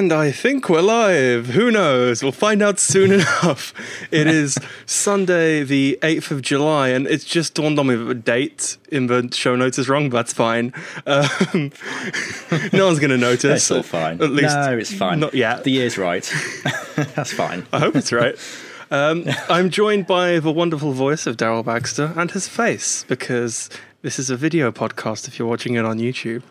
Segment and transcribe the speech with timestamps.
[0.00, 1.48] And I think we're live.
[1.48, 2.22] Who knows?
[2.22, 3.74] We'll find out soon enough.
[4.10, 8.14] It is Sunday, the 8th of July, and it's just dawned on me that the
[8.14, 10.72] date in the show notes is wrong, but that's fine.
[11.04, 11.28] Um,
[12.72, 13.68] no one's going to notice.
[13.68, 14.22] That's all fine.
[14.22, 15.20] At least no, it's fine.
[15.20, 15.64] Not yet.
[15.64, 16.24] The year's right.
[17.14, 17.66] That's fine.
[17.70, 18.36] I hope it's right.
[18.90, 23.68] Um, I'm joined by the wonderful voice of Daryl Baxter and his face, because
[24.00, 26.42] this is a video podcast if you're watching it on YouTube.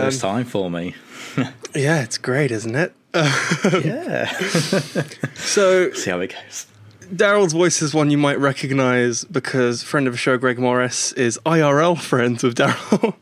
[0.00, 0.94] First time for me.
[1.74, 2.92] Yeah, it's great, isn't it?
[3.14, 4.30] yeah.
[5.34, 6.66] So, See how it goes.
[7.14, 11.38] Daryl's voice is one you might recognize because friend of the show Greg Morris is
[11.46, 13.14] IRL friends with Daryl.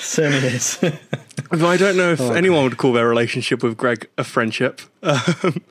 [0.00, 0.78] Certainly is.
[1.50, 4.80] I don't know if anyone would call their relationship with Greg a friendship.
[5.02, 5.62] Um,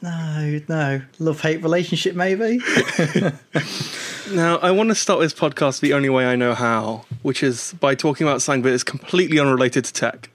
[0.00, 1.02] no, no.
[1.18, 2.58] Love hate relationship, maybe?
[4.32, 7.74] now, I want to start this podcast the only way I know how, which is
[7.80, 10.30] by talking about something that is completely unrelated to tech.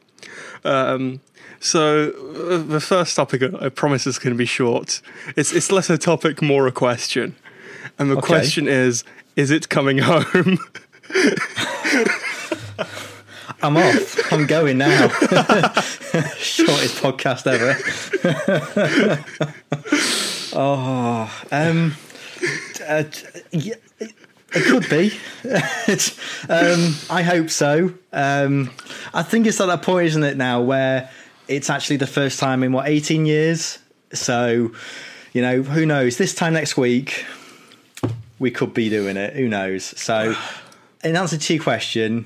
[0.63, 1.21] Um,
[1.59, 2.11] so,
[2.49, 5.01] uh, the first topic, I promise, is going to be short.
[5.35, 7.35] It's, it's less a topic, more a question.
[7.97, 8.27] And the Okay.
[8.27, 9.03] question is
[9.35, 10.59] Is it coming home?
[13.61, 14.31] I'm off.
[14.31, 15.07] I'm going now.
[16.37, 17.75] Shortest podcast ever.
[20.55, 21.95] oh, um,
[22.87, 23.03] uh,
[23.51, 25.17] yeah, it could be.
[26.49, 27.93] Um, I hope so.
[28.13, 28.71] Um,
[29.13, 31.09] I think it's at that point, isn't it, now, where
[31.47, 33.79] it's actually the first time in what 18 years.
[34.13, 34.71] So,
[35.33, 36.17] you know, who knows?
[36.17, 37.25] This time next week,
[38.39, 39.35] we could be doing it.
[39.35, 39.83] Who knows?
[39.83, 40.35] So,
[41.03, 42.25] in answer to your question,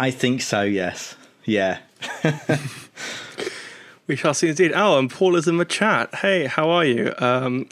[0.00, 0.62] I think so.
[0.62, 1.14] Yes.
[1.44, 1.78] Yeah.
[4.06, 4.72] We shall see indeed.
[4.74, 6.12] Oh, and Paul is in the chat.
[6.16, 7.14] Hey, how are you?
[7.18, 7.68] Um,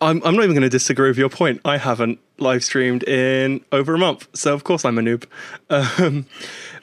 [0.00, 1.60] I'm, I'm not even going to disagree with your point.
[1.64, 5.24] I haven't live streamed in over a month, so of course I'm a noob.
[5.70, 6.26] Um,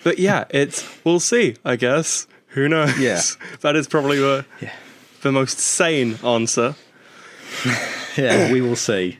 [0.03, 1.55] but yeah, it's we'll see.
[1.63, 2.99] I guess who knows?
[2.99, 3.21] Yeah.
[3.61, 4.73] that is probably the Yeah.
[5.21, 6.75] the most sane answer.
[8.17, 8.51] Yeah.
[8.51, 9.19] We will see.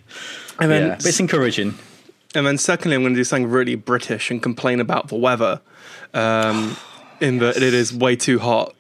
[0.60, 0.94] And then yeah.
[0.96, 1.76] It's encouraging.
[2.34, 5.62] And then secondly, I'm going to do something really British and complain about the weather.
[6.14, 6.78] Um,
[7.22, 8.76] in that it is way too hot.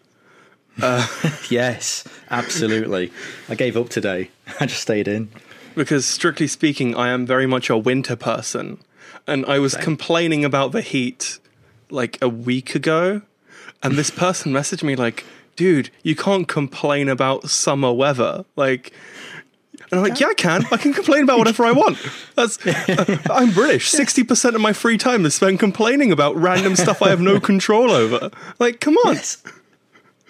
[1.49, 2.07] Yes.
[2.29, 3.11] Absolutely.
[3.49, 4.31] I gave up today.
[4.59, 5.29] I just stayed in.
[5.75, 8.79] Because strictly speaking, I am very much a winter person.
[9.27, 11.39] And I was complaining about the heat
[11.89, 13.21] like a week ago.
[13.83, 15.25] And this person messaged me like,
[15.55, 18.45] dude, you can't complain about summer weather.
[18.55, 18.93] Like,
[19.91, 20.63] and I'm like, yeah, I can.
[20.71, 21.97] I can complain about whatever I want.
[22.35, 23.89] That's uh, I'm British.
[23.91, 27.39] Sixty percent of my free time is spent complaining about random stuff I have no
[27.39, 28.31] control over.
[28.59, 29.15] Like, come on.
[29.15, 29.43] Yes.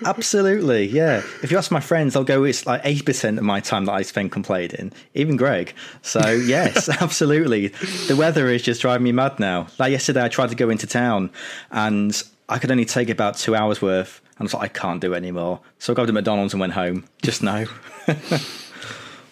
[0.04, 1.18] Absolutely, yeah.
[1.44, 4.02] If you ask my friends, they'll go, it's like 80% of my time that I
[4.02, 5.76] spend complaining, even Greg.
[6.02, 7.68] So, yes, absolutely.
[8.08, 9.68] The weather is just driving me mad now.
[9.78, 11.30] Like yesterday, I tried to go into town
[11.70, 14.22] and I could only take about two hours worth.
[14.32, 15.60] And I was like, I can't do it anymore.
[15.78, 17.06] So I got to McDonald's and went home.
[17.22, 17.66] Just no.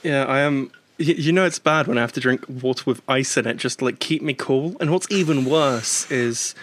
[0.03, 0.71] Yeah, I am.
[0.97, 3.79] You know, it's bad when I have to drink water with ice in it just
[3.79, 4.75] to like keep me cool.
[4.81, 6.55] And what's even worse is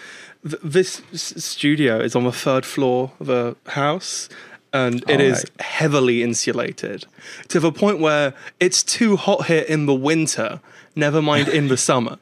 [0.43, 4.29] th- this s- studio is on the third floor of a house.
[4.75, 5.61] And it is Alright.
[5.63, 7.07] heavily insulated
[7.49, 10.61] to the point where it's too hot here in the winter,
[10.95, 12.19] never mind in the summer.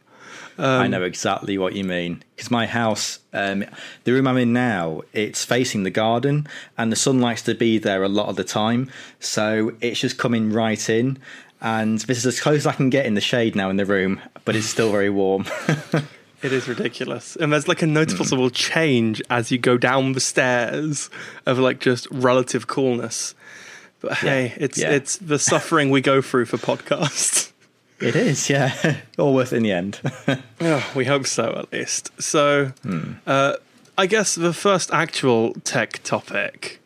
[0.59, 3.65] I know exactly what you mean because my house, um,
[4.05, 6.47] the room I'm in now, it's facing the garden,
[6.79, 8.91] and the sun likes to be there a lot of the time.
[9.21, 11.19] So it's just coming right in,
[11.61, 13.87] and this is as close as I can get in the shade now in the
[13.87, 15.47] room, but it's still very warm.
[16.43, 17.37] It is ridiculous.
[17.37, 21.09] And there's like a noticeable change as you go down the stairs
[21.47, 23.35] of like just relative coolness.
[24.03, 24.91] But hey, it's Yeah.
[24.91, 27.51] it's the suffering we go through for podcasts.
[28.05, 30.01] It is, yeah, all worth it in the end.
[30.61, 32.11] Yeah, we hope so at least.
[32.21, 32.73] So,
[33.27, 33.55] uh,
[33.97, 36.81] I guess the first actual tech topic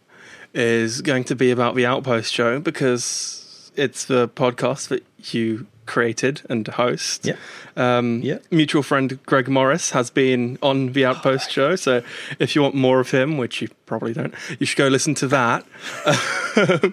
[0.54, 6.42] is going to be about the Outpost show because it's the podcast that you created
[6.50, 7.24] and host.
[7.26, 7.36] Yeah.
[7.76, 8.38] Um, Yeah.
[8.50, 11.76] Mutual friend Greg Morris has been on the Outpost show.
[11.76, 12.02] So,
[12.38, 15.28] if you want more of him, which you probably don't, you should go listen to
[15.28, 15.64] that.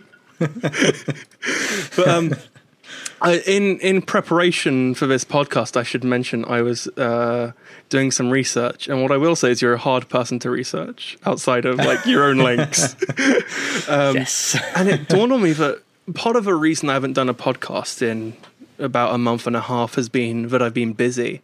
[1.95, 2.35] but um,
[3.23, 7.53] In in preparation for this podcast, I should mention I was uh,
[7.89, 11.17] doing some research, and what I will say is you're a hard person to research
[11.25, 12.95] outside of like your own links.
[13.87, 15.81] yes, and it dawned on me that
[16.13, 18.35] part of the reason I haven't done a podcast in
[18.79, 21.41] about a month and a half has been that I've been busy,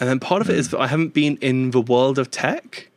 [0.00, 2.88] and then part of it is that I haven't been in the world of tech.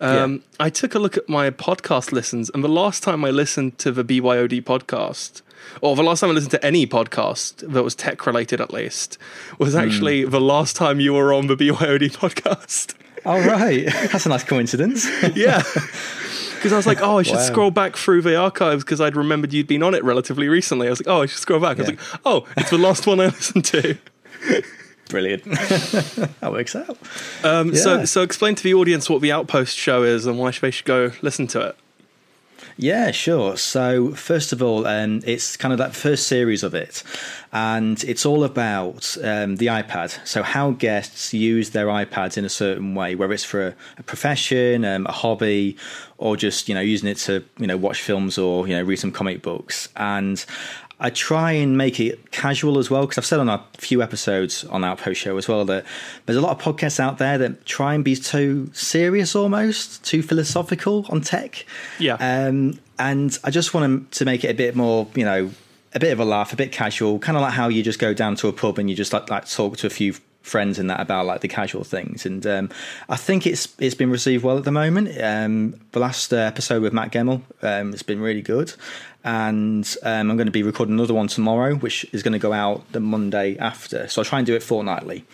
[0.00, 3.78] Um, I took a look at my podcast listens, and the last time I listened
[3.78, 5.40] to the BYOD podcast,
[5.80, 9.18] or the last time I listened to any podcast that was tech related, at least,
[9.58, 12.94] was actually the last time you were on the BYOD podcast.
[13.26, 15.06] All right, that's a nice coincidence.
[15.34, 15.62] yeah.
[16.56, 17.42] Because I was like, oh, I should Wow.
[17.42, 20.86] scroll back through the archives because I'd remembered you'd been on it relatively recently.
[20.86, 21.76] I was like, oh, I should scroll back.
[21.78, 23.98] I was like, oh, it's the last one I listened to.
[25.10, 25.44] Brilliant.
[25.44, 26.96] that works out.
[27.42, 30.70] Um, So, so explain to the audience what the Outpost show is and why they
[30.70, 31.76] should go listen to it.
[32.76, 33.56] Yeah, sure.
[33.56, 37.04] So, first of all, um, it's kind of that first series of it,
[37.52, 40.18] and it's all about um, the iPad.
[40.26, 44.02] So, how guests use their iPads in a certain way, whether it's for a, a
[44.02, 45.76] profession, um, a hobby,
[46.18, 48.96] or just you know using it to you know watch films or you know read
[48.96, 49.88] some comic books.
[49.94, 50.44] And
[51.00, 54.64] I try and make it casual as well because I've said on a few episodes
[54.64, 55.84] on Outpost Show as well that
[56.26, 60.22] there's a lot of podcasts out there that try and be too serious almost, too
[60.22, 61.66] philosophical on tech.
[61.98, 62.14] Yeah.
[62.14, 65.50] Um, and I just want to make it a bit more, you know,
[65.94, 68.14] a bit of a laugh, a bit casual, kind of like how you just go
[68.14, 70.90] down to a pub and you just like, like talk to a few friends and
[70.90, 72.26] that about like the casual things.
[72.26, 72.70] And um,
[73.08, 75.08] I think it's it's been received well at the moment.
[75.20, 78.74] Um, the last uh, episode with Matt Gemmell um, has been really good.
[79.24, 82.52] And um, I'm going to be recording another one tomorrow, which is going to go
[82.52, 84.06] out the Monday after.
[84.08, 85.24] So I'll try and do it fortnightly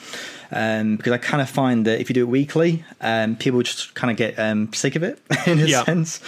[0.52, 3.94] um, because I kind of find that if you do it weekly, um, people just
[3.94, 5.82] kind of get um, sick of it in a Yeah.
[5.84, 6.20] sense.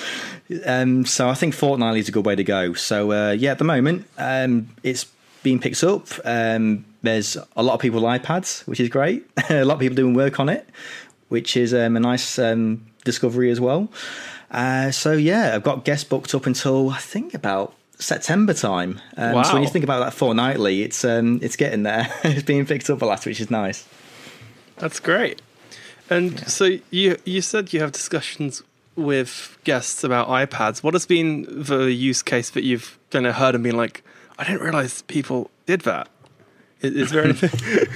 [0.66, 2.74] Um, so I think fortnightly is a good way to go.
[2.74, 5.06] So uh, yeah, at the moment um, it's
[5.44, 6.06] being picked up.
[6.24, 9.24] Um, there's a lot of people with iPads, which is great.
[9.50, 10.68] a lot of people doing work on it,
[11.28, 13.88] which is um, a nice um, discovery as well.
[14.50, 19.00] Uh, so yeah, I've got guests booked up until I think about September time.
[19.16, 22.08] Um, So when you think about that fortnightly, it's um, it's getting there.
[22.24, 23.86] it's being picked up a lot, which is nice.
[24.76, 25.40] That's great.
[26.10, 28.62] And so you you said you have discussions
[28.96, 30.82] with guests about iPads.
[30.82, 34.04] What has been the use case that you've kind of heard and been like,
[34.38, 36.08] I didn't realize people did that?
[36.82, 37.88] Is, is there anything?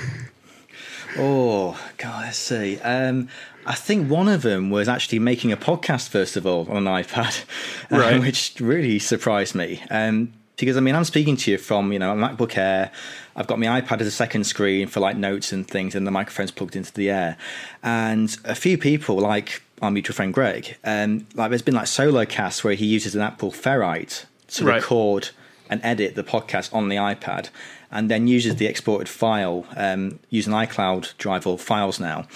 [1.19, 2.79] Oh, God, let's see.
[2.81, 3.29] Um,
[3.67, 7.03] I think one of them was actually making a podcast, first of all, on an
[7.05, 7.45] iPad,
[7.91, 9.83] um, which really surprised me.
[9.91, 12.91] Um, because, I mean, I'm speaking to you from, you know, a MacBook Air.
[13.35, 16.11] I've got my iPad as a second screen for like notes and things, and the
[16.11, 17.37] microphone's plugged into the air.
[17.83, 22.25] And a few people, like our mutual friend Greg, um, like there's been like solo
[22.25, 24.77] casts where he uses an Apple Ferrite to Right.
[24.77, 25.29] record
[25.69, 27.51] and edit the podcast on the iPad,
[27.91, 32.27] and then uses the exported file um, using iCloud drive or files now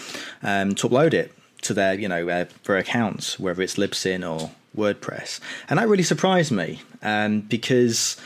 [0.42, 1.32] um, to upload it
[1.62, 6.02] to their you know uh, their accounts, whether it's Libsyn or WordPress, and that really
[6.02, 8.16] surprised me um, because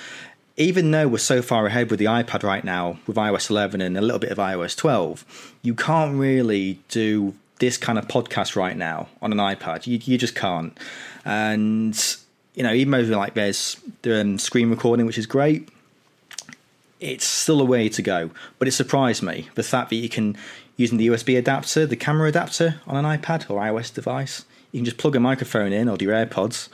[0.56, 3.96] even though we're so far ahead with the iPad right now with iOS 11 and
[3.96, 8.76] a little bit of iOS 12, you can't really do this kind of podcast right
[8.76, 9.86] now on an iPad.
[9.86, 10.78] You, you just can't.
[11.24, 12.16] And,
[12.54, 15.68] you know, even though like there's the um, screen recording, which is great,
[17.00, 18.31] it's still a way to go.
[18.58, 20.37] But it surprised me the fact that you can,
[20.76, 24.85] using the USB adapter, the camera adapter on an iPad or iOS device, you can
[24.85, 26.69] just plug a microphone in or do your AirPods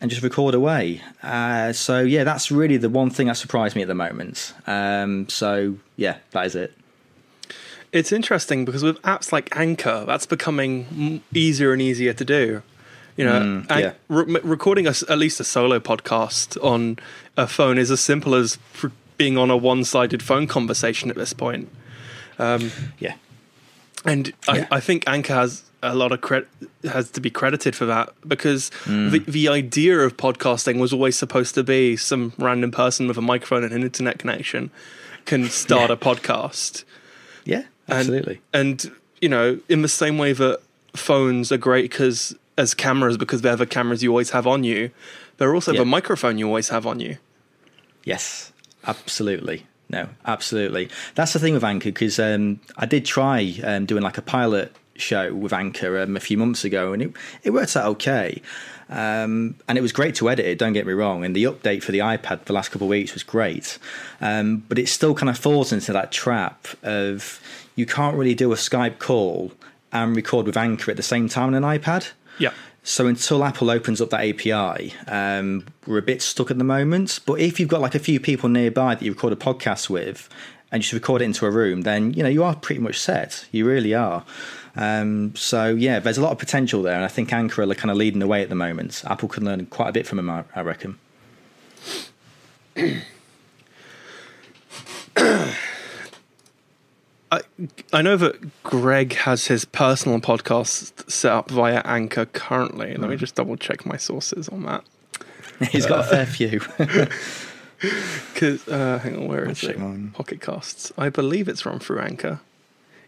[0.00, 1.02] and just record away.
[1.22, 4.54] Uh, so yeah, that's really the one thing that surprised me at the moment.
[4.66, 6.72] Um, so yeah, that is it.
[7.92, 12.62] It's interesting because with apps like Anchor, that's becoming easier and easier to do.
[13.16, 13.92] You know, Mm, yeah.
[14.08, 16.98] re- recording a at least a solo podcast on
[17.36, 18.86] a phone is as simple as pr-
[19.20, 21.68] being on a one-sided phone conversation at this point.
[22.38, 23.14] Um, Yeah,
[24.06, 24.66] and Yeah.
[24.70, 26.48] I, I think Anchor has a lot of credit
[26.96, 29.10] has to be credited for that because Mm.
[29.12, 33.26] the the idea of podcasting was always supposed to be some random person with a
[33.32, 34.70] microphone and an internet connection
[35.26, 35.96] can start Yeah.
[35.96, 36.84] a podcast.
[37.44, 38.40] yeah, And- absolutely.
[38.60, 38.76] And
[39.20, 40.60] you know, in the same way that
[40.96, 44.90] phones are great because as cameras because they're the cameras you always have on you,
[45.36, 45.80] they're also Yeah.
[45.84, 47.16] the microphone you always have on you.
[48.12, 48.49] Yes,
[48.86, 49.66] absolutely.
[49.88, 50.88] No, absolutely.
[51.16, 54.74] That's the thing with Anchor because um, I did try um, doing like a pilot
[54.94, 58.40] show with Anchor um, a few months ago, and it it worked out okay.
[58.88, 60.58] Um, and it was great to edit it.
[60.58, 61.24] Don't get me wrong.
[61.24, 63.78] And the update for the iPad the last couple of weeks was great,
[64.20, 67.40] um, but it still kind of falls into that trap of
[67.74, 69.52] you can't really do a Skype call
[69.92, 72.10] and record with Anchor at the same time on an iPad.
[72.38, 72.52] Yeah.
[72.82, 77.20] So until Apple opens up that API, um, we're a bit stuck at the moment.
[77.26, 80.28] But if you've got like a few people nearby that you record a podcast with,
[80.72, 82.98] and you just record it into a room, then you know you are pretty much
[82.98, 83.46] set.
[83.52, 84.24] You really are.
[84.76, 87.90] Um, so yeah, there's a lot of potential there, and I think Anchor are kind
[87.90, 89.02] of leading the way at the moment.
[89.06, 90.98] Apple can learn quite a bit from them, I, I reckon.
[97.32, 97.40] I
[97.92, 102.94] I know that Greg has his personal podcast set up via Anchor currently.
[102.96, 104.84] Let me just double check my sources on that.
[105.70, 106.60] He's got a fair few.
[108.34, 109.78] Cause uh, hang on, where is check it?
[109.78, 110.10] mine.
[110.14, 110.92] Pocket Casts.
[110.98, 112.40] I believe it's run through Anchor.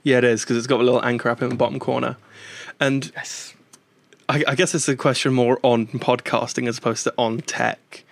[0.03, 2.17] Yeah, it is because it's got a little anchor app in the bottom corner,
[2.81, 3.55] and Yes.
[4.29, 8.03] I, I guess it's a question more on podcasting as opposed to on tech.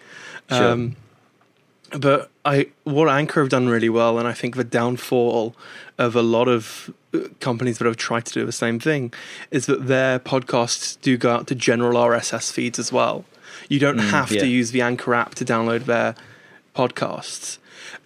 [0.50, 0.72] Sure.
[0.72, 0.96] Um,
[1.98, 5.54] but I what Anchor have done really well, and I think the downfall
[5.98, 9.12] of a lot of uh, companies that have tried to do the same thing
[9.50, 13.24] is that their podcasts do go out to general RSS feeds as well.
[13.68, 14.40] You don't have yeah.
[14.40, 16.14] to use the Anchor app to download their
[16.74, 17.58] podcasts.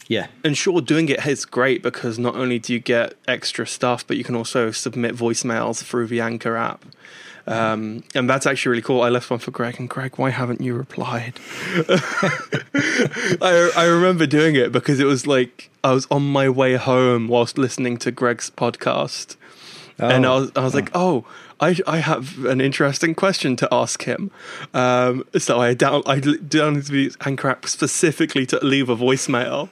[0.09, 0.27] Yeah.
[0.43, 4.17] And sure, doing it is great because not only do you get extra stuff, but
[4.17, 6.85] you can also submit voicemails through the Anchor app.
[7.47, 9.03] Um, and that's actually really cool.
[9.03, 11.35] I left one for Greg, and Greg, why haven't you replied?
[13.43, 17.29] I, I remember doing it because it was like I was on my way home
[17.29, 19.37] whilst listening to Greg's podcast,
[19.99, 20.41] and I Oh.
[20.41, 21.25] was, I was like, oh.
[21.61, 24.33] I, I have an interesting question to ask him.
[24.75, 29.69] Um, so I down I downloaded Anchor app specifically to leave a voicemail,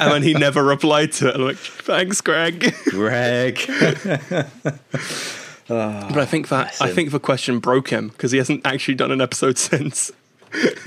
[0.00, 1.36] and then he never replied to it.
[1.36, 2.74] I'm like, thanks, Greg.
[2.90, 3.56] Greg.
[5.68, 9.10] But I think that I think the question broke him because he hasn't actually done
[9.10, 10.10] an episode since.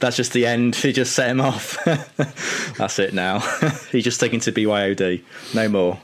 [0.00, 0.74] That's just the end.
[0.76, 1.78] He just set him off.
[2.78, 3.40] That's it now.
[3.90, 5.22] He's just taken to BYOD.
[5.54, 6.00] No more.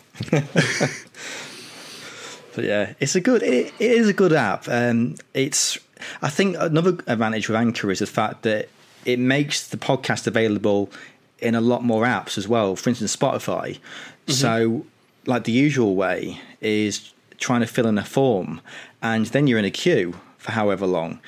[2.54, 3.42] but yeah, it's a good.
[3.42, 4.68] It, it is a good app.
[4.68, 5.78] Um, it's.
[6.20, 8.68] I think another advantage with Anchor is the fact that
[9.04, 10.90] it makes the podcast available
[11.38, 12.76] in a lot more apps as well.
[12.76, 13.78] For instance, Spotify.
[14.26, 14.84] So,
[15.24, 18.60] like the usual way is trying to fill in a form,
[19.02, 21.20] and then you're in a queue for however long.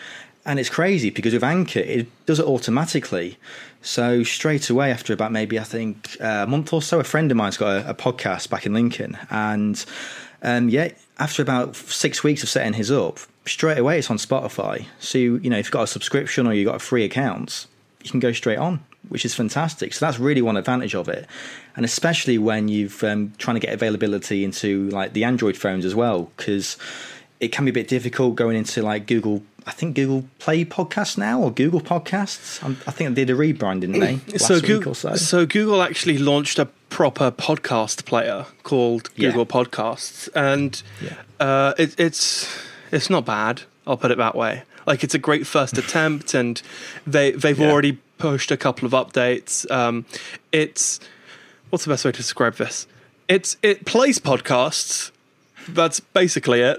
[0.45, 3.37] And it's crazy because with Anchor, it does it automatically.
[3.83, 7.31] So straight away after about maybe I think uh, a month or so, a friend
[7.31, 9.85] of mine's got a, a podcast back in Lincoln, and
[10.43, 14.87] um, yeah, after about six weeks of setting his up, straight away it's on Spotify.
[14.99, 17.67] So you, you know if you've got a subscription or you've got a free account,
[18.03, 19.95] you can go straight on, which is fantastic.
[19.95, 21.27] So that's really one advantage of it,
[21.77, 25.95] and especially when you've um, trying to get availability into like the Android phones as
[25.95, 26.77] well, because
[27.41, 29.43] it can be a bit difficult going into like Google.
[29.67, 32.65] I think Google Play Podcasts now or Google Podcasts.
[32.65, 34.19] I'm, I think they did a rebrand, didn't they?
[34.39, 35.15] So, Google, so.
[35.17, 39.29] so Google actually launched a proper podcast player called Yeah.
[39.31, 41.15] Google Podcasts, and Yeah.
[41.39, 42.49] uh, it, it's
[42.91, 43.63] it's not bad.
[43.87, 44.63] I'll put it that way.
[44.87, 46.61] Like it's a great first attempt, and
[47.07, 47.71] they they've Yeah.
[47.71, 49.71] already pushed a couple of updates.
[49.71, 50.07] Um,
[50.53, 51.01] it's
[51.71, 52.87] what's the best way to describe this?
[53.29, 55.11] It's it plays podcasts.
[55.69, 56.79] That's basically it.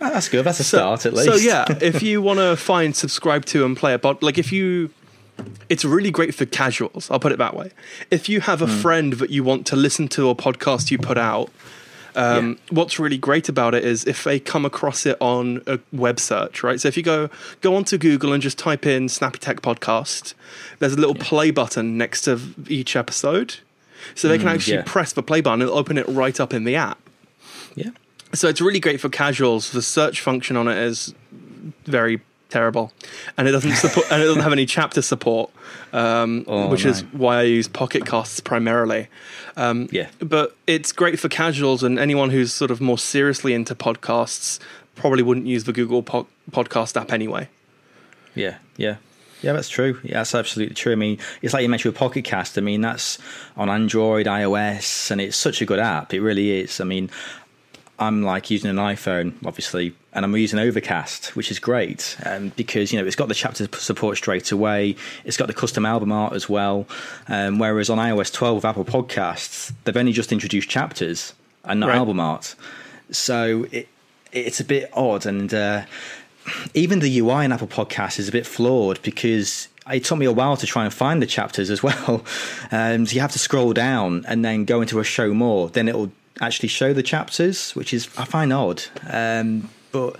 [0.00, 0.44] That's good.
[0.44, 1.26] That's a start at least.
[1.28, 4.52] So yeah, if you want to find, subscribe to, and play a pod, like if
[4.52, 4.90] you,
[5.68, 7.10] it's really great for casuals.
[7.10, 7.72] I'll put it that way.
[8.10, 8.78] If you have a Hmm.
[8.80, 11.50] friend that you want to listen to a podcast you put out,
[12.14, 16.18] um, what's really great about it is if they come across it on a web
[16.18, 16.80] search, right?
[16.80, 17.28] So if you go
[17.60, 20.32] go onto Google and just type in Snappy Tech Podcast,
[20.78, 23.56] there's a little play button next to each episode,
[24.14, 24.82] so they can actually yeah.
[24.86, 26.98] press the play button and open it right up in the app.
[27.74, 27.90] yeah.
[28.34, 29.70] So it's really great for casuals.
[29.70, 31.14] The search function on it is
[31.84, 32.92] very terrible,
[33.38, 35.50] and it doesn't support and it doesn't have any chapter support,
[35.92, 39.08] um, Oh, which is why I use Pocket Casts primarily.
[39.56, 40.08] Um, Yeah.
[40.18, 44.58] but it's great for casuals and anyone who's sort of more seriously into podcasts.
[44.96, 47.48] Probably wouldn't use the Google po- Podcast app anyway.
[48.34, 48.96] Yeah, yeah.
[49.46, 50.00] Yeah, that's true.
[50.02, 50.90] Yeah, that's absolutely true.
[50.90, 52.58] I mean, it's like you mentioned with Pocket Cast.
[52.58, 53.16] I mean, that's
[53.56, 56.12] on Android, iOS, and it's such a good app.
[56.12, 56.80] It really is.
[56.80, 57.10] I mean,
[58.00, 62.92] I'm like using an iPhone, obviously, and I'm using Overcast, which is great um, because
[62.92, 64.96] you know it's got the chapter support straight away.
[65.24, 66.88] It's got the custom album art as well.
[67.28, 71.34] Um, whereas on iOS 12 with Apple Podcasts, they've only just introduced chapters
[71.64, 71.98] and not Right.
[71.98, 72.56] album art.
[73.12, 73.86] So it
[74.32, 75.84] it's a bit odd, and uh,
[76.74, 80.32] even the UI in Apple Podcasts is a bit flawed because it took me a
[80.32, 82.24] while to try and find the chapters as well.
[82.72, 85.68] Um, so you have to scroll down and then go into a show more.
[85.68, 86.10] Then it'll
[86.40, 88.82] actually show the chapters, which is I find odd.
[89.08, 90.16] Um, but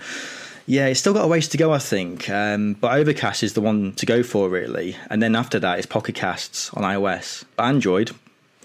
[0.65, 2.29] yeah, it's still got a ways to go, I think.
[2.29, 4.95] Um, but Overcast is the one to go for, really.
[5.09, 7.43] And then after that is Pocket Casts on iOS.
[7.59, 8.11] Android,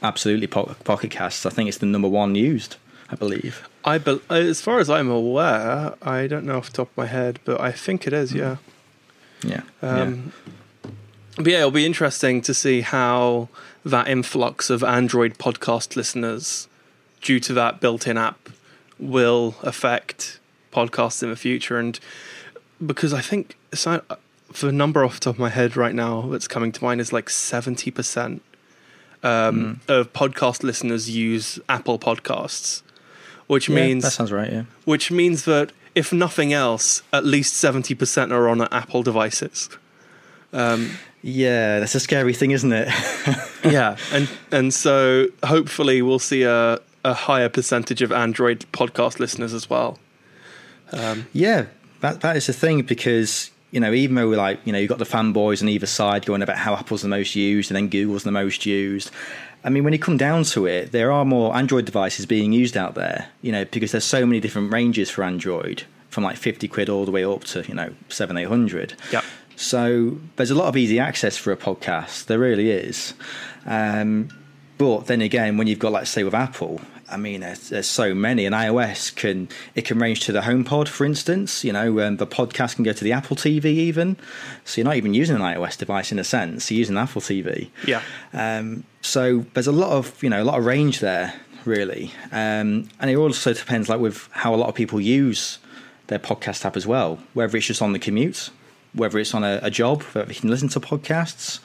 [0.02, 1.44] absolutely po- Pocket Casts.
[1.44, 2.76] I think it's the number one used,
[3.12, 3.68] I believe.
[3.84, 7.06] I, be- as far as I'm aware, I don't know off the top of my
[7.06, 8.32] head, but I think it is.
[8.32, 8.56] Yeah.
[9.44, 9.62] Yeah.
[9.82, 10.32] Um,
[11.36, 13.48] But yeah, it'll be interesting to see how
[13.84, 16.68] that influx of Android podcast listeners,
[17.20, 18.48] due to that built-in app,
[18.98, 20.38] will affect
[20.72, 21.78] podcasts in the future.
[21.78, 21.98] And
[22.84, 24.02] because I think so,
[24.52, 27.00] for the number off the top of my head right now that's coming to mind
[27.00, 28.42] is like seventy percent
[29.22, 32.82] um, of podcast listeners use Apple Podcasts,
[33.52, 33.74] which yeah.
[33.74, 34.64] means that sounds right, yeah.
[34.86, 39.68] which means that if nothing else, at least seventy percent are on Apple devices.
[40.54, 42.88] Um, Yeah, that's a scary thing, isn't it?
[43.64, 49.52] yeah, and and so hopefully we'll see a a higher percentage of Android podcast listeners
[49.52, 49.98] as well.
[50.90, 51.66] Um, yeah,
[52.00, 54.88] that that is the thing because you know even though we're like you know you've
[54.88, 57.88] got the fanboys on either side going about how Apple's the most used and then
[57.88, 59.10] Google's the most used.
[59.64, 62.76] I mean, when you come down to it, there are more Android devices being used
[62.76, 66.66] out there, you know, because there's so many different ranges for Android, from like 50
[66.68, 68.94] quid all the way up to, you know, seven, 800.
[69.12, 69.22] Yeah.
[69.54, 72.26] So there's a lot of easy access for a podcast.
[72.26, 73.14] There really is.
[73.64, 74.28] Um,
[74.78, 78.14] but then again, when you've got, like, say, with Apple, I mean, there's, there's, so
[78.14, 81.64] many, and iOS can it can range to the HomePod, for instance.
[81.64, 84.16] You know, um, the podcast can go to the Apple TV even.
[84.64, 86.70] So you're not even using an iOS device in a sense.
[86.70, 87.70] You're using Apple TV.
[87.86, 88.02] Yeah.
[88.32, 92.88] Um, so there's a lot of you know a lot of range there, really, um,
[93.00, 95.58] and it also depends like with how a lot of people use
[96.06, 97.18] their podcast app as well.
[97.34, 98.50] Whether it's just on the commute,
[98.94, 101.60] whether it's on a, a job that they can listen to podcasts.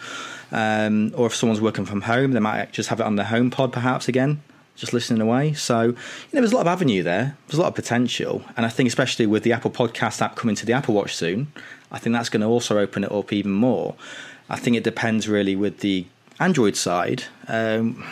[0.50, 3.74] Um, or if someone's working from home, they might just have it on their HomePod,
[3.74, 4.42] perhaps again
[4.78, 5.54] just listening away.
[5.54, 5.90] So, you
[6.34, 7.36] know, there's a lot of avenue there.
[7.48, 8.44] There's a lot of potential.
[8.56, 11.52] And I think, especially with the Apple Podcast app coming to the Apple Watch soon,
[11.92, 13.96] I think that's going to also open it up even more.
[14.50, 16.06] I think it depends really with the
[16.40, 17.24] Android side.
[17.48, 18.04] Um,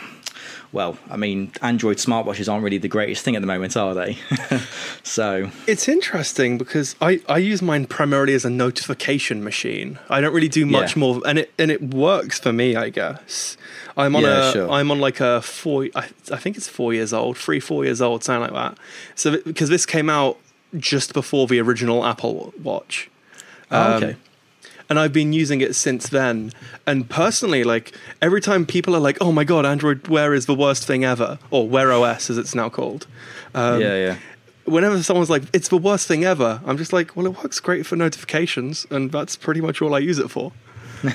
[0.72, 4.18] well, I mean, Android smartwatches aren't really the greatest thing at the moment, are they?
[5.02, 9.98] so it's interesting because I, I use mine primarily as a notification machine.
[10.08, 11.00] I don't really do much yeah.
[11.00, 13.56] more, and it and it works for me, I guess.
[13.96, 14.70] I'm on yeah, a sure.
[14.70, 15.88] I'm on like a four.
[15.94, 18.78] I, I think it's four years old, three four years old, something like that.
[19.14, 20.38] So because this came out
[20.76, 23.10] just before the original Apple Watch.
[23.70, 24.16] Oh, um, okay
[24.88, 26.52] and I've been using it since then.
[26.86, 30.54] And personally, like every time people are like, "Oh my god, Android Wear is the
[30.54, 33.06] worst thing ever," or Wear OS as it's now called.
[33.54, 34.18] Um, yeah, yeah.
[34.64, 37.86] Whenever someone's like, "It's the worst thing ever," I'm just like, "Well, it works great
[37.86, 40.52] for notifications, and that's pretty much all I use it for."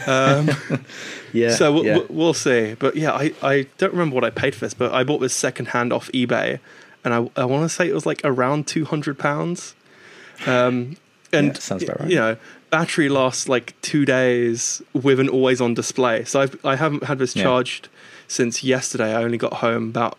[0.07, 0.49] Um,
[1.33, 1.51] yeah.
[1.51, 1.99] So we'll, yeah.
[2.09, 2.75] we'll see.
[2.75, 5.35] But yeah, I, I don't remember what I paid for this, but I bought this
[5.35, 6.59] secondhand off eBay,
[7.03, 9.75] and I I want to say it was like around two hundred pounds.
[10.45, 10.97] Um,
[11.33, 12.09] and yeah, sounds about right.
[12.09, 12.37] You know,
[12.71, 16.23] battery lasts like two days with an always on display.
[16.23, 17.99] So I've, I haven't had this charged yeah.
[18.27, 19.13] since yesterday.
[19.13, 20.17] I only got home about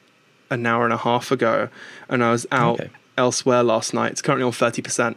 [0.50, 1.68] an hour and a half ago,
[2.08, 2.90] and I was out okay.
[3.18, 4.12] elsewhere last night.
[4.12, 5.16] It's currently on thirty percent.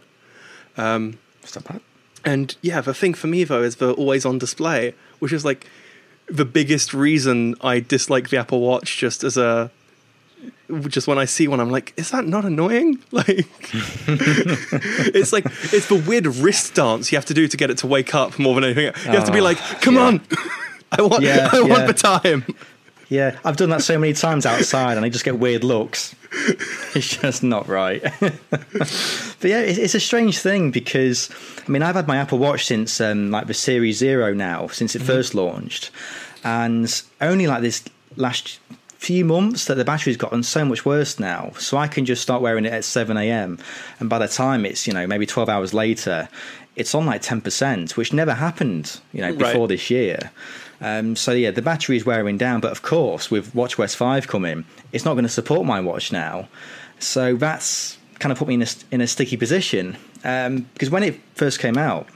[0.78, 1.82] Um, Stop that.
[2.24, 5.67] And yeah, the thing for me though is the always on display, which is like
[6.28, 9.69] the biggest reason I dislike the Apple Watch just as a
[10.88, 13.00] just when I see one, I'm like, is that not annoying?
[13.12, 13.30] Like,
[14.08, 17.88] it's like it's the weird wrist dance you have to do to get it to
[17.88, 18.86] wake up more than anything.
[19.06, 20.02] You have to be ah, like, come yeah.
[20.02, 20.22] on,
[20.92, 22.46] I want, yeah, I want the time.
[23.08, 26.14] Yeah, I've done that so many times outside, and I just get weird looks.
[26.94, 28.02] It's just not right.
[28.20, 31.30] but yeah, it's a strange thing because
[31.66, 34.96] I mean, I've had my Apple Watch since um, like the Series Zero now, since
[34.96, 35.08] it mm-hmm.
[35.08, 35.92] first launched,
[36.44, 37.84] and only like this
[38.18, 38.60] last
[38.98, 41.52] few months that the battery's gotten so much worse now.
[41.60, 43.60] So I can just start wearing it at 7 a.m.
[44.00, 46.28] And by the time it's, you know, maybe 12 hours later,
[46.76, 49.70] it's on like 10%, which never happened, you know, before right.
[49.70, 50.32] this year.
[50.82, 52.62] Um, so yeah, the battery is wearing down.
[52.62, 56.48] But of course, with WatchOS 5 coming, it's not going to support my watch now.
[57.00, 59.98] So that's kind of put me in a, in a sticky position.
[60.24, 62.08] Um, because when it first came out,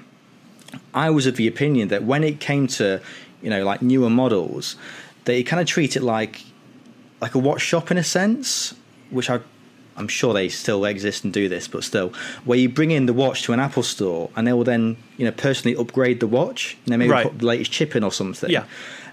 [0.93, 3.01] I was of the opinion that when it came to,
[3.41, 4.75] you know, like newer models,
[5.25, 6.41] they kind of treat it like
[7.21, 8.73] like a watch shop in a sense,
[9.09, 9.39] which I
[9.99, 12.13] I'm sure they still exist and do this, but still,
[12.45, 15.25] where you bring in the watch to an Apple store and they will then, you
[15.25, 17.27] know, personally upgrade the watch and they maybe right.
[17.27, 18.49] put the latest chip in or something.
[18.49, 18.63] Yeah.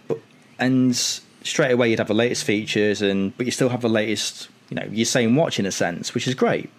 [0.07, 0.21] But
[0.61, 4.49] and straight away you'd have the latest features and but you still have the latest,
[4.71, 6.71] you know, your same watch in a sense, which is great.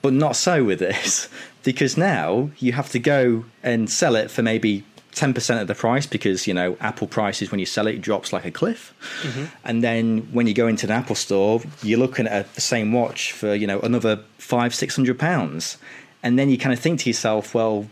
[0.00, 1.28] But not so with this,
[1.64, 4.84] because now you have to go and sell it for maybe
[5.18, 8.32] 10% of the price because you know apple prices when you sell it, it drops
[8.32, 8.94] like a cliff.
[9.22, 9.44] Mm-hmm.
[9.64, 13.32] and then when you go into an apple store you're looking at the same watch
[13.32, 15.78] for you know another five six hundred pounds.
[16.22, 17.86] And then you kind of think to yourself well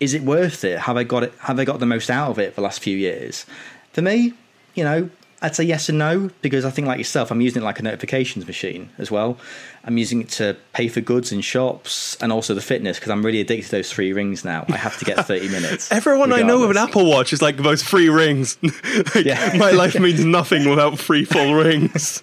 [0.00, 0.78] is it worth it?
[0.80, 2.80] Have i got it have i got the most out of it for the last
[2.80, 3.46] few years?
[3.92, 4.34] For me
[4.74, 5.10] you know
[5.42, 7.82] I'd say yes and no because I think, like yourself, I'm using it like a
[7.82, 9.38] notifications machine as well.
[9.84, 13.24] I'm using it to pay for goods in shops and also the fitness because I'm
[13.24, 14.66] really addicted to those three rings now.
[14.68, 15.90] I have to get 30 minutes.
[15.90, 16.44] Everyone regardless.
[16.44, 18.58] I know with an Apple Watch is like those free rings.
[19.14, 19.56] like, yeah.
[19.56, 22.22] My life means nothing without free full rings.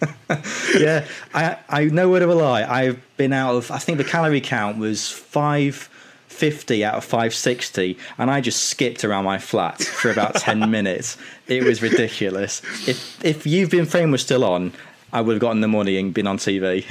[0.78, 2.64] yeah, I I know where to lie.
[2.64, 3.72] I've been out of.
[3.72, 5.90] I think the calorie count was five
[6.38, 11.18] 50 out of 560 and I just skipped around my flat for about 10 minutes.
[11.48, 12.62] It was ridiculous.
[12.88, 14.72] If if You've Been Framed was still on,
[15.12, 16.86] I would have gotten the money and been on TV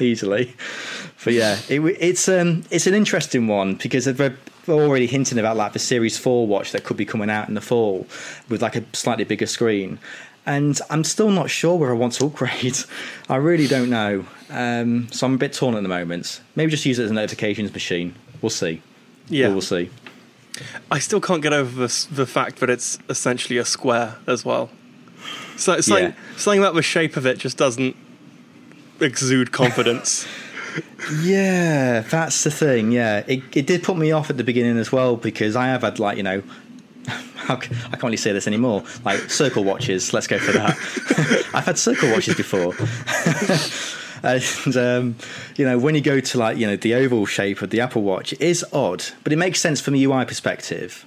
[0.00, 0.54] easily.
[1.24, 4.36] But yeah, it, it's um it's an interesting one because they're
[4.68, 7.60] already hinting about like the Series 4 watch that could be coming out in the
[7.60, 8.06] fall
[8.48, 9.98] with like a slightly bigger screen.
[10.46, 12.78] and I'm still not sure where I want to upgrade.
[13.28, 14.24] I really don't know.
[14.48, 16.40] Um, so I'm a bit torn at the moment.
[16.56, 18.14] Maybe just use it as a notifications machine.
[18.42, 18.82] We'll see.
[19.28, 19.48] Yeah.
[19.48, 19.90] we'll see.
[20.90, 24.70] I still can't get over the, the fact that it's essentially a square as well.
[25.56, 26.12] So it's like Yeah.
[26.36, 27.96] something about the shape of it just doesn't
[29.00, 30.26] exude confidence.
[31.20, 32.92] Yeah, that's the thing.
[32.92, 35.82] Yeah, it it did put me off at the beginning as well because I have
[35.82, 36.44] had like you know.
[37.48, 38.84] I can't really say this anymore.
[39.04, 40.76] Like circle watches, let's go for that.
[41.54, 42.72] I've had circle watches before,
[44.22, 45.16] and um,
[45.56, 48.02] you know when you go to like you know the oval shape of the Apple
[48.02, 51.06] Watch, it is odd, but it makes sense from a UI perspective.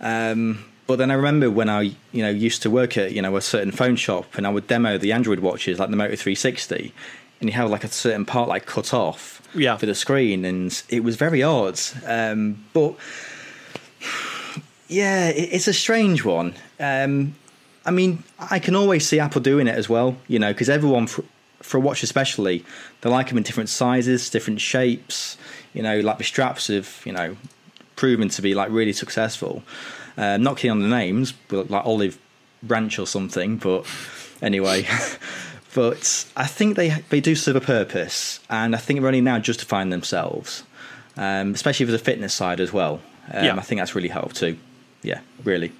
[0.00, 3.36] Um, but then I remember when I you know used to work at you know
[3.36, 6.92] a certain phone shop and I would demo the Android watches like the Moto 360,
[7.40, 9.76] and you have like a certain part like cut off Yeah.
[9.76, 11.80] for the screen, and it was very odd.
[12.06, 12.94] Um, but
[14.88, 16.54] yeah, it's a strange one.
[16.78, 17.34] Um,
[17.86, 21.06] I mean, I can always see Apple doing it as well, you know, because everyone
[21.64, 22.64] for, a watch especially,
[23.00, 25.36] they like them in different sizes, different shapes.
[25.72, 27.36] You know, like the straps have you know
[27.96, 29.62] proven to be like really successful.
[30.16, 32.18] Uh, not keen on the names, but like Olive
[32.62, 33.56] Branch or something.
[33.56, 33.86] But
[34.40, 34.86] anyway,
[35.74, 39.38] but I think they they do serve a purpose, and I think they're only now
[39.38, 40.62] justifying themselves,
[41.16, 43.00] um, especially for the fitness side as well.
[43.32, 43.56] Um, Yeah.
[43.56, 44.56] I think that's really helped too.
[45.02, 45.72] Yeah, really.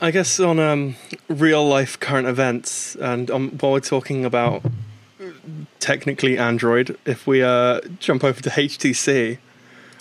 [0.00, 0.96] I guess on um,
[1.28, 4.62] real life current events, and um, while we're talking about
[5.78, 9.38] technically Android, if we uh, jump over to HTC,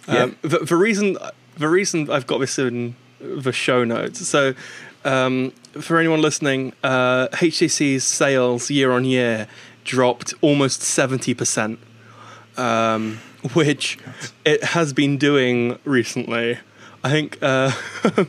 [0.07, 1.17] um, the, the reason
[1.57, 4.27] the reason I've got this in the show notes.
[4.27, 4.53] So,
[5.05, 9.47] um, for anyone listening, uh, HTC's sales year on year
[9.83, 11.79] dropped almost seventy percent,
[12.57, 13.19] um,
[13.53, 13.99] which
[14.43, 16.57] it has been doing recently.
[17.03, 17.37] I think.
[17.41, 17.71] Uh,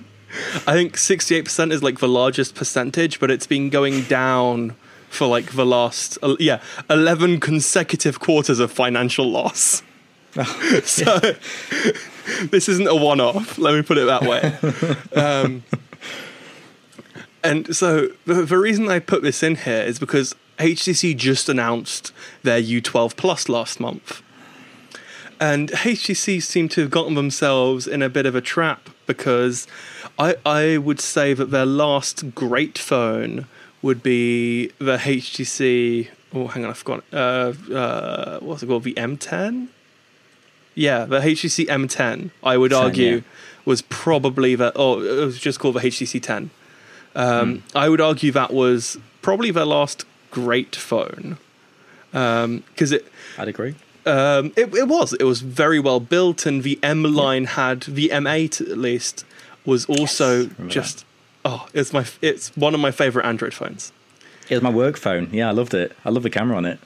[0.67, 4.77] I think 68% is like the largest percentage, but it's been going down
[5.09, 9.83] for like the last, uh, yeah, 11 consecutive quarters of financial loss.
[10.85, 11.19] so
[12.51, 15.21] this isn't a one off, let me put it that way.
[15.21, 15.65] um,
[17.43, 22.13] and so the, the reason I put this in here is because HTC just announced
[22.43, 24.23] their U12 Plus last month.
[25.41, 29.67] And HTC seem to have gotten themselves in a bit of a trap because
[30.21, 33.47] I, I would say that their last great phone
[33.81, 36.09] would be the HTC.
[36.35, 37.05] Oh, hang on, I forgot.
[37.11, 38.85] Uh, uh, what's it called?
[38.85, 39.69] The M10?
[40.75, 43.21] Yeah, the HTC M10, I would 10, argue, yeah.
[43.65, 44.73] was probably the.
[44.77, 46.51] Oh, it was just called the HTC 10.
[47.15, 51.39] Um, I would argue that was probably their last great phone.
[52.13, 53.07] Because it,
[53.39, 53.75] I'd agree.
[54.05, 55.15] um, it, it was.
[55.15, 59.25] It was very well built, and the M line had the M8 at least
[59.65, 61.05] was also remember just.
[61.45, 63.93] Oh, it's my it's one of my favorite Android phones.
[64.49, 65.29] It was my work phone.
[65.33, 65.97] Yeah, I loved it.
[66.05, 66.79] I love the camera on it.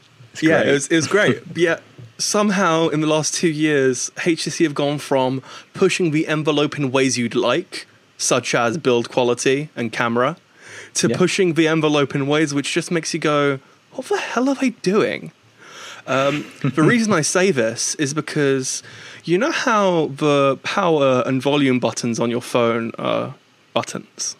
[0.42, 1.46] Yeah, it was it was great.
[1.48, 1.80] But yeah,
[2.18, 7.18] somehow in the last two years, HTC have gone from pushing the envelope in ways
[7.18, 7.86] you'd like,
[8.18, 10.36] such as build quality and camera,
[10.94, 11.16] to Yeah.
[11.16, 13.58] pushing the envelope in ways which just makes you go,
[13.92, 15.32] "What the hell are they doing?"
[16.06, 18.82] Um, the reason I say this is because
[19.24, 23.34] you know how the power and volume buttons on your phone are
[23.72, 24.36] buttons.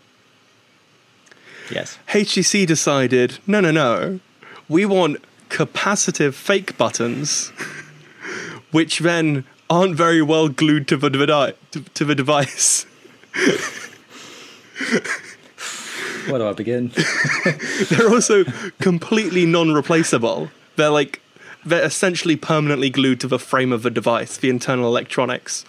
[1.71, 1.99] yes.
[2.09, 4.21] HTC decided, no, no, no,
[4.69, 7.51] we want capacitive fake buttons,
[8.71, 12.87] which then aren't very well glued to the, devi- to, to the device.
[16.29, 16.91] Where do I begin?
[17.91, 18.45] They're also
[18.81, 20.51] completely non-replaceable.
[20.77, 21.21] They're like
[21.65, 25.65] they're essentially permanently glued to the frame of the device, the internal electronics.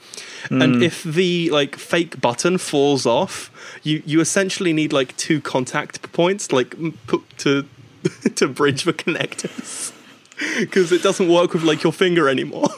[0.49, 0.83] And mm.
[0.83, 3.51] if the like fake button falls off,
[3.83, 6.75] you you essentially need like two contact points, like
[7.07, 7.67] put to
[8.35, 9.91] to bridge the connectors,
[10.59, 12.69] because it doesn't work with like your finger anymore.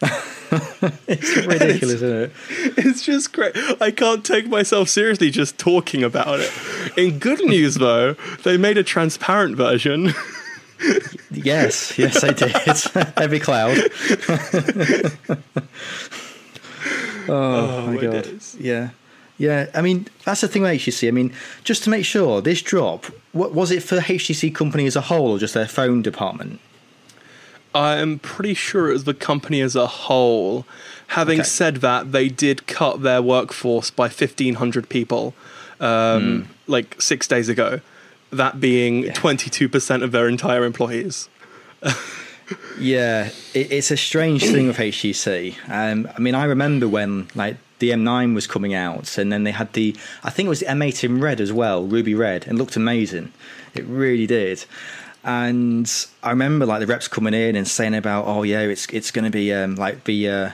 [1.06, 2.32] it's ridiculous, isn't it?
[2.78, 3.54] It's just great.
[3.82, 6.50] I can't take myself seriously just talking about it.
[6.96, 10.14] In good news, though, they made a transparent version.
[11.30, 12.54] Yes, yes, I did.
[13.16, 13.76] Every cloud.
[17.28, 18.24] oh, my my god.
[18.24, 18.56] days.
[18.58, 18.90] Yeah.
[19.38, 21.06] Yeah, I mean that's the thing with HTC.
[21.06, 24.86] I mean, just to make sure, this drop what was it for the HTC company
[24.86, 26.60] as a whole, or just their phone department?
[27.74, 30.66] I'm pretty sure it was the company as a whole.
[31.08, 31.48] Having Okay.
[31.48, 35.34] said that, they did cut their workforce by 1,500 people,
[35.78, 37.80] um, like six days ago.
[38.30, 39.12] That being Yeah.
[39.12, 41.28] 22% of their entire employees.
[42.78, 45.54] Yeah, it, it's a strange thing with HTC.
[45.68, 49.50] Um, I mean, I remember when like the M9 was coming out, and then they
[49.50, 52.56] had the I think it was the M8 in red as well, ruby red, and
[52.58, 53.32] looked amazing.
[53.74, 54.64] It really did.
[55.24, 59.10] And I remember like the reps coming in and saying about, oh yeah, it's it's
[59.10, 60.50] going to be um, like the uh,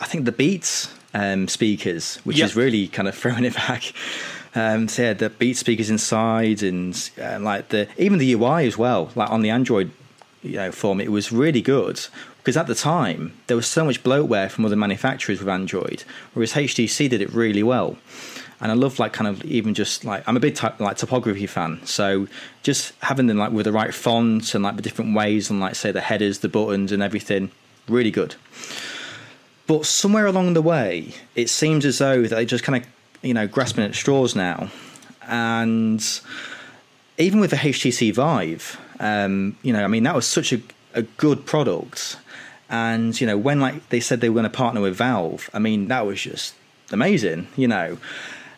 [0.00, 2.46] I think the Beats um, speakers, which Yep.
[2.46, 3.92] is really kind of throwing it back.
[4.54, 9.10] Um, so the Beat speakers inside, and uh, like the even the UI as well,
[9.14, 9.90] like on the Android
[10.42, 12.00] you know form, it was really good
[12.38, 16.52] because at the time there was so much bloatware from other manufacturers with Android, whereas
[16.52, 17.96] HTC did it really well.
[18.60, 21.46] And I love like kind of even just like I'm a big type, like topography
[21.46, 22.28] fan, so
[22.62, 25.74] just having them like with the right fonts and like the different ways and like
[25.74, 27.50] say the headers, the buttons, and everything,
[27.88, 28.36] really good.
[29.66, 32.93] But somewhere along the way, it seems as though they just kind of
[33.24, 34.70] you know grasping at straws now,
[35.26, 36.20] and
[37.18, 40.60] even with the HTC Vive, um, you know, I mean, that was such a,
[40.94, 42.18] a good product.
[42.68, 45.58] And, you know, when like they said they were going to partner with Valve, I
[45.58, 46.54] mean, that was just
[46.90, 47.98] amazing, you know.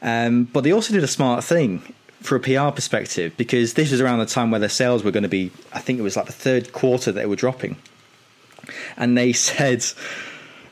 [0.01, 4.01] Um, but they also did a smart thing for a PR perspective because this was
[4.01, 6.27] around the time where their sales were going to be, I think it was like
[6.27, 7.77] the third quarter that they were dropping.
[8.97, 9.85] And they said,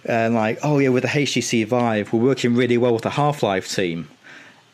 [0.08, 3.42] uh, like, oh yeah, with the HTC Vive, we're working really well with the Half
[3.42, 4.08] Life team.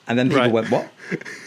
[0.08, 0.52] And then people Right.
[0.52, 0.88] went, what?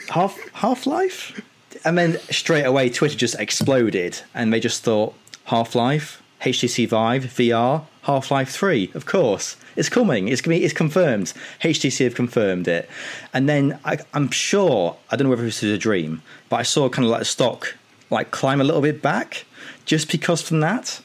[0.09, 1.41] Half Half Life?
[1.85, 5.13] And then straight away, Twitter just exploded, and they just thought
[5.45, 8.89] Half Life, HTC Vive, VR, Half Life Three.
[8.93, 10.27] Of course, it's coming.
[10.29, 11.33] It's gonna be, it's confirmed.
[11.61, 12.89] HTC have confirmed it.
[13.33, 16.63] And then I, I'm sure I don't know whether this is a dream, but I
[16.63, 17.75] saw kind of like the stock
[18.09, 19.45] like climb a little bit back
[19.85, 21.01] just because from that.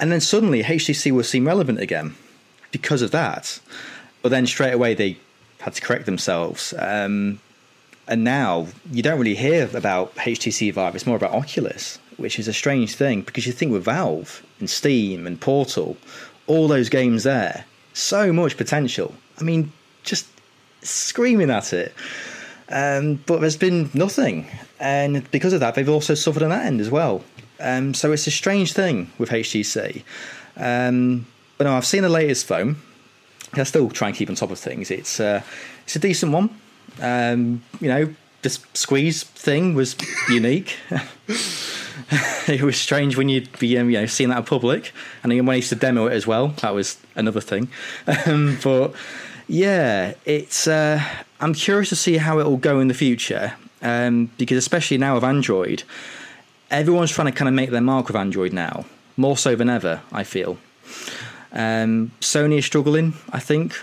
[0.00, 2.16] And then suddenly HTC will seem relevant again
[2.72, 3.60] because of that.
[4.22, 5.18] But then straight away they
[5.60, 6.74] had to correct themselves.
[6.78, 7.38] Um,
[8.08, 10.96] and now you don't really hear about HTC Vive.
[10.96, 14.68] It's more about Oculus, which is a strange thing because you think with Valve and
[14.68, 15.96] Steam and Portal,
[16.46, 19.14] all those games there, so much potential.
[19.38, 20.26] I mean, just
[20.82, 21.94] screaming at it.
[22.68, 24.46] Um, but there's been nothing,
[24.78, 27.24] and because of that, they've also suffered on that end as well.
[27.60, 30.02] Um, so it's a strange thing with HTC.
[30.56, 31.26] Um,
[31.58, 32.76] but no, I've seen the latest phone.
[33.52, 34.90] I still try and keep on top of things.
[34.90, 35.42] It's uh,
[35.84, 36.50] it's a decent one.
[37.00, 39.96] Um, you know, this squeeze thing was
[40.28, 40.76] unique.
[42.48, 44.92] it was strange when you'd be um, you know seeing that in public,
[45.22, 47.68] and then when I used to demo it as well, that was another thing.
[48.26, 48.94] Um, but
[49.48, 50.66] yeah, it's.
[50.66, 51.02] Uh,
[51.40, 55.14] I'm curious to see how it will go in the future, um, because especially now
[55.14, 55.82] with Android,
[56.70, 58.84] everyone's trying to kind of make their mark with Android now,
[59.16, 60.00] more so than ever.
[60.12, 60.58] I feel.
[61.52, 63.74] Um, Sony is struggling, I think,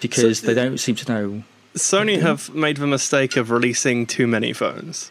[0.00, 1.42] because So- they don't seem to know.
[1.76, 5.10] Sony have made the mistake of releasing too many phones.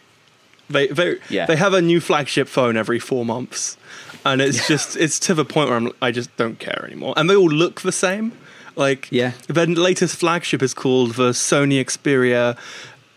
[0.69, 1.45] They they Yeah.
[1.45, 3.77] they have a new flagship phone every four months,
[4.25, 7.13] and it's just it's to the point where I'm I just don't care anymore.
[7.15, 8.33] And they all look the same.
[8.75, 9.31] Like Yeah.
[9.47, 12.57] their latest flagship is called the Sony Xperia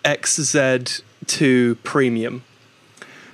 [0.04, 2.42] XZ2 Premium.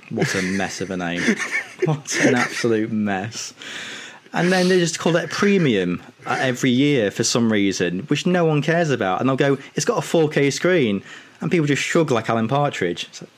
[0.09, 1.21] What a mess of a name!
[1.85, 3.53] what an absolute mess!
[4.33, 8.45] And then they just call it premium uh, every year for some reason, which no
[8.45, 9.19] one cares about.
[9.19, 11.03] And they'll go, "It's got a 4K screen,"
[11.41, 13.09] and people just shrug like Alan Partridge.
[13.21, 13.29] Like,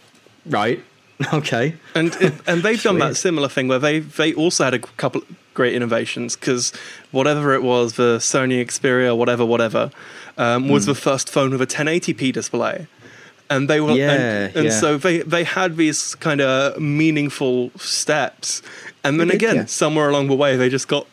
[0.46, 0.84] right?
[1.34, 1.76] Okay.
[1.96, 2.16] and
[2.48, 5.22] and they've done that similar thing where they they also had a couple
[5.54, 6.72] great innovations because
[7.12, 9.92] whatever it was, the Sony Xperia, whatever, whatever,
[10.38, 12.88] um, was the first phone with a 1080p display,
[13.50, 14.72] and they were Yeah, and, and yeah.
[14.72, 18.62] so they they had these kind of meaningful steps,
[19.04, 19.66] and then did, again yeah.
[19.66, 21.08] somewhere along the way they just got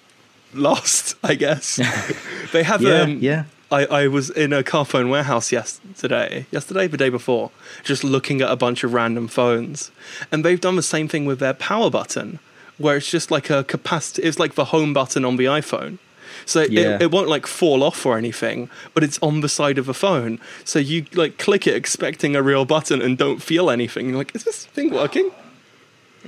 [0.53, 1.16] lost.
[1.22, 1.77] I guess
[2.53, 3.44] they have Yeah, um, yeah.
[3.70, 7.51] I, I was in a car phone warehouse yesterday, yesterday, the day before,
[7.83, 9.90] just looking at a bunch of random phones.
[10.31, 12.38] And they've done the same thing with their power button,
[12.79, 15.99] where it's just like a capacity, it's like the home button on the iPhone.
[16.46, 16.94] So Yeah.
[16.96, 19.92] it, it won't like fall off or anything, but it's on the side of the
[19.94, 20.38] phone.
[20.64, 24.09] So you like click it expecting a real button and don't feel anything.
[24.09, 25.30] You're like, is this thing working?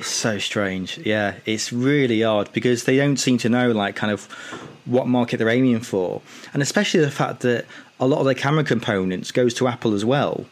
[0.02, 0.98] So strange.
[0.98, 4.24] Yeah, it's really odd because they don't seem to know like kind of
[4.84, 7.66] what market they're aiming for, and especially the fact that
[8.00, 10.46] a lot of their camera components goes to Apple as well.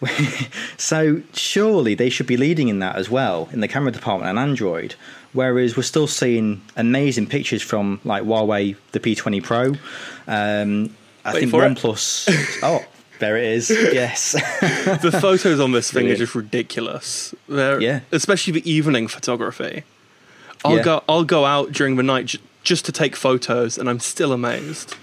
[0.76, 4.38] so surely they should be leading in that as well in the camera department on
[4.38, 4.94] Android.
[5.34, 9.66] Whereas we're still seeing amazing pictures from like Huawei, the P20 Pro.
[10.26, 11.52] Um, I Wait think.
[11.52, 12.60] OnePlus.
[12.62, 12.84] oh,
[13.18, 13.68] there it is.
[13.70, 14.32] Yes.
[15.02, 17.34] the photos on this thing are just ridiculous.
[17.48, 18.00] They're, Yeah.
[18.12, 19.84] especially the evening photography.
[20.64, 20.82] I'll Yeah.
[20.82, 21.04] go.
[21.08, 24.94] I'll go out during the night j- just to take photos, and I'm still amazed.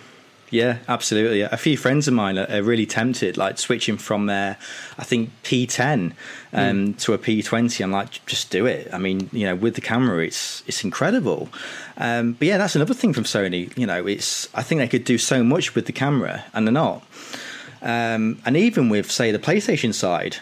[0.55, 1.41] Yeah, absolutely.
[1.41, 4.57] A few friends of mine are, are really tempted, like switching from their,
[4.97, 6.13] I think P10
[6.53, 6.99] um, mm.
[6.99, 7.83] to a P20.
[7.83, 8.87] I'm like, just do it.
[8.93, 11.49] I mean, you know, with the camera, it's it's incredible.
[11.97, 13.77] Um, but yeah, that's another thing from Sony.
[13.77, 16.71] You know, it's I think they could do so much with the camera, and they're
[16.73, 17.03] not.
[17.81, 20.37] Um, and even with say the PlayStation side,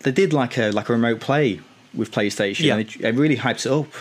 [0.00, 1.60] they did like a like a remote play
[1.92, 2.64] with PlayStation.
[2.64, 2.76] Yeah.
[2.76, 3.92] And it, it really hypes it up,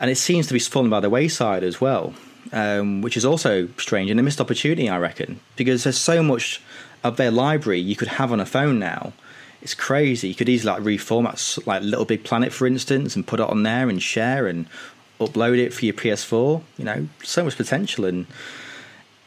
[0.00, 2.12] and it seems to be falling by the wayside as well
[2.52, 6.60] um, which is also strange and a missed opportunity, I reckon, because there's so much
[7.02, 9.12] of their library you could have on a phone now.
[9.62, 10.28] It's crazy.
[10.28, 13.62] You could easily like reformat like Little Big Planet, for instance, and put it on
[13.62, 14.66] there and share and
[15.20, 16.62] upload it for your PS4.
[16.78, 18.26] You know, so much potential and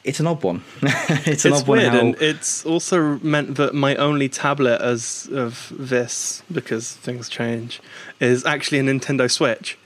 [0.03, 0.63] it's an odd one.
[0.81, 1.93] it's an it's odd weird, one.
[1.93, 1.99] How...
[1.99, 7.79] and it's also meant that my only tablet as of this, because things change,
[8.19, 9.77] is actually a Nintendo Switch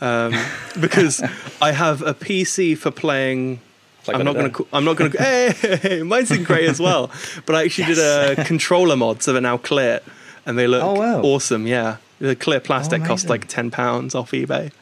[0.00, 0.34] um,
[0.80, 1.22] because
[1.60, 3.60] I have a PC for playing.
[4.06, 5.18] Like I'm, not gonna, I'm not going to.
[5.18, 7.10] Hey, hey, hey, mine's in grey as well.
[7.46, 7.96] But I actually yes.
[7.96, 10.00] did a controller mod, so they're now clear,
[10.44, 11.22] and they look oh, wow.
[11.22, 11.66] awesome.
[11.66, 14.72] Yeah, the clear plastic oh, cost like ten pounds off eBay.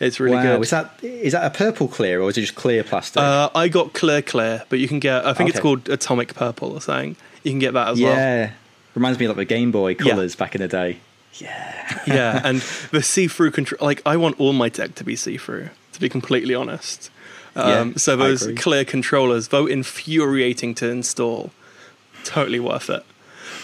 [0.00, 0.42] It's really wow.
[0.42, 0.62] good.
[0.62, 3.22] Is that is that a purple clear or is it just clear plastic?
[3.22, 5.24] Uh, I got clear clear, but you can get.
[5.24, 5.56] I think okay.
[5.56, 7.16] it's called atomic purple or something.
[7.44, 8.08] You can get that as yeah.
[8.08, 8.16] well.
[8.16, 8.50] Yeah,
[8.94, 10.38] reminds me of like the Game Boy colors yeah.
[10.38, 10.98] back in the day.
[11.36, 12.02] Yeah.
[12.06, 13.84] yeah, and the see-through control.
[13.84, 15.70] Like, I want all my tech to be see-through.
[15.92, 17.10] To be completely honest.
[17.56, 21.50] Um, yeah, so those clear controllers, though infuriating to install,
[22.24, 23.04] totally worth it.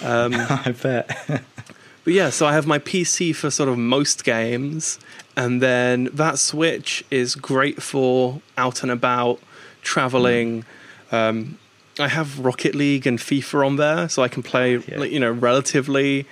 [0.02, 1.08] Um, I bet.
[2.04, 4.98] but yeah, so I have my PC for sort of most games,
[5.36, 9.40] and then that Switch is great for out and about,
[9.82, 10.64] traveling.
[11.10, 11.28] Mm.
[11.28, 11.58] Um,
[11.98, 15.02] I have Rocket League and FIFA on there, so I can play, yeah.
[15.02, 16.26] you know, relatively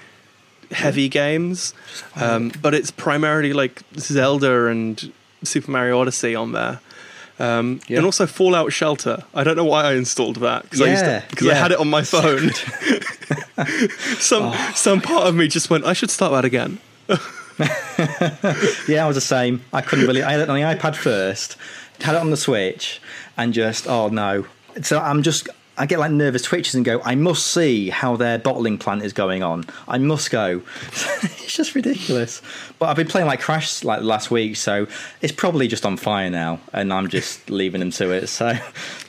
[0.70, 1.09] heavy yeah.
[1.09, 1.74] games,
[2.16, 6.81] um, but it's primarily like Zelda and Super Mario Odyssey on there.
[7.38, 7.98] Um, yeah.
[7.98, 9.22] And also Fallout Shelter.
[9.33, 11.52] I don't know why I installed that because yeah, I, yeah.
[11.52, 12.50] I had it on my phone.
[14.18, 16.78] some oh, some part of me just went, I should start that again.
[18.88, 19.62] yeah, I was the same.
[19.72, 21.57] I couldn't believe I had it on the iPad first,
[22.00, 23.00] had it on the Switch,
[23.37, 24.46] and just oh no.
[24.83, 25.48] So I'm just
[25.79, 29.12] I get like nervous twitches and go, I must see how their bottling plant is
[29.12, 29.64] going on.
[29.87, 30.62] I must go.
[30.93, 32.43] it's just ridiculous.
[32.79, 34.87] But I've been playing like Crash like last week, so
[35.23, 38.27] it's probably just on fire now, and I'm just leaving them to it.
[38.27, 38.55] So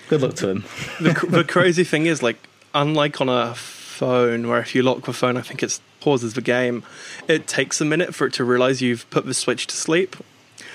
[0.09, 0.65] good luck to them.
[1.01, 2.37] the, the crazy thing is, like,
[2.73, 6.41] unlike on a phone, where if you lock the phone, I think it pauses the
[6.41, 6.83] game.
[7.27, 10.15] It takes a minute for it to realize you've put the switch to sleep.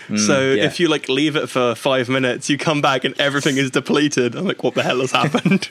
[0.09, 0.65] Mm, so yeah.
[0.65, 4.35] if you like leave it for five minutes, you come back and everything is depleted.
[4.35, 5.69] I'm like, what the hell has happened?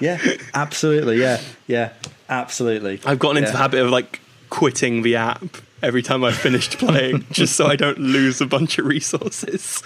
[0.00, 0.18] Yeah,
[0.54, 1.20] absolutely.
[1.20, 1.92] Yeah, yeah,
[2.28, 3.00] absolutely.
[3.04, 3.52] I've gotten into yeah.
[3.52, 5.44] the habit of like quitting the app
[5.82, 9.82] every time I've finished playing, just so I don't lose a bunch of resources.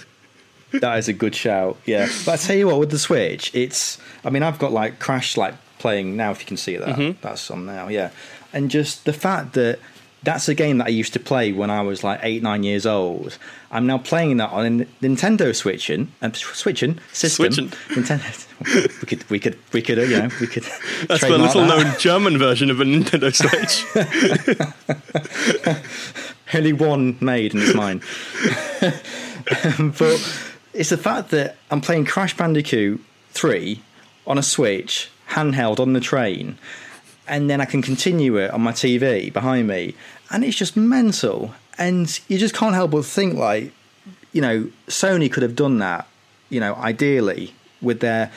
[0.72, 1.78] That is a good shout.
[1.86, 3.98] Yeah, but I tell you what, with the Switch, it's.
[4.24, 6.32] I mean, I've got like Crash like playing now.
[6.32, 7.20] If you can see that, mm-hmm.
[7.20, 7.88] that's on now.
[7.88, 8.10] Yeah,
[8.52, 9.78] and just the fact that
[10.22, 12.86] that's a game that I used to play when I was like eight, nine years
[12.86, 13.38] old.
[13.70, 17.52] I'm now playing that on a Nintendo Switching and um, switching system.
[17.52, 17.68] Switching.
[17.88, 19.00] Nintendo.
[19.00, 20.62] we could, we could, we could, uh, you know, we could.
[21.08, 21.84] That's the little that.
[21.84, 23.84] known German version of a Nintendo Switch.
[26.54, 28.00] Only one made, and it's mine.
[29.98, 33.00] but it's the fact that I'm playing Crash Bandicoot
[33.30, 33.80] 3
[34.26, 36.58] on a Switch, handheld on the train,
[37.28, 39.94] and then I can continue it on my TV behind me,
[40.30, 41.54] and it's just mental.
[41.78, 43.72] And you just can't help but think, like,
[44.32, 46.06] you know, Sony could have done that,
[46.48, 48.32] you know, ideally with their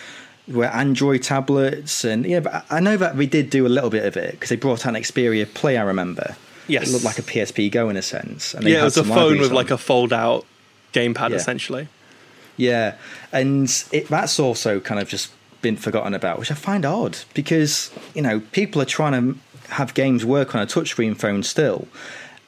[0.47, 4.05] where Android tablets and yeah, but I know that we did do a little bit
[4.05, 5.77] of it because they brought out an Xperia Play.
[5.77, 6.35] I remember.
[6.67, 8.53] Yes, it looked like a PSP Go in a sense.
[8.53, 9.55] And yeah, it was a phone with on.
[9.55, 10.45] like a fold-out
[10.93, 11.35] gamepad, yeah.
[11.35, 11.87] essentially.
[12.57, 12.95] Yeah,
[13.31, 17.91] and it, that's also kind of just been forgotten about, which I find odd because
[18.13, 19.39] you know people are trying to
[19.73, 21.87] have games work on a touchscreen phone still,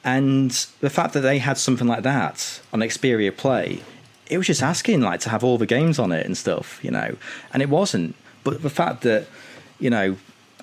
[0.04, 3.82] and the fact that they had something like that on Xperia Play,
[4.26, 6.90] it was just asking like to have all the games on it and stuff, you
[6.90, 7.16] know,
[7.52, 8.14] and it wasn't.
[8.44, 9.26] But the fact that
[9.78, 10.16] you know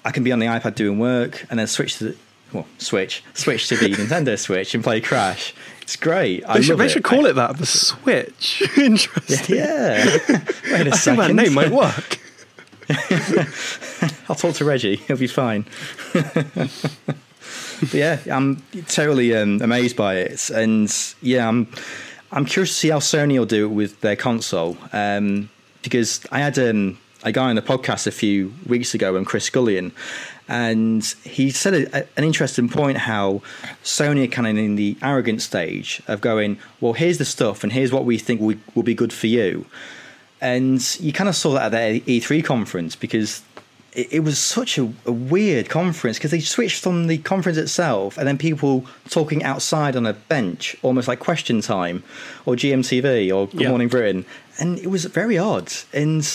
[0.04, 2.18] I can be on the iPad doing work and then switch to the
[2.54, 5.54] well, switch, switch to the Nintendo Switch and play Crash.
[5.82, 6.44] It's great.
[6.48, 7.58] I they should, they should call I, it that.
[7.58, 8.64] The Switch.
[8.78, 9.56] Interesting.
[9.56, 10.18] Yeah.
[10.72, 10.96] Wait a I second.
[10.96, 12.20] think that name might work.
[14.30, 14.96] I'll talk to Reggie.
[14.96, 15.66] He'll be fine.
[17.94, 21.72] yeah, I'm totally um, amazed by it, and yeah, I'm
[22.32, 24.78] I'm curious to see how Sony will do it with their console.
[24.92, 25.50] Um,
[25.82, 29.26] because I had um, a guy on the podcast a few weeks ago, and um,
[29.26, 29.92] Chris Gullion,
[30.48, 33.42] and he said a, a, an interesting point how
[33.84, 37.72] Sony are kind of in the arrogant stage of going, well, here's the stuff, and
[37.72, 39.68] here's what we think will, will be good for you
[40.42, 43.42] and you kind of saw that at the E3 conference because
[43.94, 48.18] it, it was such a, a weird conference because they switched from the conference itself
[48.18, 52.04] and then people talking outside on a bench, almost like Question Time
[52.46, 53.70] or GMTV or Good Yeah.
[53.70, 54.26] Morning Britain,
[54.60, 55.72] and it was very odd.
[55.94, 56.28] And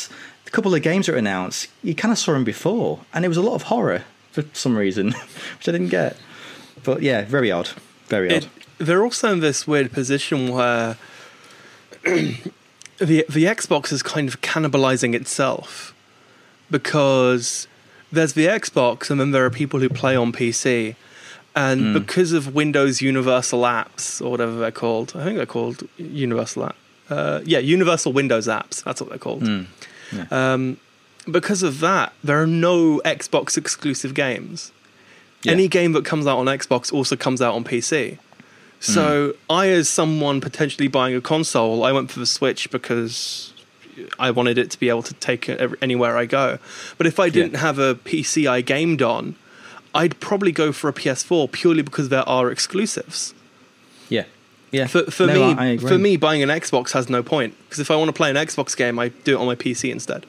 [0.46, 3.36] a couple of games were announced, you kind of saw them before, and it was
[3.36, 5.12] a lot of horror for some reason,
[5.59, 6.16] which I didn't get.
[6.82, 7.70] But yeah, very odd,
[8.09, 8.44] very odd.
[8.44, 8.48] It,
[8.78, 10.96] they're also in this weird position where
[12.99, 15.95] the the Xbox is kind of cannibalizing itself
[16.70, 17.66] because
[18.12, 20.97] there's the Xbox and then there are people who play on PC.
[21.57, 26.64] And because of Windows Universal Apps or whatever they're called, I think they're called Universal
[26.64, 26.76] App.
[27.09, 28.82] Uh, yeah, Universal Windows Apps.
[28.82, 29.49] That's what they're called.
[30.32, 30.78] Um,
[31.30, 34.72] because of that, there are no Xbox exclusive games.
[35.45, 35.53] Yeah.
[35.53, 38.18] Any game that comes out on Xbox also comes out on PC.
[38.85, 43.53] So I, as someone potentially buying a console, I went for the Switch because
[44.18, 46.59] I wanted it to be able to take it anywhere I go.
[46.99, 49.37] But if I didn't have a PC I gamed on,
[49.95, 53.32] I'd probably go for a PS4 purely because there are exclusives.
[54.11, 54.24] yeah,
[54.72, 54.87] yeah.
[54.89, 55.89] For, for No, me, I- I agree.
[55.89, 58.37] for me, buying an Xbox has no point because if I want to play an
[58.37, 60.26] Xbox game, I do it on my PC instead.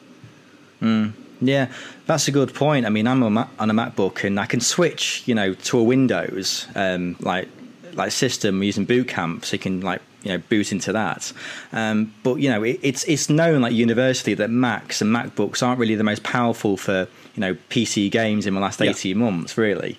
[1.41, 1.67] Yeah,
[2.05, 2.85] that's a good point.
[2.85, 3.37] I mean, I'm on
[3.69, 7.49] a MacBook and I can switch, you know, to a Windows um, like
[7.95, 11.31] like system using Boot Camp, so you can like you know boot into that.
[11.71, 15.79] Um, but you know, it, it's it's known like universally that Macs and MacBooks aren't
[15.79, 18.89] really the most powerful for you know PC games in the last Yeah.
[18.91, 19.97] eighteen months, really.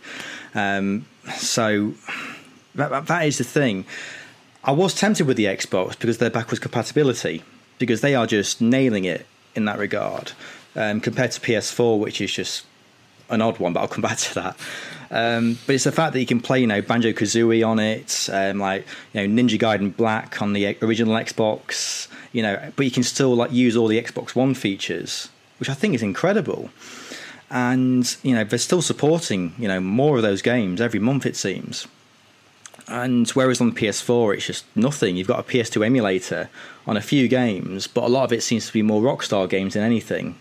[0.55, 1.95] Um, so
[2.75, 3.85] that, that- that is the thing.
[4.65, 7.43] I was tempted with the Xbox because their backwards compatibility,
[7.79, 10.33] because they are just nailing it in that regard,
[10.75, 12.65] um, compared to PS4, which is just
[13.29, 13.73] an odd one.
[13.73, 14.57] But I'll come back to that.
[15.11, 18.29] Um, but it's the fact that you can play, you know, Banjo Kazooie on it,
[18.33, 22.91] um, like you know, Ninja Gaiden Black on the original Xbox, you know, but you
[22.91, 26.71] can still like use all the Xbox One features, which I think is incredible.
[27.51, 31.37] And you know, they're still supporting, you know, more of those games every month it
[31.37, 31.87] seems.
[32.89, 35.17] And whereas on the PS4, it's just nothing.
[35.17, 36.49] You've got a PS2 emulator
[36.87, 39.75] on a few games, but a lot of it seems to be more Rockstar games
[39.75, 40.37] than anything,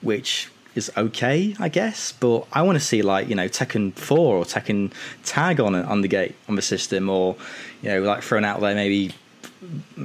[0.00, 2.12] which is okay, I guess.
[2.12, 4.92] But I want to see like you know Tekken 4 or Tekken
[5.24, 7.36] Tag on on the gate on the system, or
[7.82, 9.12] you know like thrown out there maybe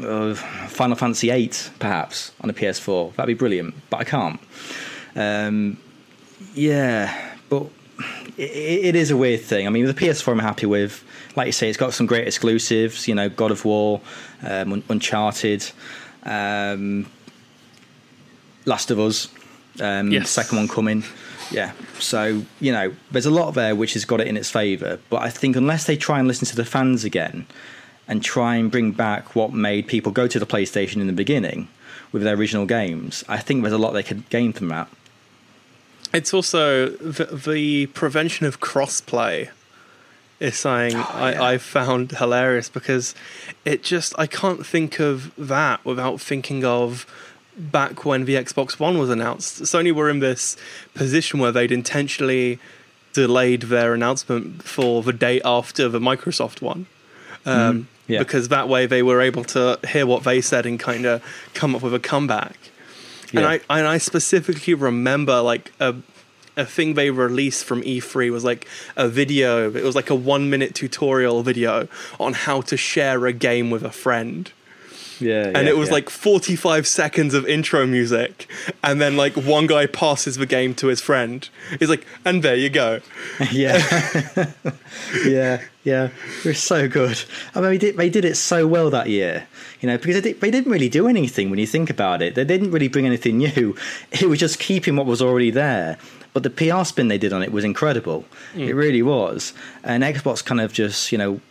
[0.04, 3.16] uh, Final Fantasy 8 perhaps on a PS4.
[3.16, 4.40] That'd be brilliant, but I can't.
[5.16, 5.78] Um,
[6.54, 7.68] yeah, but
[8.38, 9.68] it, it is a weird thing.
[9.68, 11.04] I mean, the PS4 I'm happy with.
[11.36, 13.08] Like you say, it's got some great exclusives.
[13.08, 14.02] You know, God of War,
[14.44, 15.70] um, Uncharted,
[16.24, 17.06] um,
[18.66, 19.28] Last of Us.
[19.80, 20.30] Um, Yes.
[20.30, 21.04] Second one coming.
[21.52, 21.72] Yeah.
[22.00, 25.00] So you know, there's a lot there which has got it in its favour.
[25.10, 27.46] But I think unless they try and listen to the fans again
[28.08, 31.68] and try and bring back what made people go to the PlayStation in the beginning
[32.12, 34.90] with their original games, I think there's a lot they could gain from that.
[36.14, 39.50] It's also the, the prevention of crossplay
[40.42, 41.08] is something yeah.
[41.14, 43.16] I, I found hilarious because
[43.64, 47.06] it just I can't think of that without thinking of
[47.58, 49.62] back when the Xbox One was announced.
[49.64, 50.58] Sony were in this
[50.94, 52.60] position where they'd intentionally
[53.14, 56.86] delayed their announcement for the day after the Microsoft one.
[57.46, 58.20] Um, yeah.
[58.20, 61.24] Because that way they were able to hear what they said and kind of
[61.54, 62.58] come up with a comeback.
[63.34, 65.96] And I and I specifically remember like a
[66.58, 69.72] a thing they released from E3 was like a video.
[69.72, 71.88] It was like a one minute tutorial video
[72.20, 74.52] on how to share a game with a friend.
[75.22, 75.52] Yeah.
[75.54, 78.50] And it was like 45 seconds of intro music.
[78.84, 81.48] And then like one guy passes the game to his friend.
[81.80, 83.02] He's like, and there you go.
[83.52, 83.78] yeah,
[85.26, 86.10] yeah, yeah.
[86.40, 87.22] It was so good.
[87.54, 89.48] I mean, they did, they did it so well that year,
[89.80, 92.36] you know, because they, did, they didn't really do anything when you think about it.
[92.36, 93.76] They didn't really bring anything new.
[94.12, 95.98] It was just keeping what was already there.
[96.34, 98.26] But the PR spin they did on it was incredible.
[98.56, 98.76] It mm.
[98.76, 99.54] really was.
[99.84, 101.42] And Xbox kind of just, you know,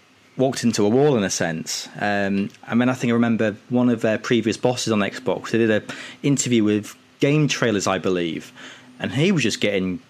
[0.40, 1.88] walked into a wall in a sense.
[1.98, 5.50] Um, I mean, I think I remember one of their previous bosses on Xbox.
[5.50, 5.84] They did an
[6.22, 8.52] interview with game trailers, I believe,
[8.98, 10.00] and he was just getting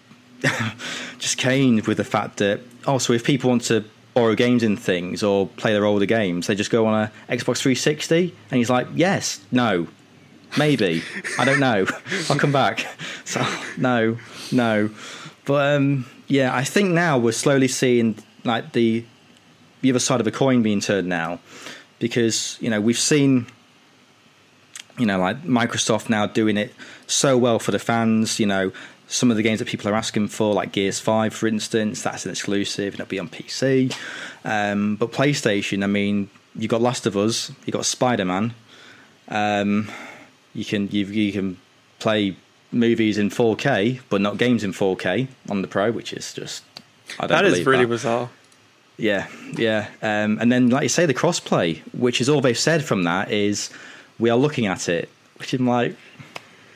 [1.19, 4.79] just caned with the fact that oh, so if people want to borrow games and
[4.79, 8.69] things or play their older games, they just go on a Xbox 360, and he's
[8.69, 9.87] like, yes, no,
[10.57, 11.03] maybe,
[11.37, 11.85] I don't know,
[12.29, 12.87] I'll come back.
[13.23, 13.45] So
[13.77, 14.17] no,
[14.51, 14.89] no,
[15.45, 19.05] but um, yeah, I think now we're slowly seeing like the
[19.81, 21.39] the other side of a coin being turned now,
[21.99, 23.47] because you know we've seen
[24.97, 26.73] you know, like Microsoft now doing it
[27.07, 28.39] so well for the fans.
[28.39, 28.71] You know,
[29.07, 32.25] some of the games that people are asking for, like Gears Five, for instance, that's
[32.25, 33.95] an exclusive and it'll be on PC.
[34.43, 38.53] Um, but PlayStation, I mean, you got Last of Us, you got Spider Man,
[39.29, 39.89] um,
[40.53, 41.57] You can you you can
[41.99, 42.35] play
[42.71, 46.63] movies in 4K, but not games in 4K on the Pro, which is just
[47.17, 47.89] I don't That is really that.
[47.89, 48.29] bizarre.
[49.01, 49.87] Yeah, yeah.
[50.03, 53.31] Um, and then, like you say, the crossplay, which is all they've said from that
[53.31, 53.71] is
[54.19, 55.95] we are looking at it, which I'm like,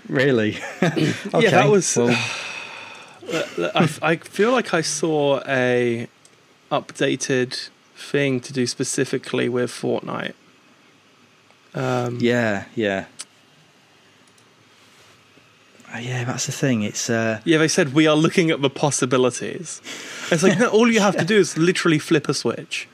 [0.10, 0.58] really?
[0.82, 1.96] okay, yeah, that was.
[1.96, 2.10] well,
[3.76, 6.08] I, I feel like I saw a
[6.72, 10.34] updated thing to do specifically with Fortnite.
[11.76, 13.06] Um, yeah, yeah.
[15.94, 16.82] Uh, yeah, that's the thing.
[16.82, 19.80] It's uh, Yeah, they said we are looking at the possibilities.
[20.32, 22.88] It's like no, all you have to do is literally flip a switch.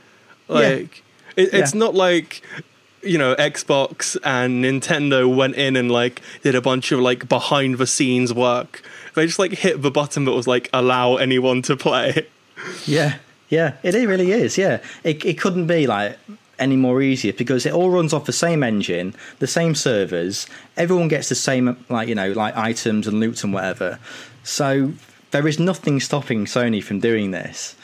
[0.48, 1.04] Like
[1.36, 1.80] it, it's Yeah.
[1.80, 2.42] not like
[3.04, 7.78] you know Xbox and Nintendo went in and like did a bunch of like behind
[7.78, 8.84] the scenes work.
[9.16, 12.28] They just like hit the button that was like allow anyone to play.
[12.86, 13.16] Yeah,
[13.50, 14.58] yeah, it really is.
[14.58, 16.18] Yeah, it it couldn't be like
[16.60, 20.46] any more easier because it all runs off the same engine, the same servers.
[20.78, 23.98] Everyone gets the same like you know like items and loot and whatever.
[24.44, 24.94] So
[25.32, 27.76] there is nothing stopping Sony from doing this,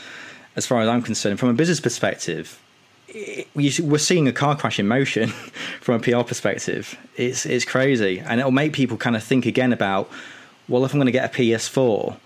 [0.56, 1.40] as far as I'm concerned.
[1.40, 2.60] From a business perspective,
[3.08, 5.30] it, we- we're seeing a car crash in motion.
[5.82, 9.74] from a PR perspective, it's it's crazy, and it'll make people kind of think again
[9.74, 10.10] about,
[10.68, 12.18] well, if I'm going to get a PS4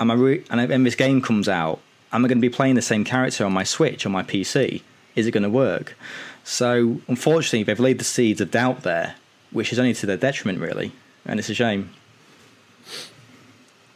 [0.00, 1.80] am I re- and when this game comes out,
[2.12, 4.82] am I going to be playing the same character on my Switch on my PC?
[5.16, 5.96] Is it going to work?
[6.44, 9.16] So unfortunately, they've laid the seeds of doubt there,
[9.50, 10.92] which is only to their detriment, really,
[11.26, 11.90] and it's a shame.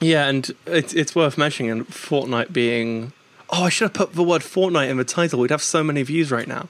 [0.02, 3.12] Yeah, and it's it's worth mentioning and Fortnite being.
[3.50, 5.38] Oh, I should have put the word Fortnite in the title.
[5.40, 6.68] We'd have so many views right now.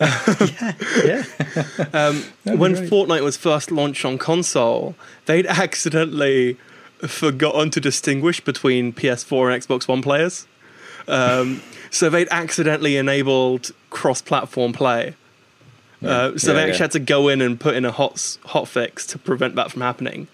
[0.00, 1.24] yeah,
[1.92, 2.90] Um, when great.
[2.90, 4.94] Fortnite was first launched on console,
[5.26, 6.56] they'd accidentally
[7.06, 10.46] forgotten to distinguish between PS4 and Xbox One players.
[11.08, 15.14] Um, so they'd accidentally enabled cross-platform play.
[16.04, 16.68] Uh, so Yeah, they yeah.
[16.68, 19.70] actually had to go in and put in a hot hot fix to prevent that
[19.72, 20.28] from happening.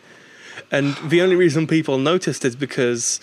[0.71, 3.21] And the only reason people noticed is because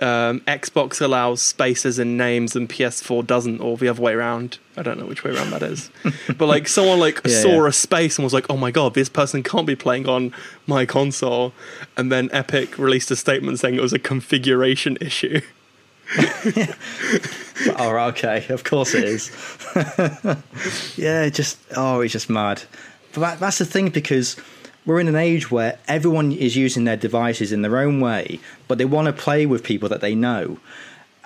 [0.00, 4.58] um, Xbox allows spaces in names and PS4 doesn't, or the other way around.
[4.76, 5.90] I don't know which way around that is.
[6.36, 7.68] but like someone like Yeah, saw yeah.
[7.68, 10.32] a space and was like, "Oh my god, this person can't be playing on
[10.66, 11.52] my console."
[11.96, 15.40] And then Epic released a statement saying it was a configuration issue.
[17.78, 19.30] oh, okay, of course it is.
[20.96, 22.62] yeah, just oh, it's just mad.
[23.12, 24.36] But that, that's the thing because
[24.86, 28.78] we're in an age where everyone is using their devices in their own way, but
[28.78, 30.58] they want to play with people that they know,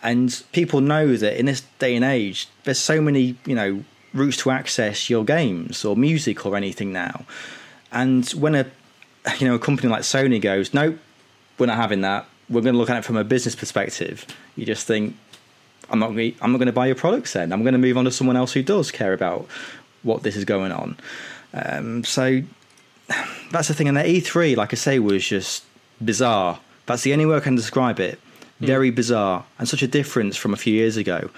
[0.03, 3.85] and people know that in this day and age, there's so many you know
[4.15, 7.25] routes to access your games or music or anything now,
[7.91, 8.67] and when a
[9.39, 10.99] you know a company like Sony goes, nope,
[11.59, 12.27] we're not having that.
[12.49, 14.25] We're going to look at it from a business perspective.
[14.57, 15.17] You just think,
[15.91, 16.11] I'm not.
[16.11, 17.33] I'm not going to buy your products.
[17.33, 19.47] Then I'm going to move on to someone else who does care about
[20.03, 20.97] what this is going on.
[21.53, 22.43] Um, so
[23.51, 23.89] that's the thing.
[23.89, 25.65] And the E3, like I say, was just
[26.05, 26.61] bizarre.
[26.87, 28.19] That's the only way I can describe it.
[28.61, 31.31] Very bizarre, and such a difference from a few years ago.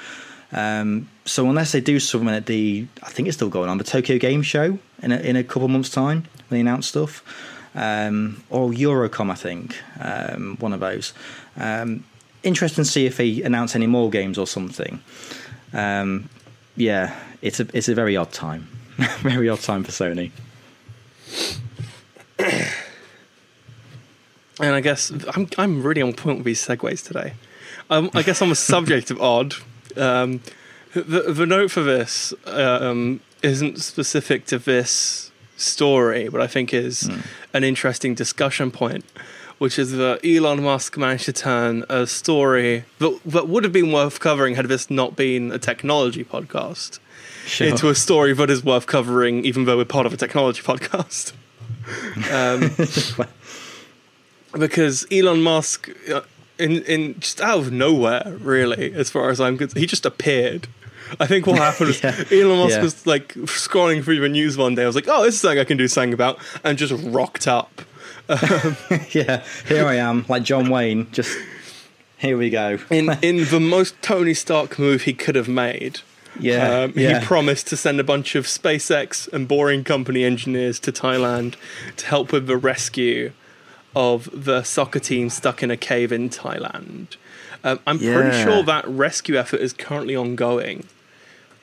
[0.52, 3.84] Um, so unless they do something at the, I think it's still going on, the
[3.84, 7.22] Tokyo Game Show in a, in a couple months' time when they announce stuff,
[7.74, 11.12] um, or Eurocom, I think, um, one of those.
[11.56, 12.04] Um,
[12.42, 15.00] interesting to see if they announce any more games or something.
[15.72, 16.28] Um,
[16.76, 18.68] yeah, it's a it's a very odd time,
[19.18, 20.30] very odd time for Sony.
[24.60, 27.32] And I guess I'm I'm really on point with these segues today.
[27.88, 29.54] Um, I guess on the subject of odd,
[29.96, 30.42] um,
[30.92, 37.08] the the note for this um, isn't specific to this story, but I think is
[37.54, 39.04] an interesting discussion point,
[39.58, 43.92] which is that Elon Musk managed to turn a story that that would have been
[43.92, 46.98] worth covering had this not been a technology podcast
[47.46, 47.66] Sure.
[47.68, 51.32] into a story that is worth covering, even though we're part of a technology podcast.
[52.30, 52.70] Um,
[54.60, 56.20] because Elon Musk, uh,
[56.58, 60.68] in in just out of nowhere, really, as far as I'm concerned, he just appeared.
[61.18, 62.22] I think what happened was Yeah.
[62.30, 62.82] Elon Musk Yeah.
[62.82, 64.82] was like scrolling through the news one day.
[64.84, 67.48] I was like, "Oh, this is something I can do something about," and just rocked
[67.48, 67.82] up.
[69.10, 71.10] yeah, here I am, like John Wayne.
[71.10, 71.36] Just
[72.18, 72.78] here we go.
[72.90, 76.00] in in the most Tony Stark move he could have made.
[76.40, 77.20] Yeah, Um, yeah.
[77.20, 81.54] He promised to send a bunch of SpaceX and Boring Company engineers to Thailand
[81.96, 83.32] to help with the rescue
[83.94, 87.16] of the soccer team stuck in a cave in Thailand.
[87.64, 90.86] Um, I'm pretty sure that rescue effort is currently ongoing.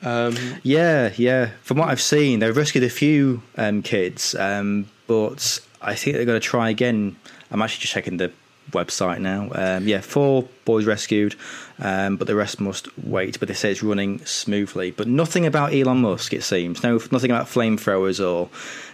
[0.04, 1.52] Um, Yeah, yeah.
[1.64, 6.26] From what I've seen, they've rescued a few um, kids, um, but I think they're
[6.26, 7.16] going to try again.
[7.50, 8.32] I'm actually just checking the
[8.72, 9.50] website now.
[9.54, 11.36] Um, yeah, four boys rescued,
[11.80, 13.40] um, but the rest must wait.
[13.40, 14.92] But they say it's running smoothly.
[14.92, 16.84] But nothing about Elon Musk, it seems.
[16.84, 18.50] No, nothing about flamethrowers or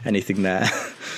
[0.05, 0.69] anything there.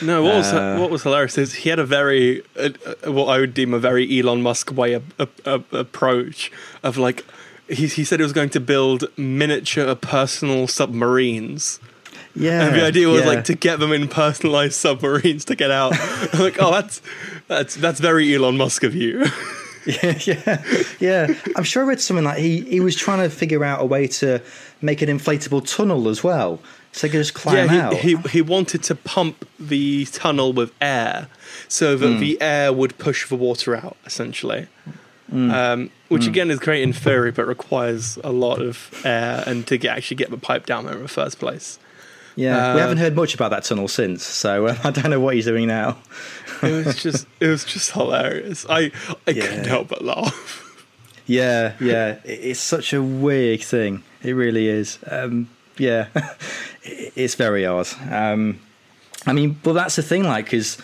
[0.01, 3.27] No, what was uh, what was hilarious is he had a very uh, uh, what
[3.27, 5.03] I would deem a very Elon Musk way of,
[5.45, 6.51] of, approach
[6.83, 7.25] of like
[7.69, 11.79] he he said he was going to build miniature personal submarines.
[12.35, 13.27] Yeah, and the idea was yeah.
[13.27, 15.91] like to get them in personalized submarines to get out.
[16.33, 17.01] like, oh, that's
[17.47, 19.25] that's that's very Elon Musk of you.
[19.85, 20.63] yeah, yeah,
[20.99, 21.27] yeah.
[21.55, 24.07] I'm sure I read something like he he was trying to figure out a way
[24.07, 24.41] to
[24.81, 26.59] make an inflatable tunnel as well,
[26.91, 27.93] so he could just climb yeah, out.
[27.95, 31.29] He, he wanted to pump the tunnel with air,
[31.69, 32.19] so that mm.
[32.19, 34.67] the air would push the water out, essentially.
[35.31, 35.51] Mm.
[35.51, 36.27] Um, which mm.
[36.27, 40.17] again is great in theory, but requires a lot of air and to get, actually
[40.17, 41.79] get the pipe down there in the first place.
[42.35, 45.19] Yeah, uh, we haven't heard much about that tunnel since, so uh, I don't know
[45.19, 45.97] what he's doing now.
[46.61, 48.65] it was just, it was just hilarious.
[48.69, 48.91] I,
[49.27, 49.47] I yeah.
[49.47, 50.61] couldn't help but laugh.
[51.25, 54.03] Yeah, yeah, it's such a weird thing.
[54.21, 54.99] It really is.
[55.09, 56.07] Um, yeah,
[56.83, 57.87] it's very odd.
[58.09, 58.59] Um,
[59.25, 60.77] I mean, well, that's the thing, like, because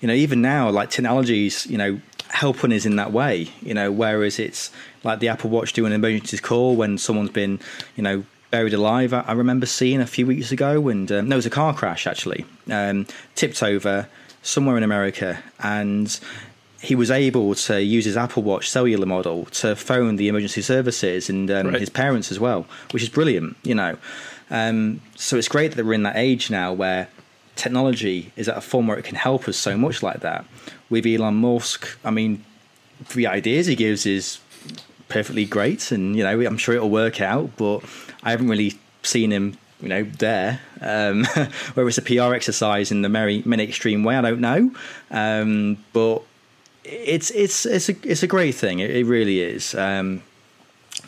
[0.00, 3.48] you know, even now, like technologies, you know, helping us in that way.
[3.60, 4.70] You know, whereas it's
[5.04, 7.60] like the Apple Watch doing an emergency call when someone's been,
[7.96, 9.12] you know, buried alive.
[9.12, 12.44] I, remember seeing a few weeks ago, and um, it was a car crash actually,
[12.70, 14.06] um, tipped over
[14.42, 16.20] somewhere in America, and
[16.80, 21.30] he was able to use his Apple Watch cellular model to phone the emergency services
[21.30, 21.80] and um, right.
[21.80, 23.96] his parents as well, which is brilliant, you know.
[24.50, 27.08] Um, so it's great that we're in that age now where
[27.56, 30.44] technology is at a form where it can help us so much like that.
[30.90, 32.44] With Elon Musk, I mean,
[33.14, 34.40] the ideas he gives is
[35.08, 37.56] perfectly great, and you know, I'm sure it'll work out.
[37.56, 37.82] But
[38.22, 40.60] I haven't really seen him, you know, there.
[40.80, 41.24] Um,
[41.74, 44.70] whether it's a PR exercise in the very many extreme way, I don't know.
[45.10, 46.22] Um, but
[46.84, 48.80] it's it's it's a it's a great thing.
[48.80, 49.74] It, it really is.
[49.74, 50.22] Um,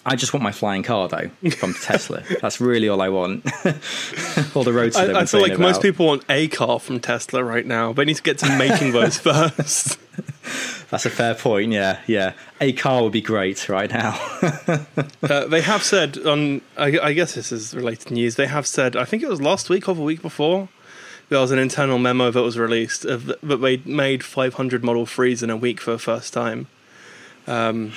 [0.06, 2.22] I just want my flying car though from Tesla.
[2.40, 3.44] That's really all I want.
[4.54, 4.96] all the roads.
[4.96, 5.60] I, I feel like about.
[5.60, 8.92] most people want a car from Tesla right now, but need to get to making
[8.92, 9.98] those first.
[10.94, 11.72] That's a fair point.
[11.72, 12.34] Yeah, yeah.
[12.60, 14.16] A car would be great right now.
[15.24, 16.60] uh, they have said on.
[16.76, 18.36] I, I, guess this is related news.
[18.36, 18.94] They have said.
[18.94, 20.68] I think it was last week or the week before.
[21.30, 25.42] There was an internal memo that was released of, that they made 500 Model 3s
[25.42, 26.68] in a week for the first time.
[27.48, 27.90] Um,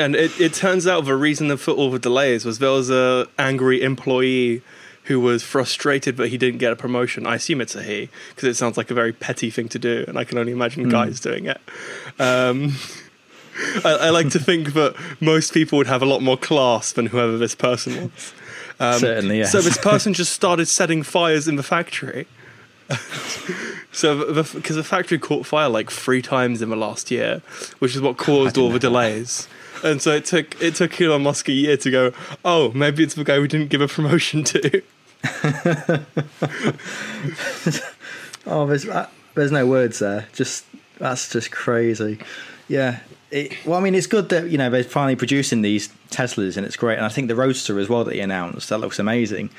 [0.00, 3.28] and it, it turns out the reason for all the delays was there was a
[3.38, 4.62] angry employee
[5.04, 7.26] who was frustrated that he didn't get a promotion.
[7.26, 10.04] I assume it's a he because it sounds like a very petty thing to do,
[10.06, 10.90] and I can only imagine mm.
[10.90, 11.60] guys doing it.
[12.18, 12.74] Um,
[13.84, 17.06] I, I, like to think that most people would have a lot more class than
[17.06, 18.32] whoever this person was.
[18.78, 19.52] Um, Certainly, yes.
[19.52, 22.26] So this person just started setting fires in the factory.
[23.92, 27.42] so because the, the, factory caught fire like three times in the last year,
[27.78, 29.46] which is what caused all the delays.
[29.82, 32.12] And so it took it took Elon Musk a year to go.
[32.44, 34.82] Oh, maybe it's the guy we didn't give a promotion to.
[38.46, 40.28] oh, there's uh, there's no words there.
[40.32, 40.64] Just
[40.98, 42.18] that's just crazy.
[42.68, 43.00] Yeah.
[43.30, 46.66] It, well, I mean, it's good that you know they're finally producing these Teslas, and
[46.66, 46.96] it's great.
[46.96, 49.50] And I think the Roadster as well that he announced that looks amazing.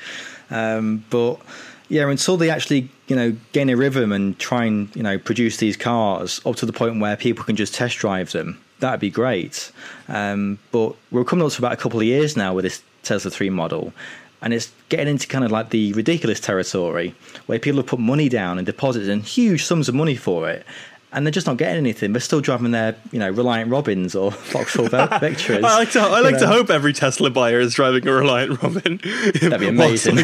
[0.50, 1.40] Um, but
[1.88, 5.56] yeah, until they actually you know gain a rhythm and try and you know produce
[5.58, 9.10] these cars up to the point where people can just test drive them, that'd be
[9.10, 9.72] great.
[10.08, 13.30] Um, but we're coming up to about a couple of years now with this Tesla
[13.30, 13.94] 3 model,
[14.42, 17.14] and it's getting into kind of like the ridiculous territory
[17.46, 20.66] where people have put money down and deposits and huge sums of money for it.
[21.14, 22.14] And they're just not getting anything.
[22.14, 25.62] They're still driving their, you know, Reliant Robins or Vauxhall Vectras.
[25.64, 28.98] I like to, I like to hope every Tesla buyer is driving a Reliant Robin.
[29.40, 30.16] That'd be amazing.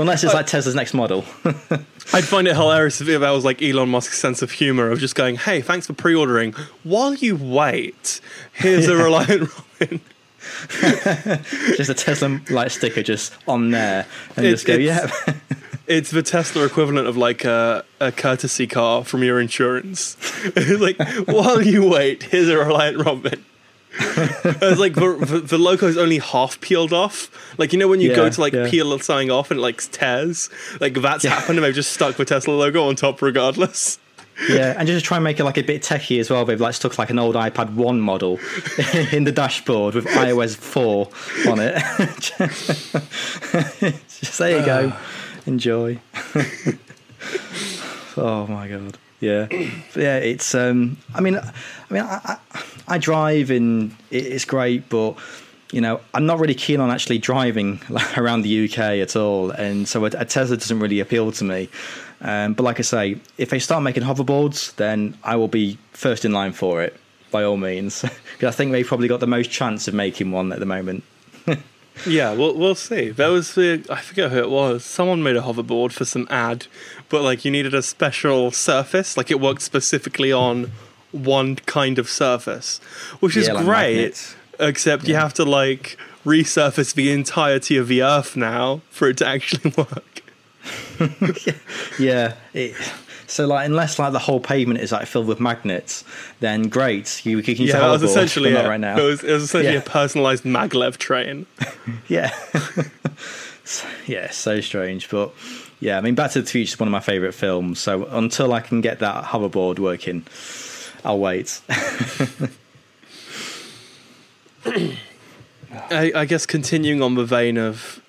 [0.00, 1.24] Unless it's like Tesla's next model.
[2.12, 5.14] I'd find it hilarious if that was like Elon Musk's sense of humor of just
[5.14, 6.52] going, "Hey, thanks for pre-ordering.
[6.82, 8.20] While you wait,
[8.52, 10.00] here's a Reliant Robin."
[11.76, 15.10] just a Tesla light sticker just on there, and it, just go, "Yeah."
[15.86, 20.16] it's the Tesla equivalent of like a, a courtesy car from your insurance.
[20.78, 23.44] like, while you wait, here's a Reliant Robin.
[23.98, 27.30] It's like the, the, the logo is only half peeled off.
[27.58, 28.68] Like you know when you yeah, go to like yeah.
[28.68, 30.50] peel something off and it like tears.
[30.80, 31.30] Like that's yeah.
[31.30, 33.98] happened, and they've just stuck the Tesla logo on top regardless.
[34.50, 36.44] Yeah, and just try and make it like a bit techy as well.
[36.44, 38.38] They've like stuck like an old iPad one model
[39.12, 41.08] in the dashboard with iOS four
[41.50, 41.76] on it.
[44.20, 44.92] just there you go.
[44.92, 45.02] Ah.
[45.46, 45.98] Enjoy.
[48.16, 48.98] oh my god.
[49.20, 50.18] Yeah, yeah.
[50.18, 50.54] It's.
[50.54, 50.98] Um.
[51.14, 51.52] I mean, I
[51.92, 55.16] mean, I, I, I drive and it's great, but
[55.72, 57.80] you know, I'm not really keen on actually driving
[58.16, 61.68] around the UK at all, and so a, Tesla doesn't really appeal to me.
[62.20, 66.24] Um, but like I say, if they start making hoverboards, then I will be first
[66.24, 66.98] in line for it
[67.30, 68.02] by all means,
[68.32, 71.04] because I think they've probably got the most chance of making one at the moment.
[72.06, 73.10] Yeah, we'll we'll see.
[73.10, 74.84] There was the I forget who it was.
[74.84, 76.66] Someone made a hoverboard for some ad,
[77.08, 80.72] but like you needed a special surface, like it worked specifically on
[81.12, 82.78] one kind of surface,
[83.20, 83.94] which is Yeah, like great.
[83.96, 84.34] magnets.
[84.58, 89.26] Except you have to like resurface the entirety of the Earth now for it to
[89.26, 90.22] actually work.
[91.98, 92.34] Yeah.
[92.52, 92.74] It,
[93.26, 96.04] so like, unless like the whole pavement is like filled with magnets,
[96.40, 98.54] then great, you can Yeah, that was essentially it.
[98.54, 98.98] not right now.
[98.98, 99.80] It was, it was essentially Yeah.
[99.80, 101.46] a personalized maglev train.
[102.08, 102.32] Yeah.
[104.06, 105.08] yeah, so strange.
[105.10, 105.32] But
[105.80, 107.78] yeah, I mean, Back to the Future is one of my favourite films.
[107.80, 110.24] So until I can get that hoverboard working,
[111.04, 111.60] I'll wait.
[114.66, 118.00] I, I guess continuing on the vein of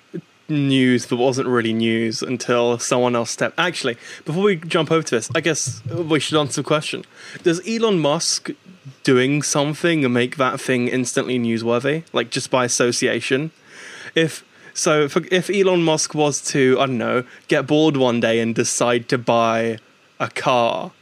[0.48, 3.58] news that wasn't really news until someone else stepped.
[3.58, 7.04] Actually, before we jump over to this, I guess we should answer the question:
[7.42, 8.50] Does Elon Musk
[9.02, 13.50] doing something and make that thing instantly newsworthy, like just by association?
[14.14, 14.44] If
[14.74, 18.54] so, if, if Elon Musk was to, I don't know, get bored one day and
[18.54, 19.78] decide to buy
[20.20, 20.92] a car,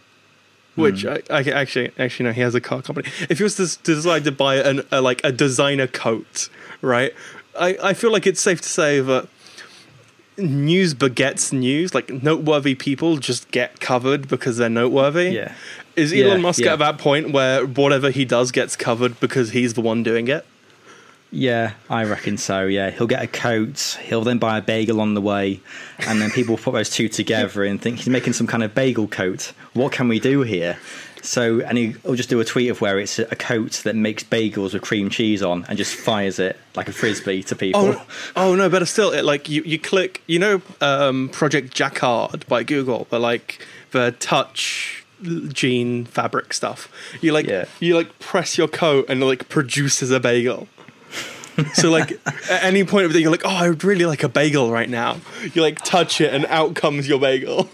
[0.76, 1.08] which hmm.
[1.08, 3.08] I, I actually actually no, he has a car company.
[3.28, 6.48] If he was to, to decide to buy an a, like a designer coat,
[6.80, 7.12] right?
[7.58, 9.28] I, I feel like it's safe to say that
[10.38, 11.94] news begets news.
[11.94, 15.30] Like noteworthy people just get covered because they're noteworthy.
[15.30, 15.54] Yeah.
[15.94, 16.74] Is Yeah, Elon Musk yeah.
[16.74, 20.44] at that point where whatever he does gets covered because he's the one doing it?
[21.32, 22.66] Yeah, I reckon so.
[22.66, 23.98] Yeah, he'll get a coat.
[24.04, 25.60] He'll then buy a bagel on the way,
[25.98, 29.08] and then people put those two together and think he's making some kind of bagel
[29.08, 29.52] coat.
[29.72, 30.78] What can we do here?
[31.26, 34.22] So, and he- he'll just do a tweet of where it's a coat that makes
[34.22, 37.80] bagels with cream cheese on, and just fires it like a frisbee to people.
[37.96, 38.06] Oh,
[38.36, 42.62] oh no, better still, it, like you, you click, you know, um, Project Jacquard by
[42.62, 43.58] Google, but like
[43.90, 45.04] the touch
[45.48, 46.88] gene fabric stuff.
[47.20, 47.64] You like, Yeah.
[47.80, 50.68] you like press your coat and it like produces a bagel.
[51.74, 52.12] so like
[52.50, 54.70] at any point of the day, you're like, oh, I would really like a bagel
[54.70, 55.16] right now.
[55.54, 57.68] You like touch it and out comes your bagel.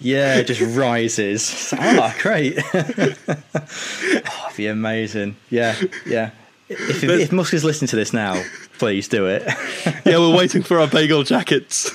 [0.00, 1.72] Yeah, it just rises.
[1.80, 2.58] Oh, great.
[2.74, 5.36] oh, be amazing.
[5.50, 5.76] Yeah,
[6.06, 6.30] yeah.
[6.68, 8.42] If, if, if Musk is listening to this now,
[8.78, 9.42] please do it.
[10.04, 11.90] Yeah, we're waiting for our bagel jackets.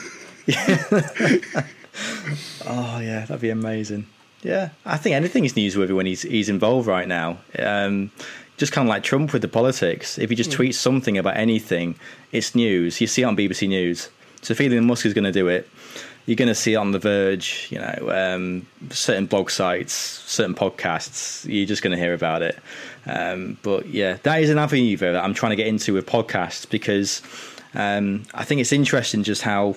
[2.66, 4.08] Oh yeah, that'd be amazing.
[4.42, 7.38] Yeah, I think anything is newsworthy when he's he's involved right now.
[7.60, 8.12] Um,
[8.58, 10.18] just kind of like Trump with the politics.
[10.18, 11.96] If he just tweets something about anything,
[12.32, 13.00] it's news.
[13.02, 14.10] You see it on BBC News.
[14.42, 15.70] So if Elon Musk is going to do it,
[16.26, 17.68] you're going to see it on The Verge.
[17.70, 21.46] You know, um, certain blog sites, certain podcasts.
[21.52, 22.58] You're just going to hear about it.
[23.06, 26.06] Um, but yeah, that is an avenue though that I'm trying to get into with
[26.06, 27.22] podcasts because
[27.74, 29.76] um, I think it's interesting just how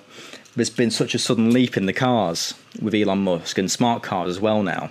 [0.54, 4.30] there's been such a sudden leap in the cars with Elon Musk and smart cars
[4.30, 4.90] as well now.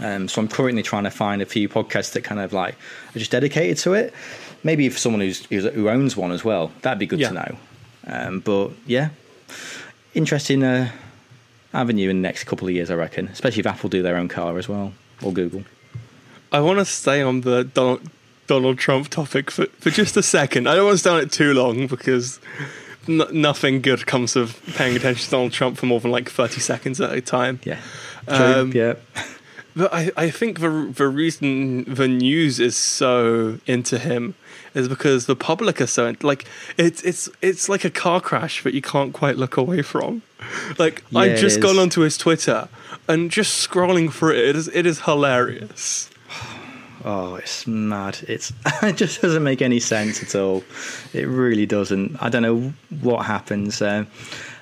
[0.00, 2.74] Um, so I'm currently trying to find a few podcasts that kind of like
[3.14, 4.12] are just dedicated to it.
[4.64, 7.28] Maybe for someone who's, who's who owns one as well, that'd be good Yeah.
[7.28, 7.56] to know.
[8.08, 9.10] Um, but yeah,
[10.16, 10.90] interesting uh,
[11.72, 13.28] avenue in the next couple of years, I reckon.
[13.28, 14.92] Especially if Apple do their own car as well
[15.22, 15.64] or Google.
[16.52, 18.02] I want to stay on the Donald,
[18.46, 20.68] Donald Trump topic for, for just a second.
[20.68, 22.38] I don't want to stay on it too long because
[23.08, 26.60] n- nothing good comes of paying attention to Donald Trump for more than like 30
[26.60, 27.60] seconds at a time.
[27.64, 27.80] Yeah,
[28.28, 28.94] Um, yeah,
[29.76, 34.34] But I, I think the the reason the news is so into him
[34.74, 36.46] is because the public are so like
[36.78, 40.22] it's it's it's like a car crash that you can't quite look away from.
[40.78, 42.70] Like Yeah, I've just gone onto his Twitter
[43.06, 46.10] and just scrolling through it, it is it is hilarious.
[47.04, 48.18] Oh, it's mad.
[48.26, 48.52] It's
[48.82, 50.64] it just doesn't make any sense at all.
[51.12, 52.20] It really doesn't.
[52.20, 53.80] I don't know what happens.
[53.80, 54.08] Um,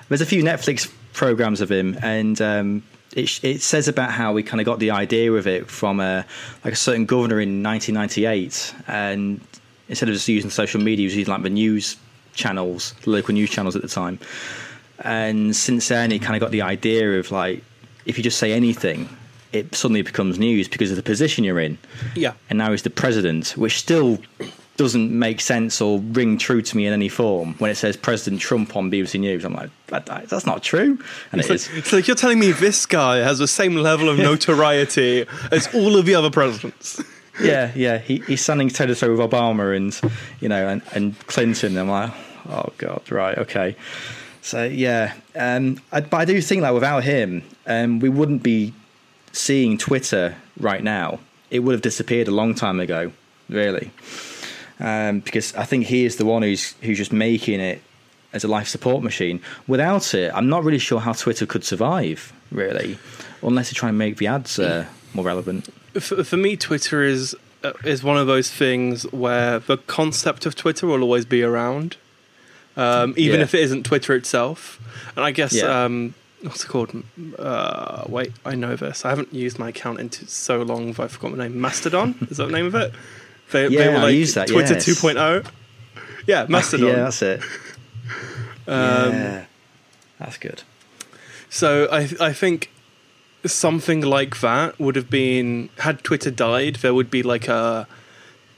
[0.09, 2.83] there's a few Netflix programs of him, and um,
[3.15, 6.25] it it says about how we kind of got the idea of it from a
[6.63, 9.39] like a certain governor in 1998, and
[9.89, 11.97] instead of just using social media, he was using like the news
[12.33, 14.19] channels, the local news channels at the time.
[14.99, 17.63] And since then, he kind of got the idea of like
[18.05, 19.09] if you just say anything,
[19.53, 21.77] it suddenly becomes news because of the position you're in
[22.15, 22.33] Yeah.
[22.49, 24.19] and now he's the president, which still
[24.77, 27.53] doesn't make sense or ring true to me in any form.
[27.59, 30.99] When it says President Trump on BBC News, I'm like, that, that- that's not true,
[31.31, 31.69] and It's it like, is.
[31.77, 35.95] it's like you're telling me this guy has the same level of notoriety as all
[35.97, 37.01] of the other presidents.
[37.43, 37.97] Yeah, yeah.
[37.97, 39.93] He, he's standing toe to toe with Obama and
[40.39, 41.75] you know and, and Clinton.
[41.77, 42.13] I'm like,
[42.47, 43.75] oh god, right, okay.
[44.41, 48.73] So yeah, um, I, but I do think that without him, um, we wouldn't be
[49.33, 51.19] seeing Twitter right now.
[51.51, 53.11] It would have disappeared a long time ago,
[53.49, 53.91] really,
[54.79, 57.81] um, because I think he is the one who's who's just making it
[58.33, 59.39] as a life support machine.
[59.67, 62.97] Without it, I'm not really sure how Twitter could survive, really,
[63.41, 65.69] unless you try and make the ads uh, more relevant.
[65.99, 70.55] For, for me, Twitter is uh, is one of those things where the concept of
[70.55, 71.95] Twitter will always be around,
[72.75, 73.43] um, even Yeah.
[73.43, 74.79] if it isn't Twitter itself.
[75.15, 75.85] And I guess Yeah.
[75.85, 76.91] um, what's it called?
[77.39, 79.05] Uh, wait, I know this.
[79.05, 80.89] I haven't used my account into so long.
[80.99, 81.59] I've forgotten the name.
[81.61, 82.91] Mastodon is that the name of it?
[83.51, 84.85] They, Yeah, I use that, Twitter yes.
[84.85, 85.45] 2.0.
[86.27, 86.87] Yeah, Mastodon.
[86.87, 87.41] yeah, that's it.
[88.67, 89.45] Um, yeah,
[90.19, 90.63] that's good.
[91.49, 92.71] So I I think
[93.45, 97.87] something like that would have been had Twitter died, there would be like a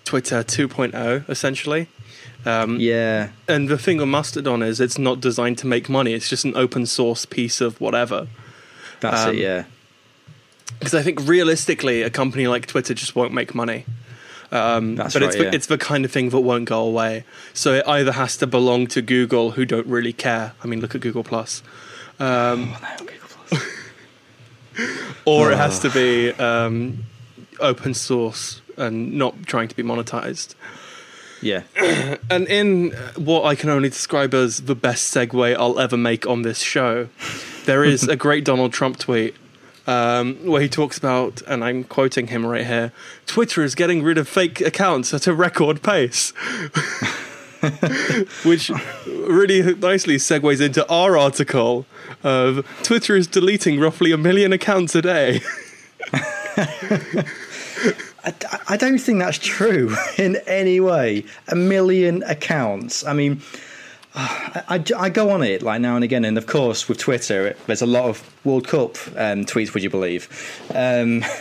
[0.06, 1.88] Twitter 2.0 essentially.
[2.46, 6.14] Um, Yeah, And the thing with Mastodon is it's not designed to make money.
[6.14, 8.28] It's just an open source piece of whatever.
[9.02, 9.40] that's Um, it.
[9.42, 9.64] Yeah,
[10.80, 13.84] Because I think realistically, a company like Twitter just won't make money.
[14.52, 15.52] Um, but it's right, the, yeah.
[15.54, 17.26] it's the kind of thing that won't go away.
[17.54, 20.54] So it either has to belong to Google, who don't really care.
[20.64, 21.62] I mean, look at Google Plus.
[22.20, 23.64] Um, Oh, no, Google Plus.
[25.26, 27.04] or it has to be um,
[27.60, 30.56] open source and not trying to be monetized.
[31.42, 31.64] yeah,
[32.30, 36.44] And in what I can only describe as the best segue I'll ever make on
[36.44, 37.10] this show,
[37.66, 39.36] there is a great Donald Trump tweet
[39.88, 42.92] um, where he talks about, and I'm quoting him right here
[43.26, 46.32] Twitter is getting rid of fake accounts at a record pace.
[48.44, 48.70] Which
[49.08, 51.88] really nicely segues into our article
[52.24, 55.42] of Twitter is deleting roughly a million accounts a day.
[58.28, 58.34] I,
[58.70, 61.26] I don't think that's true in any way.
[61.48, 63.06] A million accounts.
[63.06, 63.42] I mean,
[64.18, 67.48] I, I, I go on it like now and again, and of course with Twitter,
[67.48, 69.74] it, there's a lot of World Cup um, tweets.
[69.74, 70.28] Would you believe?
[70.74, 71.24] Um,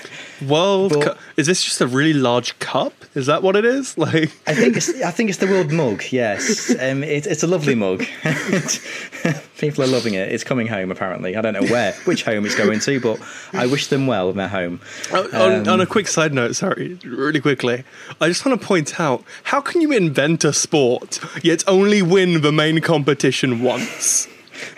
[0.42, 1.18] World But- Cup.
[1.36, 2.92] Is this just a really large cup?
[3.14, 3.96] Is that what it is?
[4.06, 6.02] Like, I think it's I think it's the World Mug.
[6.10, 8.04] Yes, um, it, it's a lovely mug.
[9.58, 10.30] People are loving it.
[10.32, 11.34] It's coming home apparently.
[11.36, 13.18] I don't know where, which home it's going to, but
[13.52, 14.80] I wish them well in their home.
[15.12, 17.84] on, on, Um, on a quick side note, sorry, really quickly,
[18.20, 22.42] I just want to point out how can you invent a sport yet only win
[22.42, 24.28] the main competition once?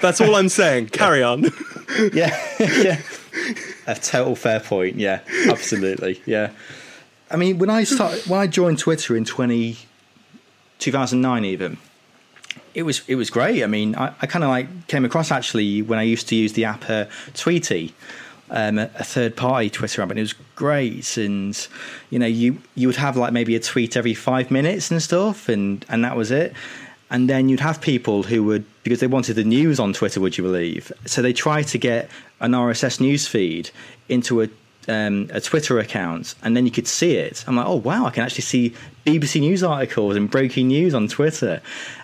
[0.00, 0.88] That's all I'm saying.
[0.92, 1.44] Carry on.
[2.12, 3.00] yeah, yeah.
[3.86, 4.96] A total fair point.
[4.96, 6.20] Yeah, absolutely.
[6.26, 6.50] Yeah.
[7.30, 9.76] I mean, when I started, when I joined Twitter in 20,
[10.78, 11.78] 2009 even,
[12.74, 13.62] it was it was great.
[13.62, 16.52] I mean, I, I kind of like came across actually when I used to use
[16.52, 17.92] the app uh, Tweetie,
[18.50, 21.16] um, a, a third party Twitter app, and it was great.
[21.16, 21.68] And
[22.10, 25.48] you know, you you would have like maybe a tweet every five minutes and stuff,
[25.48, 26.52] and and that was it.
[27.10, 30.20] And then you'd have people who would because they wanted the news on Twitter.
[30.20, 30.92] Would you believe?
[31.06, 33.70] So they tried to get an RSS news feed
[34.08, 34.48] into a
[34.88, 37.44] um, a Twitter account, and then you could see it.
[37.46, 38.74] I'm like, oh wow, I can actually see
[39.06, 41.60] BBC News articles and breaking news on Twitter,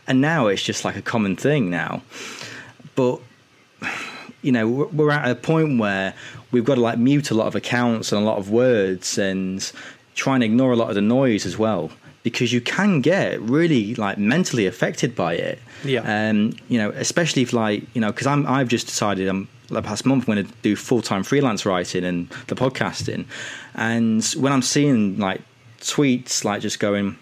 [0.06, 2.02] and now it's just like a common thing now.
[2.94, 3.20] But
[4.42, 6.14] you know, we're- we're at a point where
[6.50, 9.70] we've got to like mute a lot of accounts and a lot of words, and
[10.14, 11.90] try and ignore a lot of the noise as well,
[12.24, 15.60] because you can get really like mentally affected by it.
[15.84, 16.00] Yeah.
[16.00, 19.82] Um, you know, especially if like you know, because I'm I've just decided I'm the
[19.82, 23.26] past month I'm going to do full time freelance writing and the podcasting,
[23.76, 25.42] and when I'm seeing like
[25.80, 27.18] tweets like just going,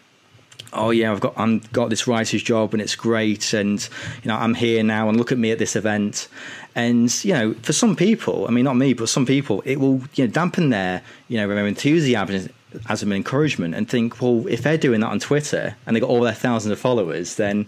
[0.73, 3.87] oh yeah, I've got I'm got this writer's job and it's great, and
[4.23, 6.29] you know I'm here now and look at me at this event,
[6.77, 10.03] and you know for some people, I mean not me, but some people, it will
[10.15, 12.51] you know dampen their you know their enthusiasm
[12.89, 16.11] as an encouragement and think, well, if they're doing that on Twitter and they got
[16.11, 17.67] all their thousands of followers, then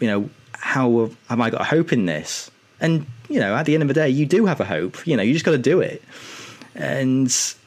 [0.00, 2.50] you know how have, I got a hope in this?
[2.80, 5.06] And you know at the end of the day, you do have a hope.
[5.06, 6.02] You know you just got to do it,
[6.74, 7.26] and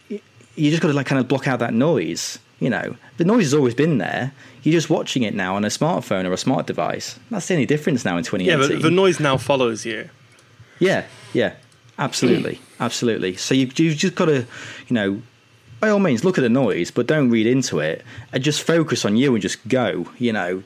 [0.09, 2.39] you just got to like kind of block out that noise.
[2.59, 4.31] You know, the noise has always been there.
[4.61, 7.17] You're just watching it now on a smartphone or a smart device.
[7.31, 8.77] That's the only difference now in yeah, 2018.
[8.77, 10.09] but the noise now follows you.
[10.79, 11.53] yeah, yeah,
[11.97, 13.35] absolutely, absolutely.
[13.35, 14.45] So you you've just got to,
[14.87, 15.21] you know,
[15.81, 19.03] by all means look at the noise, but don't read into it, and just focus
[19.03, 20.07] on you and just go.
[20.17, 20.63] You know,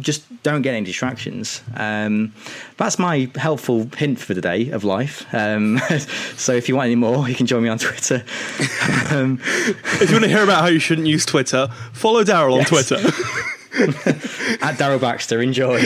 [0.00, 1.62] just don't get any distractions.
[1.76, 2.32] Um,
[2.76, 5.26] that's my helpful hint for the day of life.
[5.32, 5.78] Um,
[6.36, 8.24] so if you want any more, you can join me on Twitter.
[9.10, 12.64] um, If you want to hear about how you shouldn't use Twitter, follow Daryl on
[12.64, 12.96] Twitter.
[14.64, 15.42] at Daryl Baxter.
[15.42, 15.80] Enjoy.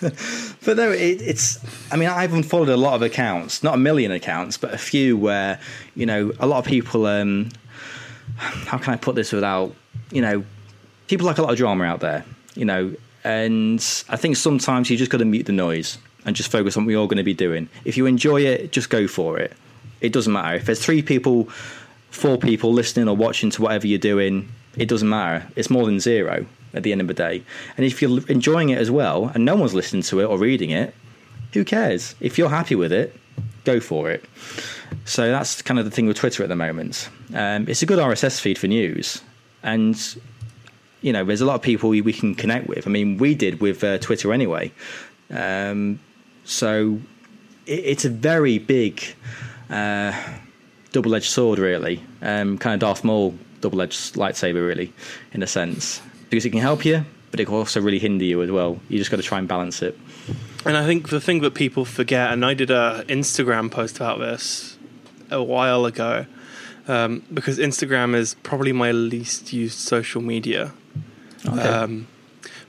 [0.64, 1.58] but no, it, it's.
[1.92, 5.16] I mean, I've unfollowed a lot of accounts, not a million accounts, but a few
[5.16, 5.60] where
[5.94, 7.06] you know a lot of people.
[7.06, 7.50] Um,
[8.36, 9.74] how can I put this without
[10.10, 10.44] you know?
[11.06, 12.24] People like a lot of drama out there,
[12.54, 13.78] you know, and
[14.08, 16.92] I think sometimes you just got to mute the noise and just focus on what
[16.92, 17.68] you're going to be doing.
[17.84, 19.52] If you enjoy it, just go for it.
[20.00, 21.44] It doesn't matter if there's three people,
[22.10, 24.48] four people listening or watching to whatever you're doing.
[24.76, 25.46] it doesn't matter.
[25.56, 27.42] It's more than zero at the end of the day.
[27.76, 30.70] And if you're enjoying it as well, and no one's listening to it or reading
[30.70, 30.94] it,
[31.52, 32.14] who cares?
[32.20, 33.14] If you're happy with it,
[33.64, 34.24] go for it.
[35.04, 37.08] So that's kind of the thing with Twitter at the moment.
[37.34, 39.22] Um, it's a good RSS feed for news,
[39.62, 39.96] and
[41.04, 42.86] you know, there's a lot of people we, we can connect with.
[42.86, 44.72] I mean, we did with uh, Twitter anyway.
[45.30, 46.00] Um,
[46.44, 46.98] so
[47.66, 49.02] it, it's a very big
[49.68, 50.18] uh,
[50.92, 52.02] double-edged sword, really.
[52.22, 54.94] Um, kind of Darth Maul double-edged lightsaber, really,
[55.32, 56.00] in a sense,
[56.34, 58.80] because it can help you, but it can also really hinder you as well.
[58.88, 59.96] You just got to try and balance it.
[60.66, 64.18] And I think the thing that people forget, and I did a Instagram post about
[64.18, 64.76] this
[65.30, 66.26] a while ago,
[66.88, 70.72] um, because Instagram is probably my least used social media.
[71.46, 71.60] Okay.
[71.60, 72.08] Um,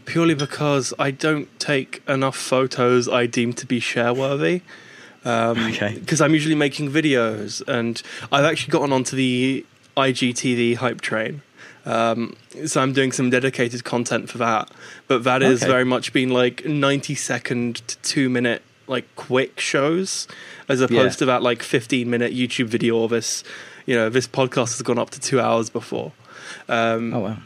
[0.06, 4.62] purely because I don't take enough photos I deem to be share worthy.
[5.24, 5.96] Um, Okay.
[5.96, 8.00] Because I'm usually making videos, and
[8.32, 9.66] I've actually gotten onto the
[9.98, 11.42] IGTV hype train.
[11.86, 14.70] Um, so I'm doing some dedicated content for that,
[15.08, 15.72] but that is Okay.
[15.72, 20.28] very much been like 90 second to two minute like quick shows,
[20.70, 21.20] as opposed Yeah.
[21.20, 22.96] to that like 15 minute YouTube video.
[22.98, 23.44] Or this,
[23.86, 26.12] you know, this podcast has gone up to two hours before.
[26.70, 27.38] Um, oh wow.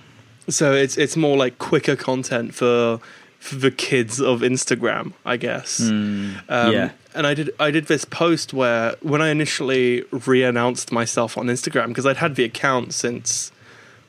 [0.49, 2.99] so it's it's more like quicker content for
[3.39, 5.79] for the kids of Instagram, I guess.
[5.79, 6.89] Um, yeah.
[7.15, 11.87] And I did I did this post where when I initially re-announced myself on Instagram
[11.87, 13.51] because I'd had the account since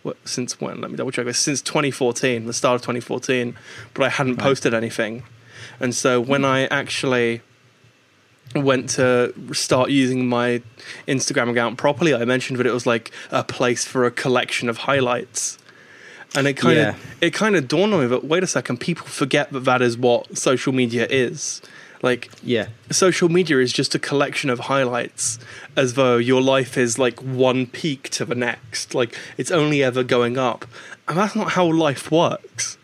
[0.02, 0.80] what, since when?
[0.80, 1.38] Let me double check this.
[1.38, 3.56] Since 2014, the start of 2014,
[3.94, 5.24] but I hadn't posted anything.
[5.78, 7.42] And so when I actually
[8.54, 10.62] went to start using my
[11.06, 14.78] Instagram account properly, I mentioned that it was like a place for a collection of
[14.78, 15.58] highlights.
[16.34, 16.88] And it kind Yeah.
[16.90, 19.82] of it kind of dawned on me that wait a second, people forget that that
[19.82, 21.60] is what social media is.
[22.02, 22.68] Like Yeah.
[22.90, 25.38] social media is just a collection of highlights
[25.76, 30.02] as though your life is like one peak to the next like it's only ever
[30.02, 30.64] going up
[31.08, 32.78] and that's not how life works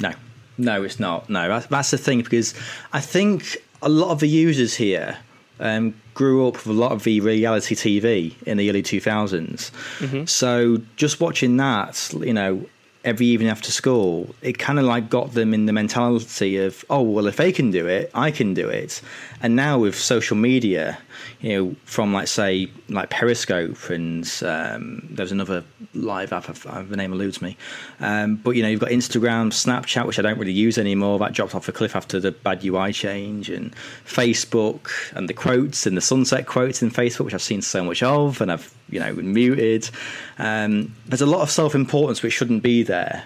[0.00, 0.12] No,
[0.58, 1.28] no, it's not.
[1.30, 2.54] No, that's, that's the thing because
[2.92, 5.18] I think a lot of the users here
[5.60, 10.28] um, grew up with a lot of the reality TV in the early 2000s.
[10.28, 12.66] So just watching that, you know,
[13.04, 17.02] every evening after school, it kind of like got them in the mentality of, oh,
[17.02, 19.02] well, if they can do it, I can do it.
[19.42, 20.98] And now with social media,
[21.44, 26.96] you know, from like say like Periscope and um, there's another live app, uh, the
[26.96, 27.58] name eludes me.
[28.00, 31.18] Um, but you know, you've got Instagram, Snapchat, which I don't really use anymore.
[31.18, 33.76] That dropped off a cliff after the bad UI change, and
[34.06, 38.02] Facebook and the quotes and the sunset quotes in Facebook, which I've seen so much
[38.02, 39.90] of, and I've you know muted.
[40.38, 43.24] Um, there's a lot of self-importance which shouldn't be there,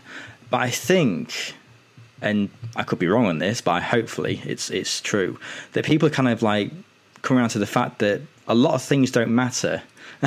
[0.51, 1.55] but I think
[2.21, 5.39] and I could be wrong on this, but hopefully it's it's true
[5.75, 6.73] that people kind of like
[7.23, 9.83] come around to the fact that a lot of things don't matter.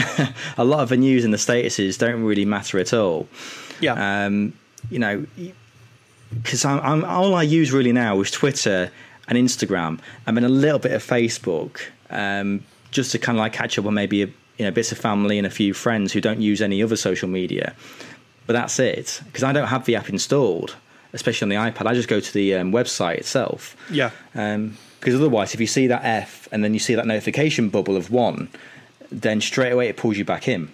[0.57, 3.27] a lot of the news and the statuses don't really matter at all.
[3.79, 4.53] yeah Um,
[4.89, 5.25] you know,
[6.33, 8.91] because I'm, I'm all I use really now is Twitter
[9.27, 13.53] and Instagram, and then a little bit of Facebook, um, just to kind of like
[13.53, 14.27] catch up on maybe a,
[14.57, 17.29] you know bits of family and a few friends who don't use any other social
[17.29, 17.75] media.
[18.47, 20.75] But that's it because I don't have the app installed,
[21.13, 21.85] especially on the iPad.
[21.85, 23.75] I just go to the um, website itself.
[23.89, 24.11] yeah
[25.01, 28.11] Because otherwise, if you see that F and then you see that notification bubble of
[28.11, 28.49] one,
[29.11, 30.71] then straight away it pulls you back in.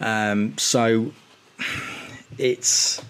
[0.00, 1.12] Um, so
[2.36, 3.02] it's.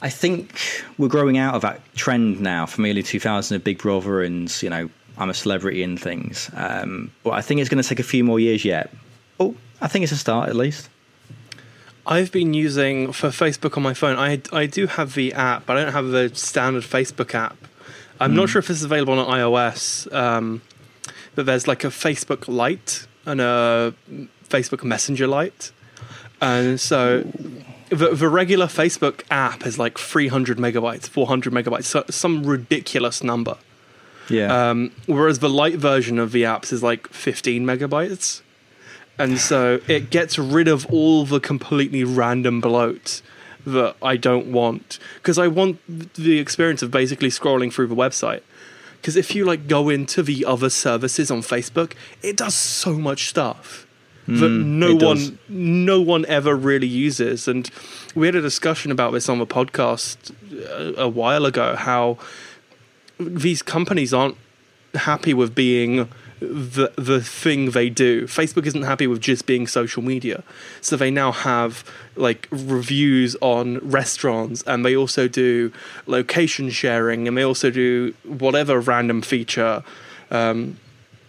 [0.00, 4.22] I think we're growing out of that trend now from early 2000 of Big Brother
[4.22, 6.50] and, you know, I'm a celebrity and things.
[6.54, 8.90] Um, but I think it's going to take a few more years yet.
[9.38, 10.88] Oh, I think it's a start at least.
[12.06, 14.16] I've been using for Facebook on my phone.
[14.18, 17.58] I I do have the app, but I don't have the standard Facebook app.
[18.20, 20.62] I'm not sure if this is available on iOS, um,
[21.34, 23.94] but there's like a Facebook Lite and a
[24.48, 25.72] Facebook Messenger Lite,
[26.40, 27.24] and so
[27.90, 33.56] the, the regular Facebook app is like 300 megabytes, 400 megabytes, so some ridiculous number.
[34.28, 34.70] Yeah.
[34.70, 38.42] Um, whereas the light version of the apps is like 15 megabytes.
[39.18, 43.20] And so it gets rid of all the completely random bloat
[43.66, 44.98] that I don't want.
[45.16, 45.78] Because I want
[46.14, 48.42] the experience of basically scrolling through the website.
[49.00, 51.92] Because if you like go into the other services on Facebook,
[52.22, 53.86] it does so much stuff
[54.26, 55.30] that mm, no it does.
[55.30, 57.48] one no one ever really uses.
[57.48, 57.70] And
[58.14, 60.32] we had a discussion about this on the podcast
[60.68, 61.76] a, a while ago.
[61.76, 62.18] How
[63.18, 64.36] these companies aren't
[64.94, 66.08] happy with being
[66.40, 68.26] the the thing they do.
[68.26, 70.42] Facebook isn't happy with just being social media.
[70.80, 71.84] So they now have
[72.16, 75.72] like reviews on restaurants and they also do
[76.06, 79.84] location sharing and they also do whatever random feature.
[80.30, 80.78] Um,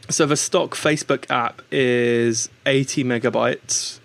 [0.10, 4.00] so the stock Facebook app is 80 megabytes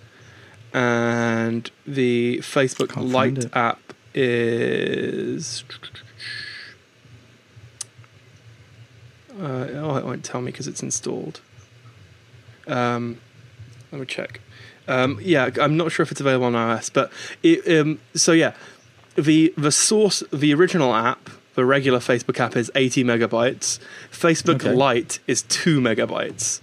[0.72, 3.80] and the Facebook Can't Lite app
[4.14, 5.64] is.
[9.40, 11.40] Uh, oh, it won't tell me because it's installed.
[12.66, 13.20] Um,
[13.92, 14.40] let me check.
[14.88, 17.10] Um, yeah, I'm not sure if it's available on iOS, but
[17.42, 18.54] it, um, so yeah,
[19.16, 23.78] the the source, the original app, the regular Facebook app is 80 megabytes.
[24.12, 24.72] Facebook Okay.
[24.72, 26.60] Lite is two megabytes,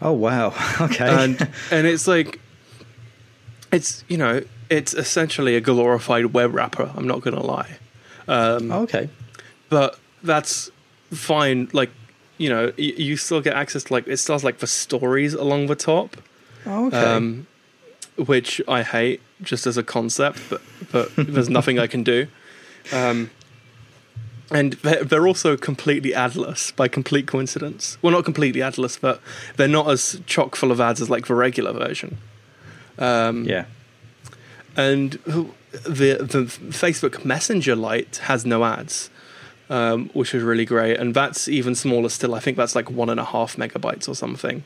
[0.00, 0.54] Oh wow.
[0.80, 1.08] Okay.
[1.08, 2.40] and and it's like,
[3.72, 6.92] it's you know, it's essentially a glorified web wrapper.
[6.94, 7.76] I'm not gonna lie.
[8.28, 9.08] Um, okay.
[9.68, 10.70] but that's
[11.12, 11.68] fine.
[11.72, 11.90] Like,
[12.38, 15.34] you know, y- you still get access to like it still has like the stories
[15.34, 16.16] along the top,
[16.66, 16.96] Oh, okay.
[17.04, 17.46] um,
[18.16, 20.40] which I hate just as a concept.
[20.50, 20.60] But
[20.92, 22.26] but there's nothing I can do.
[22.92, 23.30] Um,
[24.50, 27.98] and they're, they're also completely adless by complete coincidence.
[28.00, 29.20] Well, not completely adless, but
[29.56, 32.16] they're not as chock full of ads as like the regular version.
[32.98, 33.66] Um, yeah.
[34.76, 35.12] and
[35.84, 39.10] the the Facebook Messenger Lite has no ads,
[39.70, 42.34] um, which is really great, and that's even smaller still.
[42.34, 44.64] I think that's like one and a half megabytes or something.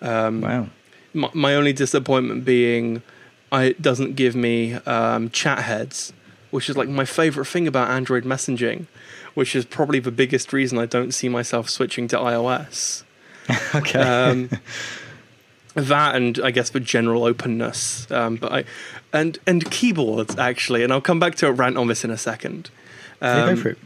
[0.00, 0.66] Um, Wow.
[1.14, 3.02] my, my only disappointment being,
[3.50, 6.12] I, it doesn't give me um, chat heads,
[6.50, 8.86] which is like my favorite thing about Android messaging,
[9.34, 13.02] which is probably the biggest reason I don't see myself switching to iOS.
[13.74, 13.98] Okay.
[14.00, 14.50] Um,
[15.74, 18.64] that and I guess the general openness, um, but I
[19.12, 22.18] and and keyboards actually, and I'll come back to a rant on this in a
[22.18, 22.70] second.
[23.20, 23.78] Yeah, Um, go for it.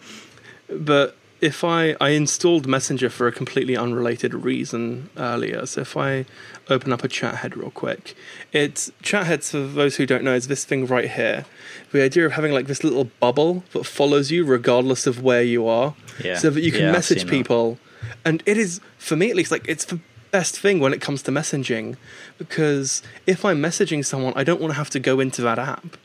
[0.70, 6.24] But if I I installed Messenger for a completely unrelated reason earlier, so if I
[6.70, 8.14] open up a chat head real quick,
[8.52, 11.44] it's chat heads for those who don't know is this thing right here.
[11.92, 15.66] The idea of having like this little bubble that follows you regardless of where you
[15.68, 15.94] are,
[16.24, 16.38] Yeah.
[16.38, 17.32] so that you can Yeah, message seen that.
[17.32, 17.78] people,
[18.24, 20.00] and it is for me at least like it's the
[20.32, 21.96] best thing when it comes to messaging
[22.38, 25.96] because if I'm messaging someone, I don't want to have to go into that app.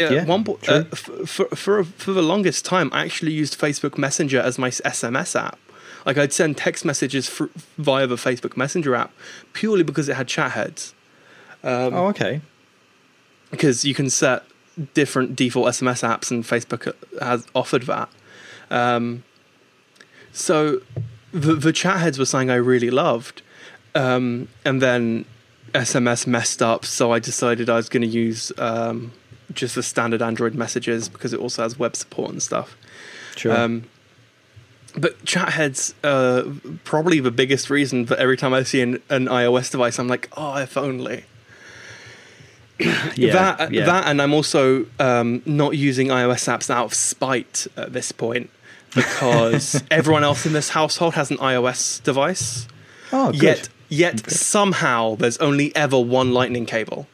[0.00, 3.98] At Yeah, one po- uh, for for for the longest time, I actually used Facebook
[3.98, 5.58] Messenger as my SMS app.
[6.06, 7.28] Like I'd send text messages
[7.76, 9.12] via the Facebook Messenger app
[9.52, 10.94] purely because it had chat heads.
[11.64, 12.40] Um, oh, okay.
[13.50, 14.44] because you can set
[14.94, 18.08] different default SMS apps, and Facebook has offered that.
[18.70, 19.24] Um,
[20.32, 20.80] so
[21.32, 23.42] the the chat heads were something I really loved,
[23.94, 25.24] um, and then
[25.74, 29.12] SMS messed up, so I decided I was going to use um,
[29.52, 32.76] just the standard Android messages because it also has web support and stuff.
[33.36, 33.56] Sure.
[33.56, 33.84] Um,
[34.96, 36.44] but chat heads, uh,
[36.84, 40.28] probably the biggest reason that every time I see an, an iOS device, I'm like,
[40.36, 41.24] oh, if only
[42.78, 43.32] yeah.
[43.32, 43.84] that yeah.
[43.84, 48.50] that and I'm also um, not using iOS apps out of spite at this point
[48.94, 52.66] because everyone else in this household has an iOS device.
[53.12, 53.42] Oh, good.
[53.42, 57.06] Yet yet somehow there's only ever one lightning cable.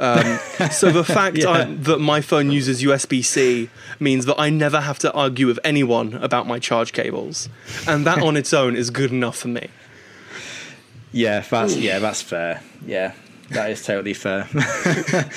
[0.00, 0.38] Um,
[0.70, 1.50] so the fact Yeah.
[1.50, 3.70] I, that my phone uses USB C
[4.00, 7.48] means that I never have to argue with anyone about my charge cables,
[7.86, 9.68] and that on its own is good enough for me.
[11.12, 12.60] Yeah, that's yeah, that's fair.
[12.84, 13.12] Yeah,
[13.50, 14.48] that is totally fair.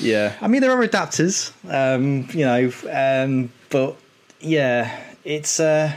[0.00, 3.96] yeah, I mean there are adapters, um, you know, um, but
[4.40, 5.58] yeah, it's.
[5.60, 5.92] Uh,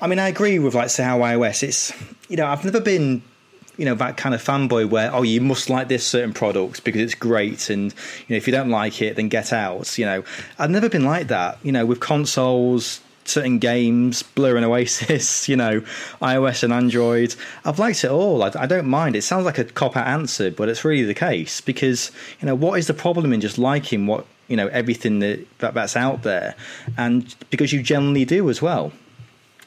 [0.00, 1.62] I mean, I agree with like say how iOS.
[1.62, 1.92] It's
[2.28, 3.22] you know I've never been
[3.76, 7.00] you know that kind of fanboy where oh you must like this certain product because
[7.00, 7.92] it's great and
[8.26, 9.98] you know if you don't like it then get out.
[9.98, 10.24] You know
[10.58, 11.58] I've never been like that.
[11.62, 15.80] You know with consoles certain games, Blur and Oasis, you know,
[16.20, 17.34] iOS and Android.
[17.64, 18.42] I've liked it all.
[18.42, 19.16] I, I don't mind.
[19.16, 22.10] It sounds like a cop out answer, but it's really the case because,
[22.40, 25.74] you know, what is the problem in just liking what, you know, everything that, that
[25.74, 26.54] that's out there?
[26.96, 28.92] And because you generally do as well.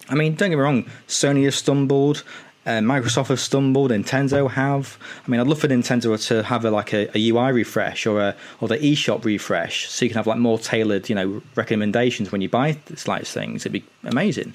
[0.09, 2.23] I mean, don't get me wrong, Sony has stumbled.
[2.67, 3.91] Uh, Microsoft have stumbled.
[3.91, 4.97] Nintendo have.
[5.25, 8.19] I mean, I'd love for Nintendo to have a, like a, a UI refresh or
[8.19, 12.29] a or the eShop refresh, so you can have like more tailored, you know, recommendations
[12.29, 13.65] when you buy this like things.
[13.65, 14.53] It'd be amazing.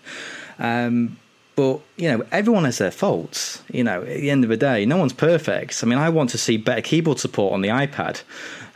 [0.59, 1.17] Um,
[1.55, 3.63] but you know, everyone has their faults.
[3.71, 5.83] You know, at the end of the day, no one's perfect.
[5.83, 8.23] I mean, I want to see better keyboard support on the iPad.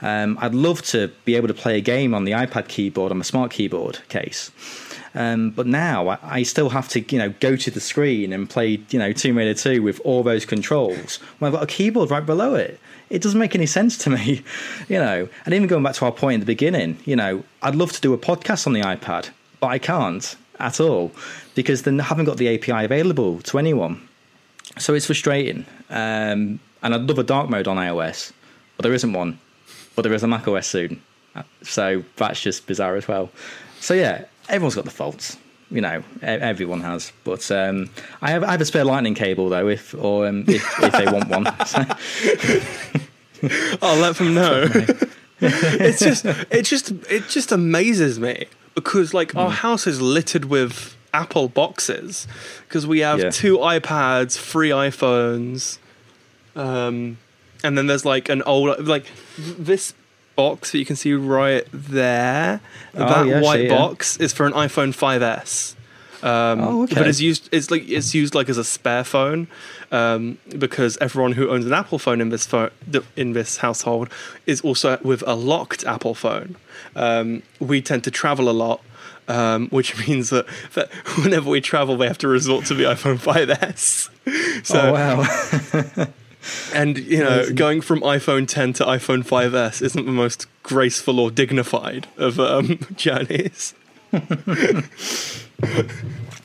[0.03, 3.19] Um, I'd love to be able to play a game on the iPad keyboard on
[3.19, 4.51] my smart keyboard case.
[5.15, 8.49] Um, but now I, I still have to, you know, go to the screen and
[8.49, 12.11] play, you know, Tomb Raider 2 with all those controls when I've got a keyboard
[12.11, 12.79] right below it.
[13.09, 14.43] It doesn't make any sense to me,
[14.89, 15.29] you know.
[15.47, 18.01] And even going back to our point in the beginning, you know, I'd love to
[18.01, 21.13] do a podcast on the iPad, but I can't at all
[21.55, 24.07] because they haven't got the API available to anyone.
[24.79, 25.65] So it's frustrating.
[25.91, 28.33] Um, and I'd love a dark mode on iOS,
[28.77, 29.39] but there isn't one.
[29.95, 31.03] But there is a Mac OS soon.
[31.63, 33.31] So that's just bizarre as well.
[33.81, 35.37] So yeah, everyone's got the faults.
[35.71, 37.13] You know, everyone has.
[37.25, 37.91] But um,
[38.23, 41.07] I have I have a spare lightning cable though, if or um, if, if they
[41.11, 41.47] want one.
[41.67, 41.85] So-
[43.83, 44.67] I'll let them know.
[45.41, 48.47] it's just it just it just amazes me
[48.77, 52.29] because like our house is littered with Apple boxes
[52.69, 53.31] because we have Yeah.
[53.31, 55.79] two iPads, three iPhones,
[56.55, 57.19] um,
[57.65, 59.07] and then there's like an old like
[59.39, 59.95] this
[60.37, 62.61] box that you can see right there.
[62.95, 63.77] Oh, that yeah, white see, yeah.
[63.79, 65.75] box is for an iPhone 5s.
[66.27, 66.97] Um, Oh, okay.
[66.97, 67.49] But it's used.
[67.53, 69.47] It's like it's used like as a spare phone
[69.93, 72.71] um, because everyone who owns an Apple phone in this phone
[73.15, 74.09] in this household
[74.45, 76.57] is also with a locked Apple phone.
[76.97, 78.83] Um, we tend to travel a lot,
[79.29, 80.91] um, which means that, that
[81.23, 84.11] whenever we travel, we have to resort to the iPhone 5s.
[84.65, 86.07] So oh wow.
[86.75, 87.55] and you know, Amazing.
[87.55, 92.81] going from iPhone 10 to iPhone 5s isn't the most graceful or dignified of um,
[92.97, 93.73] journeys.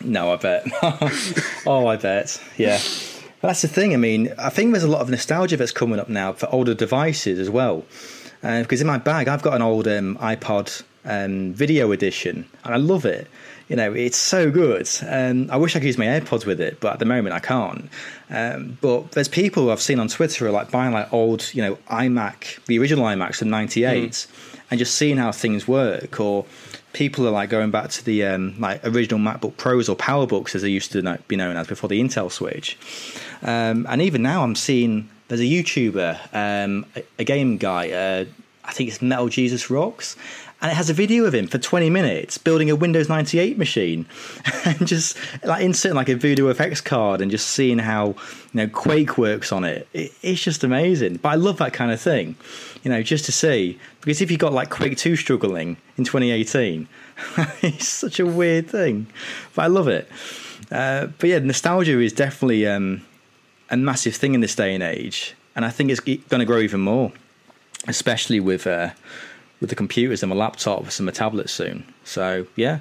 [0.03, 0.65] No, I bet.
[1.65, 2.41] oh, I bet.
[2.57, 2.79] Yeah.
[3.41, 3.93] That's the thing.
[3.93, 6.73] I mean, I think there's a lot of nostalgia that's coming up now for older
[6.73, 7.85] devices as well.
[8.43, 12.73] Uh, because in my bag, I've got an old um, iPod um, video edition, and
[12.73, 13.27] I love it.
[13.67, 14.89] You know, it's so good.
[15.07, 17.39] Um, I wish I could use my AirPods with it, but at the moment I
[17.39, 17.89] can't.
[18.29, 21.61] Um, but there's people I've seen on Twitter who are like buying like old, you
[21.61, 24.27] know, iMac, the original iMacs from '98,
[24.69, 26.19] and just seeing how things work.
[26.19, 26.45] Or
[26.93, 30.61] people are like going back to the um, like original MacBook Pros or PowerBooks as
[30.61, 32.77] they used to be known as before the Intel switch.
[33.41, 37.89] Um, and even now, I'm seeing there's a YouTuber, um, a, a game guy.
[37.91, 38.25] Uh,
[38.63, 40.15] I think it's Metal Jesus Rocks,
[40.61, 44.05] and it has a video of him for 20 minutes building a Windows 98 machine,
[44.65, 48.15] and just like inserting like a Voodoo FX card and just seeing how you
[48.53, 49.87] know Quake works on it.
[49.93, 50.11] it.
[50.21, 51.17] It's just amazing.
[51.17, 52.35] But I love that kind of thing,
[52.83, 56.87] you know, just to see because if you got like Quake 2 struggling in 2018,
[57.61, 59.07] it's such a weird thing,
[59.55, 60.09] but I love it.
[60.71, 63.01] Uh, but yeah, nostalgia is definitely um,
[63.69, 66.59] a massive thing in this day and age, and I think it's going to grow
[66.59, 67.11] even more,
[67.87, 68.91] especially with uh,
[69.59, 71.91] with the computers and my laptops and the tablets soon.
[72.03, 72.79] So yeah,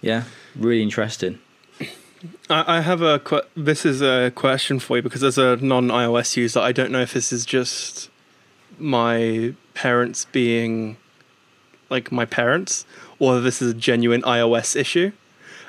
[0.00, 0.24] yeah,
[0.56, 1.38] really interesting.
[2.50, 3.20] I, have a.
[3.54, 7.12] This is a question for you because as a non-iOS user, I don't know if
[7.12, 8.10] this is just
[8.78, 10.96] my parents being
[11.90, 12.84] like my parents,
[13.18, 15.12] or this is a genuine iOS issue.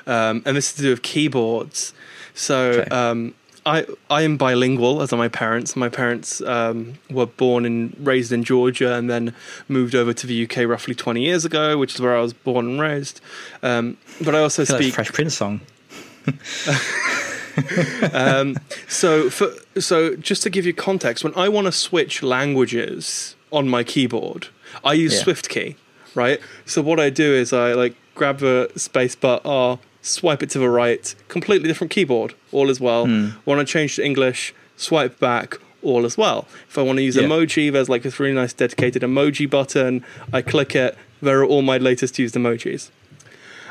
[0.06, 1.92] Um, and this is to do with keyboards.
[2.34, 2.90] So Okay.
[2.90, 3.34] um,
[3.66, 5.76] I I am bilingual, as are my parents.
[5.76, 9.34] My parents um, were born and raised in Georgia, and then
[9.68, 12.66] moved over to the UK roughly 20 years ago, which is where I was born
[12.66, 13.20] and raised.
[13.62, 15.60] Um, but I also I feel like speak Fresh Prince song.
[18.12, 18.56] um,
[18.88, 19.48] so, for,
[19.80, 24.48] so just to give you context, when I want to switch languages on my keyboard,
[24.84, 25.24] I use Yeah.
[25.24, 25.76] SwiftKey,
[26.14, 26.40] right?
[26.66, 30.58] So what I do is I like grab the space bar R, swipe it to
[30.58, 33.06] the right, completely different keyboard, all as well.
[33.44, 36.46] Want to change to English, swipe back, all as well.
[36.68, 37.22] If I want to use Yeah.
[37.24, 40.04] emoji, there's like this really nice dedicated emoji button.
[40.32, 40.96] I click it.
[41.22, 42.90] There are all my latest used emojis.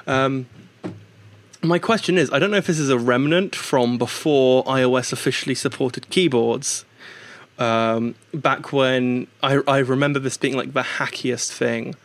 [0.08, 0.48] Um,
[1.62, 5.56] my question is I don't know if this is a remnant from before iOS officially
[5.56, 6.86] supported keyboards.
[7.58, 11.96] Um, back when I, I remember this being like the hackiest thing,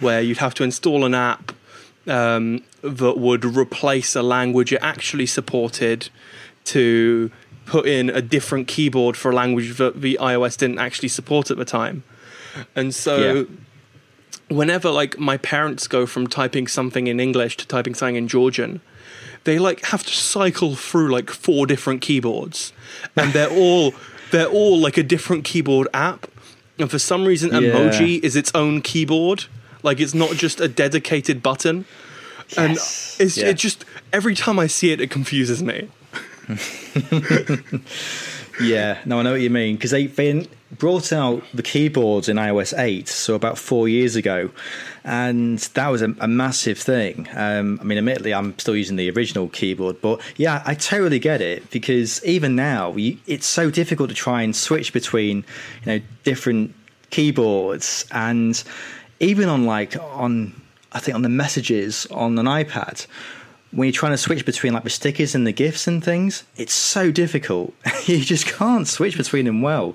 [0.00, 1.52] where you'd have to install an app
[2.08, 6.08] um, that would replace a language it actually supported
[6.64, 7.30] to
[7.66, 11.56] put in a different keyboard for a language that the iOS didn't actually support at
[11.56, 12.02] the time.
[12.74, 13.44] And so Yeah.
[14.48, 18.80] whenever like my parents go from typing something in English to typing something in Georgian,
[19.44, 22.72] they like have to cycle through like four different keyboards,
[23.16, 23.94] and they're all
[24.30, 26.26] they're all like a different keyboard app.
[26.78, 27.70] And for some reason, Yeah.
[27.70, 29.44] emoji is its own keyboard.
[29.82, 31.84] Like it's not just a dedicated button.
[32.48, 32.58] Yes.
[32.58, 32.72] And
[33.26, 33.48] it's Yeah.
[33.50, 35.88] it just every time I see it, it confuses me.
[38.60, 40.46] Yeah, no, I know what you mean because they they
[40.78, 44.50] brought out the keyboards in iOS 8, so about four years ago,
[45.04, 47.28] and that was a, a massive thing.
[47.34, 51.40] Um, I mean, admittedly, I'm still using the original keyboard, but yeah, I totally get
[51.40, 55.44] it because even now, you, it's so difficult to try and switch between
[55.84, 56.74] you know different
[57.10, 58.62] keyboards, and
[59.20, 60.60] even on like on
[60.92, 63.06] I think on the messages on an iPad
[63.74, 66.72] when you're trying to switch between like the stickers and the gifts and things, it's
[66.74, 67.74] so difficult.
[68.06, 69.94] you just can't switch between them well.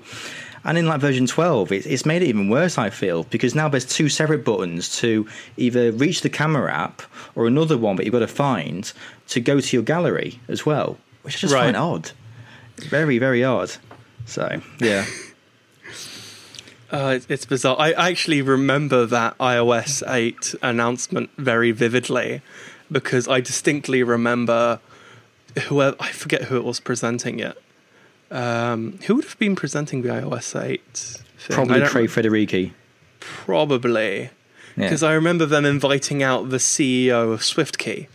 [0.62, 3.68] And in like version 12, it, it's made it even worse, I feel, because now
[3.68, 5.26] there's two separate buttons to
[5.56, 7.00] either reach the camera app
[7.34, 8.92] or another one that you've got to find
[9.28, 11.64] to go to your gallery as well, which I just Right.
[11.64, 12.10] find odd.
[12.76, 13.72] Very, very odd.
[14.26, 15.06] So, yeah.
[16.92, 17.76] Uh, it's, it's bizarre.
[17.78, 22.42] I actually remember that iOS 8 announcement very vividly
[22.90, 24.80] because I distinctly remember
[25.64, 27.60] whoever I forget who it was presenting it.
[28.30, 30.80] Um, who would have been presenting the iOS 8?
[31.38, 31.54] Thing?
[31.54, 32.72] Probably Craig Federighi.
[33.18, 34.30] Probably.
[34.76, 34.84] Yeah.
[34.84, 38.08] Because I remember them inviting out the CEO of SwiftKey.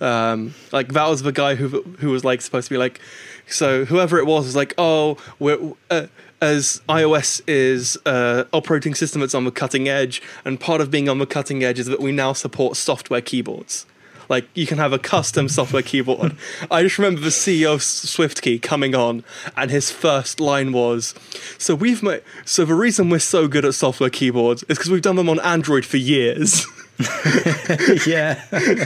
[0.00, 3.00] Um, like that was the guy who who was like supposed to be like,
[3.46, 6.08] so whoever it was was like, oh, we're uh,
[6.40, 11.08] as iOS is uh, operating system that's on the cutting edge, and part of being
[11.08, 13.86] on the cutting edge is that we now support software keyboards.
[14.28, 16.36] Like you can have a custom software keyboard.
[16.70, 19.24] I just remember the CEO of SwiftKey coming on,
[19.56, 21.14] and his first line was,
[21.58, 22.22] "So we've made.
[22.44, 25.40] So the reason we're so good at software keyboards is because we've done them on
[25.40, 26.66] Android for years."
[28.06, 28.40] yeah,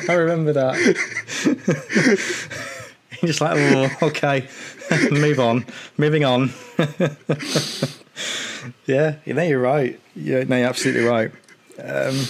[0.08, 0.74] I remember that.
[3.24, 4.48] Just like, oh, okay,
[5.10, 5.66] move on,
[5.96, 6.52] moving on.
[8.86, 9.98] yeah, you know, you're right.
[10.14, 11.30] Yeah, no, you're absolutely right.
[11.82, 12.26] Um,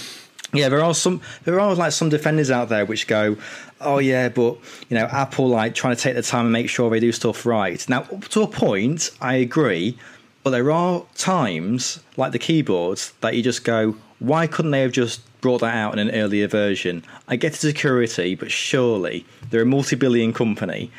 [0.53, 3.37] yeah, there are some, there are like some defenders out there which go,
[3.81, 4.57] oh yeah, but
[4.89, 7.45] you know, Apple like trying to take the time and make sure they do stuff
[7.45, 7.87] right.
[7.87, 9.97] Now, to a point, I agree,
[10.43, 14.91] but there are times like the keyboards that you just go, why couldn't they have
[14.91, 17.03] just brought that out in an earlier version?
[17.27, 20.91] I get the security, but surely they're a multi-billion company.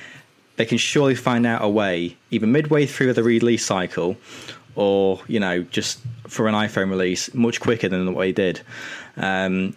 [0.57, 4.17] They can surely find out a way, either midway through the release cycle,
[4.81, 8.61] or you know, just for an iPhone release, much quicker than what they did.
[9.17, 9.77] Um,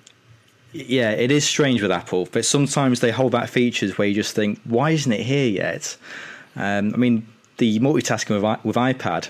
[0.72, 4.34] yeah, it is strange with Apple, but sometimes they hold back features where you just
[4.34, 5.98] think, why isn't it here yet?
[6.56, 7.28] Um, I mean,
[7.58, 9.30] the multitasking with, with iPad,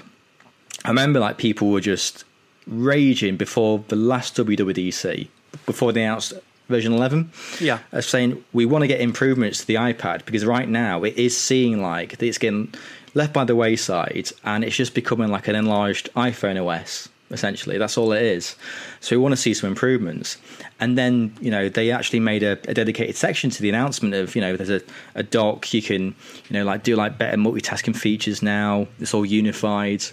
[0.86, 2.24] I remember like people were just
[2.68, 5.28] raging before the last WWDC,
[5.66, 6.34] before they announced
[6.70, 7.80] version 11, Yeah.
[8.00, 11.82] saying we want to get improvements to the iPad because right now it is seeing
[11.82, 12.74] like it's getting
[13.14, 17.10] left by the wayside and it's just becoming like an enlarged iPhone OS.
[17.32, 18.56] Essentially, that's all it is.
[19.00, 20.38] So we want to see some improvements,
[20.80, 24.36] and then you know they actually made a, a dedicated section to the announcement of
[24.36, 24.82] you know there's a,
[25.16, 26.04] a dock you can
[26.50, 28.88] you know like do like better multitasking features now.
[29.00, 30.04] It's all unified,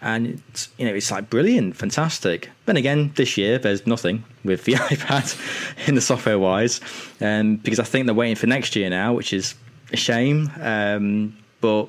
[0.00, 0.40] and
[0.78, 2.50] you know it's like brilliant, fantastic.
[2.64, 6.80] Then again, this year there's nothing with the iPad in the software wise,
[7.20, 9.54] um, because I think they're waiting for next year now, which is
[9.92, 10.50] a shame.
[10.60, 11.88] Um, but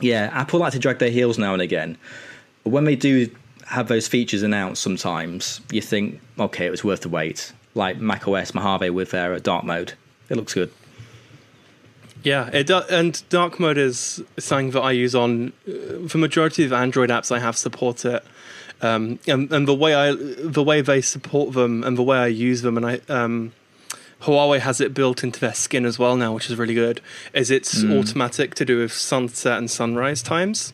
[0.00, 1.96] yeah, Apple like to drag their heels now and again.
[2.64, 3.30] But when they do
[3.66, 7.52] have those features announced, sometimes you think, okay, it was worth the wait.
[7.74, 9.94] Like macOS Mojave with their dark mode,
[10.28, 10.72] it looks good.
[12.22, 15.72] Yeah, it does, and dark mode is something that I use on uh,
[16.06, 17.32] the majority of Android apps.
[17.32, 18.22] I have support it,
[18.82, 22.26] um, and, and the way I the way they support them and the way I
[22.26, 23.52] use them, and I um,
[24.22, 27.00] Huawei has it built into their skin as well now, which is really good.
[27.32, 30.72] Is it's automatic to do with sunset and sunrise times,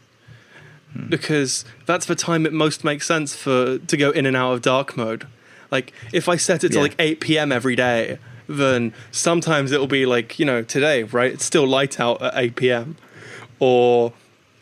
[1.09, 4.62] because that's the time it most makes sense for to go in and out of
[4.62, 5.27] dark mode.
[5.70, 6.82] Like if I set it to Yeah.
[6.82, 7.52] like 8 p.m.
[7.52, 8.18] every day,
[8.48, 11.32] then sometimes it'll be like, you know, today, right?
[11.32, 12.97] It's still light out at 8 p.m.
[13.59, 14.12] Or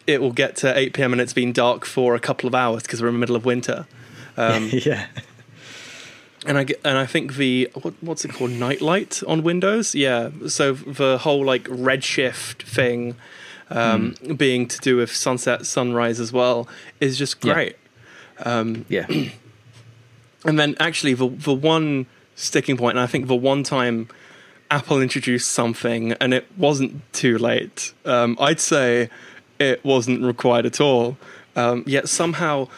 [0.06, 1.12] it will get to 8 p.m.
[1.12, 3.44] and it's been dark for a couple of hours because we're in the middle of
[3.44, 3.86] winter.
[4.36, 5.06] Um, yeah,
[6.46, 10.30] and I get, and I think the what, what's it called nightlight on Windows, yeah.
[10.48, 13.16] So the whole like redshift thing,
[13.70, 16.68] um, being to do with sunset, sunrise as well,
[17.00, 17.54] is just Yeah.
[17.54, 17.76] great.
[18.88, 19.06] yeah,
[20.44, 24.08] And then actually the the one sticking point, and I think the one time
[24.70, 29.08] Apple introduced something and it wasn't too late, um, I'd say
[29.58, 31.16] it wasn't required at all.
[31.56, 32.68] Um, yet somehow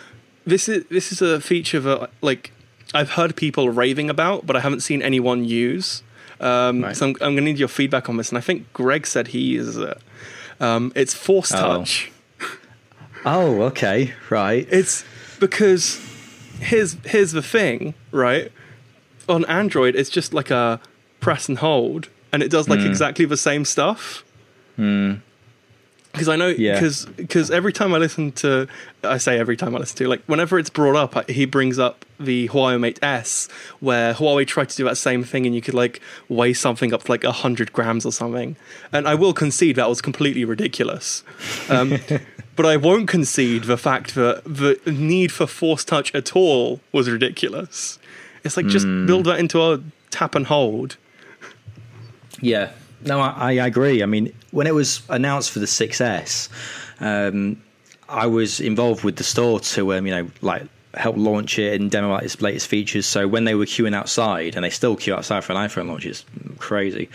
[0.47, 2.53] this is this is a feature that like
[2.97, 6.03] I've heard people raving about, but I haven't seen anyone use.
[6.41, 6.97] Um, Right.
[6.97, 9.29] So I'm, I'm going to need your feedback on this, and I think Greg said
[9.29, 9.99] he uses it.
[10.61, 11.61] Um, it's Force Oh.
[11.79, 12.11] Touch.
[13.25, 14.69] Oh, okay, right.
[14.71, 15.05] It's
[15.41, 15.99] because
[16.61, 18.53] here's here's the thing, right?
[19.29, 20.81] On Android, it's just like a
[21.19, 22.87] press and hold, and it does like Hmm.
[22.87, 24.23] exactly the same stuff.
[26.17, 26.81] Because I know, Yeah.
[27.17, 28.67] because every time I listen to,
[29.05, 31.79] I say every time I listen to, like whenever it's brought up, I- he brings
[31.79, 33.49] up the Huawei Mate S,
[33.81, 37.05] where Huawei tried to do that same thing, and you could like weigh something up
[37.05, 38.57] to like hundred grams or something.
[38.93, 41.23] And I will concede that was completely ridiculous.
[41.69, 41.99] Um,
[42.57, 47.11] but I won't concede the fact that the need for force touch at all was
[47.11, 47.99] ridiculous.
[48.43, 49.81] It's like just build that into a
[50.11, 50.97] tap and hold.
[52.41, 52.71] Yeah,
[53.05, 54.03] no, I, I agree.
[54.03, 56.49] I mean, when it was announced for the 6S,
[57.01, 57.63] um,
[58.09, 60.63] I was involved with the store to, um, you know, like
[60.95, 63.07] help launch it and demo out its latest features.
[63.07, 66.07] So when they were queuing outside, and they still queue outside for an iPhone launch,
[66.07, 66.25] it's
[66.59, 67.09] crazy.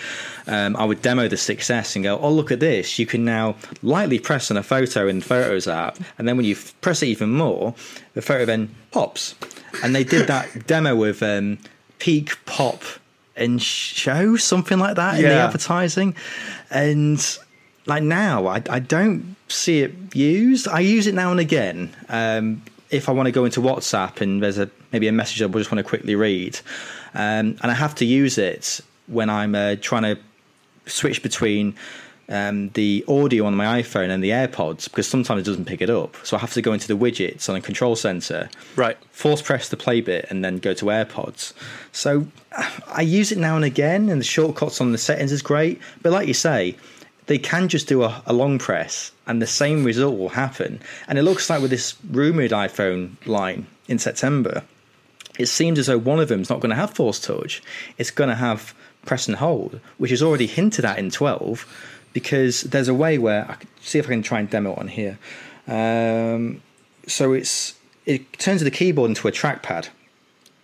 [0.47, 2.99] Um, I would demo the 6S and go, "Oh, look at this!
[2.99, 6.45] You can now lightly press on a photo in the Photos app, and then when
[6.45, 7.73] you f- press it even more,
[8.13, 9.35] the photo then pops."
[9.83, 11.57] And they did that demo with um,
[11.97, 12.83] Peek Pop
[13.35, 16.15] and Show, something like that, in the advertising,
[16.69, 17.37] and
[17.85, 20.67] like now, I, I don't see it used.
[20.67, 21.95] I use it now and again.
[22.09, 25.47] Um, if I want to go into WhatsApp and there's a maybe a message I
[25.47, 26.59] just want to quickly read,
[27.13, 30.19] um, and I have to use it when I'm uh, trying to
[30.85, 31.75] switch between
[32.29, 35.89] um, the audio on my iPhone and the AirPods because sometimes it doesn't pick it
[35.89, 36.15] up.
[36.23, 38.97] So I have to go into the widgets on a control center, Right.
[39.11, 41.53] force press the play bit, and then go to AirPods.
[41.91, 42.27] So
[42.87, 45.79] I use it now and again, and the shortcuts on the settings is great.
[46.01, 46.75] But like you say,
[47.27, 50.79] they can just do a, a long press, and the same result will happen.
[51.07, 54.63] And it looks like with this rumored iPhone line in September,
[55.39, 57.61] it seems as though one of them is not going to have force touch.
[57.97, 58.73] It's going to have
[59.05, 61.65] press and hold, which is already hinted at in 12,
[62.13, 64.79] because there's a way where I can see if I can try and demo it
[64.79, 65.17] on here.
[65.67, 66.61] Um,
[67.07, 67.75] so it's
[68.05, 69.89] it turns the keyboard into a trackpad.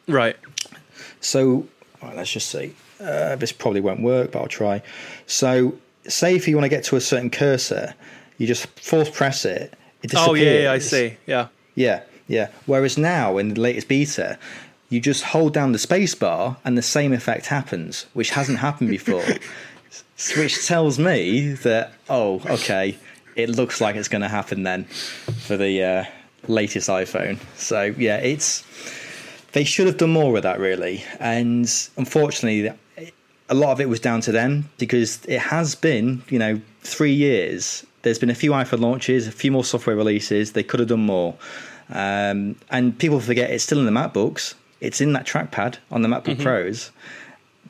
[0.07, 0.37] Right.
[1.21, 1.67] So
[2.01, 2.75] right, let's just see.
[2.99, 4.81] Uh, this probably won't work, but I'll try.
[5.27, 7.93] So say if you want to get to a certain cursor,
[8.37, 9.73] you just force press it.
[10.01, 10.29] It disappears.
[10.29, 11.17] Oh yeah, yeah, I see.
[11.25, 11.47] Yeah.
[11.75, 12.49] Yeah, yeah.
[12.65, 14.37] Whereas now in the latest beta,
[14.89, 18.89] you just hold down the space bar and the same effect happens, which hasn't happened
[18.89, 19.23] before.
[20.35, 22.97] Which tells me that oh, okay,
[23.35, 26.05] it looks like it's going to happen then for the uh,
[26.47, 27.39] latest iPhone.
[27.55, 28.63] So yeah, it's
[29.51, 32.73] they should have done more with that really, and unfortunately.
[33.49, 37.13] A lot of it was down to them because it has been, you know, three
[37.13, 37.85] years.
[38.01, 40.51] There's been a few iPhone launches, a few more software releases.
[40.51, 41.33] They could have done more.
[41.89, 44.53] Um, and people forget it's still in the MacBooks.
[44.81, 46.91] It's in that trackpad on the MacBook Pros,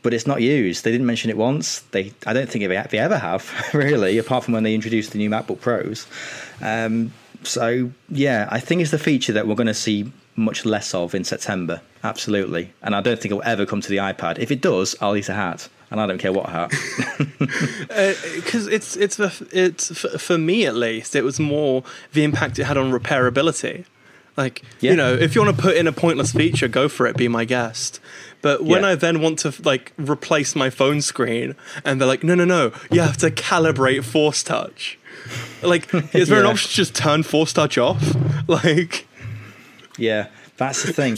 [0.07, 0.85] but it's not used.
[0.85, 1.81] They didn't mention it once.
[1.91, 5.17] They, I don't think they, they ever have really, apart from when they introduced the
[5.17, 6.07] new MacBook Pros.
[6.61, 7.11] Um,
[7.43, 11.13] so yeah, I think it's the feature that we're going to see much less of
[11.13, 11.81] in September.
[12.05, 14.39] Absolutely, and I don't think it will ever come to the iPad.
[14.39, 16.69] If it does, I'll eat a hat, and I don't care what hat.
[18.37, 19.19] because it's it's
[19.51, 23.83] it's for, for me at least it was more the impact it had on repairability
[24.37, 24.91] like Yeah.
[24.91, 27.27] you know if you want to put in a pointless feature go for it be
[27.27, 27.99] my guest
[28.41, 28.89] but when Yeah.
[28.89, 32.71] i then want to like replace my phone screen and they're like no no no
[32.91, 34.97] you have to calibrate force touch
[35.61, 38.15] like is there an option to just turn force touch off
[38.47, 39.07] like
[39.97, 40.27] Yeah,
[40.57, 41.17] that's the thing.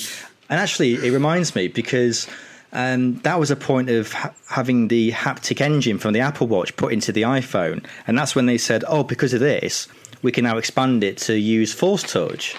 [0.50, 2.28] And actually, it reminds me because
[2.72, 6.74] um, that was a point of ha- having the haptic engine from the Apple Watch
[6.78, 7.86] put into the iPhone.
[8.08, 9.90] And that's when they said, oh, because of this,
[10.22, 12.56] we can now expand it to use Force Touch.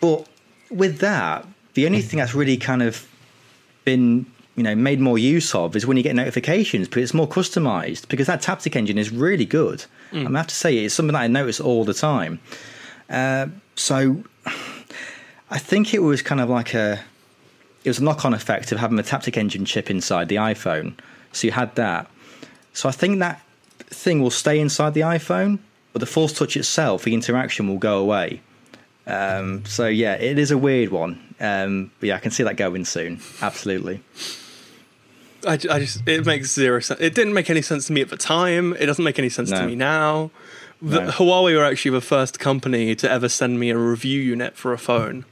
[0.00, 0.28] But
[0.70, 1.44] with that,
[1.74, 3.04] the only thing that's really kind of
[3.86, 4.26] been
[4.56, 8.08] you know made more use of is when you get notifications but it's more customized
[8.08, 11.26] because that taptic engine is really good i have to say it's something that i
[11.26, 12.38] notice all the time
[13.10, 13.46] uh,
[13.76, 14.22] so
[15.50, 17.00] I think it was kind of like a
[17.84, 20.98] it was a knock on effect of having the Taptic engine chip inside the iPhone.
[21.32, 22.10] So you had that.
[22.72, 23.40] So I think that
[23.78, 25.60] thing will stay inside the iPhone,
[25.92, 28.40] but the Force Touch itself, the interaction will go away.
[29.06, 31.34] Um, so yeah, it is a weird one.
[31.38, 33.20] Um, but yeah, I can see that going soon.
[33.42, 34.00] Absolutely.
[35.46, 37.00] I, I just it makes zero sense.
[37.00, 38.72] It didn't make any sense to me at the time.
[38.74, 40.30] It doesn't make any sense to me now.
[40.82, 41.10] The, No.
[41.10, 44.78] Huawei were actually the first company to ever send me a review unit for a
[44.78, 45.24] phone,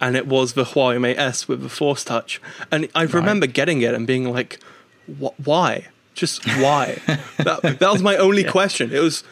[0.00, 2.40] and it was the Huawei Mate S with the Force Touch.
[2.70, 4.60] And I remember getting it and being like,
[5.06, 5.88] "Why?
[6.14, 6.98] Just why?"
[7.38, 8.92] that, that was my only question.
[8.92, 9.24] It was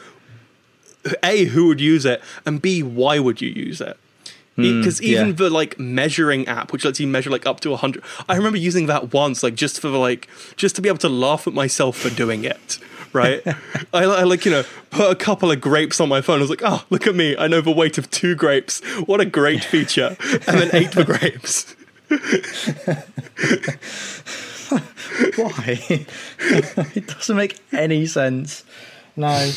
[1.23, 3.97] a who would use it, and b why would you use it?
[4.57, 5.35] Hmm, because even yeah.
[5.35, 8.87] the like measuring app, which lets you measure like up to hundred, I remember using
[8.87, 12.11] that once, like just for like just to be able to laugh at myself for
[12.11, 12.79] doing it.
[13.13, 13.43] Right?
[13.93, 16.39] I, I like you know put a couple of grapes on my phone.
[16.39, 18.81] I was like, oh look at me, I know the weight of two grapes.
[19.07, 20.17] What a great feature!
[20.47, 21.75] And then ate the grapes.
[25.37, 26.07] Why?
[26.95, 28.65] it doesn't make any sense.
[29.17, 29.51] No.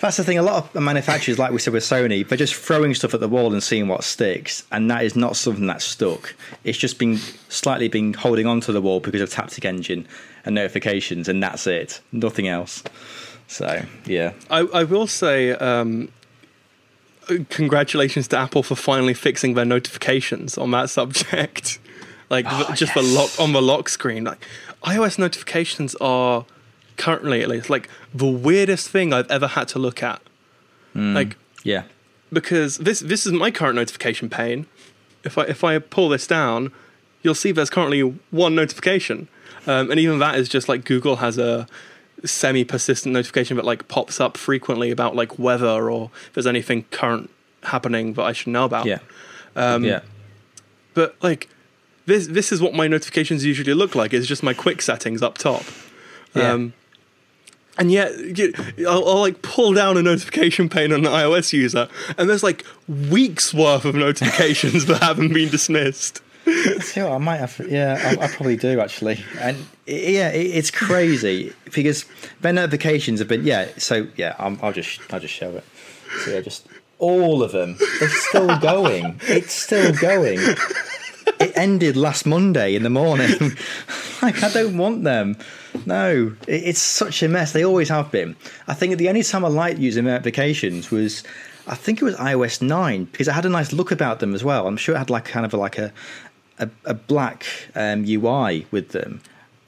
[0.00, 0.38] That's the thing.
[0.38, 3.28] A lot of manufacturers, like we said with Sony, they're just throwing stuff at the
[3.28, 6.34] wall and seeing what sticks, and that is not something that's stuck.
[6.64, 7.16] It's just been
[7.48, 10.06] slightly been holding onto the wall because of Taptic Engine
[10.44, 12.00] and notifications, and that's it.
[12.12, 12.82] Nothing else.
[13.48, 16.10] So yeah, I, I will say, um,
[17.50, 21.78] congratulations to Apple for finally fixing their notifications on that subject.
[22.30, 24.24] like the- Oh, just the lock on the lock screen.
[24.24, 24.44] Like
[24.82, 26.44] iOS notifications are
[26.96, 30.20] currently at least like the weirdest thing I've ever had to look at.
[30.92, 31.14] Hmm.
[31.14, 31.84] Like yeah,
[32.32, 34.66] because this this is my current notification pane.
[35.24, 36.72] If I if I pull this down,
[37.22, 38.00] you'll see there's currently
[38.30, 39.28] one notification,
[39.66, 41.66] um, and even that is just like Google has a
[42.24, 47.30] semi-persistent notification that like pops up frequently about like weather or if there's anything current
[47.64, 48.86] happening that I should know about.
[48.86, 48.98] yeah,
[49.54, 50.00] Um, yeah.
[50.94, 51.48] But like
[52.06, 54.14] this this is what my notifications usually look like.
[54.14, 55.64] It's just my quick settings up top.
[56.34, 56.52] Yeah.
[56.52, 56.72] Um,
[57.78, 58.12] and yet
[58.80, 62.64] I'll, I'll like pull down a notification pane on an iOS user, and there's like
[62.88, 66.22] weeks worth of notifications that haven't been dismissed.
[66.80, 67.60] See I might have.
[67.68, 69.22] Yeah, I, I probably do actually.
[69.40, 72.04] And yeah, it, it's crazy because
[72.40, 73.44] their notifications have been.
[73.44, 75.64] Yeah, so yeah, i I'll just I'll just show it.
[76.24, 76.66] So yeah, just
[76.98, 77.76] all of them.
[77.98, 79.20] They're still going.
[79.22, 80.38] It's still going.
[81.40, 83.30] It ended last Monday in the morning.
[84.22, 85.36] like I don't want them.
[85.84, 87.52] No, it, it's such a mess.
[87.52, 88.36] They always have been.
[88.68, 91.22] I think the only time I liked using notifications was.
[91.68, 94.44] I think it was iOS nine because it had a nice look about them as
[94.44, 94.68] well.
[94.68, 95.92] I'm sure it had like kind of like a
[96.58, 97.44] a, a black
[97.74, 99.20] um, UI with them,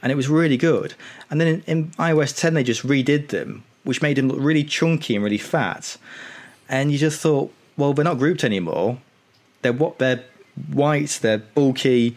[0.02, 0.94] and it was really good.
[1.30, 4.64] And then in, in iOS 10, they just redid them, which made them look really
[4.64, 5.96] chunky and really fat.
[6.68, 8.98] And you just thought, well, they're not grouped anymore.
[9.62, 10.24] They're what they're
[10.72, 12.16] white, they're bulky.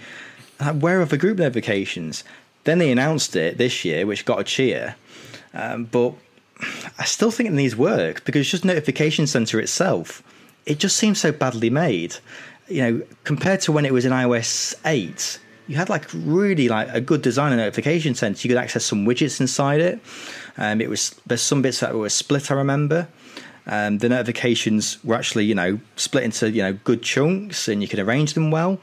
[0.60, 2.24] Like, where are the group notifications?
[2.64, 4.96] Then they announced it this year, which got a cheer.
[5.54, 6.14] Um, but
[7.00, 10.24] I still think it needs work because just notification center itself,
[10.66, 12.16] it just seems so badly made.
[12.68, 16.90] You know, compared to when it was in iOS eight, you had like really like
[16.90, 18.48] a good design and notification center.
[18.48, 20.00] You could access some widgets inside it.
[20.58, 22.52] Um, it was there's some bits that were split.
[22.52, 23.08] I remember.
[23.68, 27.88] Um, the notifications were actually you know split into you know good chunks, and you
[27.88, 28.80] could arrange them well.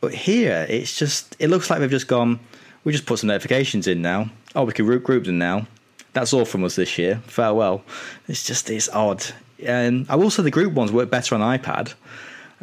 [0.00, 2.40] But here, it's just it looks like they've just gone.
[2.84, 4.30] We just put some notifications in now.
[4.54, 5.66] Oh, we can group group them now.
[6.12, 7.22] That's all from us this year.
[7.26, 7.82] Farewell.
[8.28, 9.24] It's just it's odd.
[9.64, 11.94] And I will say the group ones work better on iPad,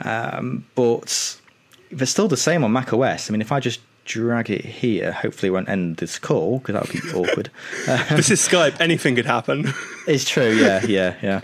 [0.04, 1.38] um, but
[1.92, 3.30] they're still the same on Mac OS.
[3.30, 6.74] I mean, if I just drag it here, hopefully it won't end this call because
[6.74, 7.50] that would be awkward.
[8.16, 8.80] This is Skype.
[8.80, 9.74] Anything could happen.
[10.08, 10.52] It's true.
[10.52, 11.42] Yeah, yeah, yeah.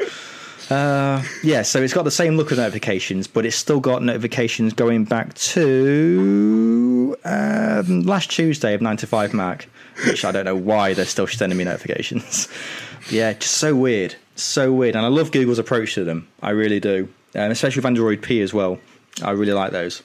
[0.70, 4.74] Uh, yeah, so it's got the same look of notifications, but it's still got notifications
[4.74, 9.70] going back to um, last Tuesday of 9 to 5 Mac,
[10.08, 12.50] which I don't know why they're still sending me notifications.
[13.10, 14.16] yeah, just so weird.
[14.36, 14.96] So weird.
[14.96, 16.28] And I love Google's approach to them.
[16.42, 17.08] I really do.
[17.36, 18.80] Um, especially with Android P as well.
[19.22, 20.02] I really like those.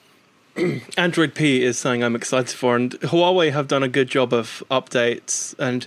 [0.96, 4.62] Android P is something I'm excited for, and Huawei have done a good job of
[4.70, 5.54] updates.
[5.58, 5.86] And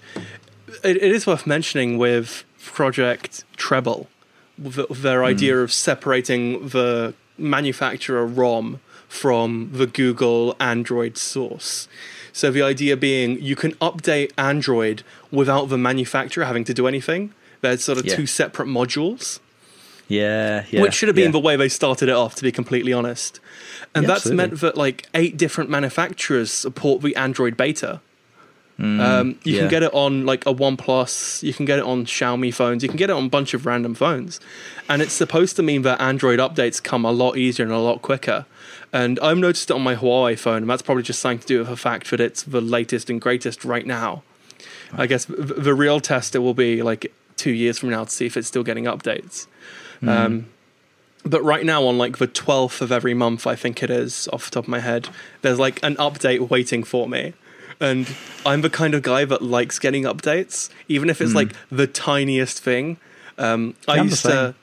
[0.84, 4.08] it, it is worth mentioning with Project Treble,
[4.62, 5.28] th- their hmm.
[5.28, 11.88] idea of separating the manufacturer ROM from the Google Android source.
[12.34, 17.34] So the idea being you can update Android without the manufacturer having to do anything.
[17.62, 18.16] They're sort of Yeah.
[18.16, 19.40] two separate modules
[20.08, 20.82] Yeah, yeah.
[20.82, 21.32] which should have been yeah.
[21.32, 23.40] the way they started it off, to be completely honest.
[23.94, 24.38] And Yeah, that's absolutely.
[24.38, 28.02] meant that like eight different manufacturers support the Android beta.
[28.78, 29.62] um, you yeah.
[29.62, 32.90] can get it on like a OnePlus, you can get it on Xiaomi phones, you
[32.90, 34.42] can get it on a bunch of random phones,
[34.90, 38.02] and it's supposed to mean that Android updates come a lot easier and a lot
[38.02, 38.46] quicker.
[38.92, 41.60] And I've noticed it on my Huawei phone, and that's probably just something to do
[41.60, 44.24] with the fact that it's the latest and greatest right now.
[44.94, 48.26] I guess the real test it will be like two years from now to see
[48.26, 49.48] if it's still getting updates.
[50.08, 50.48] Um,
[51.26, 54.46] but right now, on like the 12th of every month, I think it is off
[54.46, 55.10] the top of my head,
[55.42, 57.34] there's like an update waiting for me.
[57.80, 58.16] And
[58.46, 62.62] I'm the kind of guy that likes getting updates, even if it's like the tiniest
[62.62, 62.98] thing.
[63.38, 64.56] Um, I used to,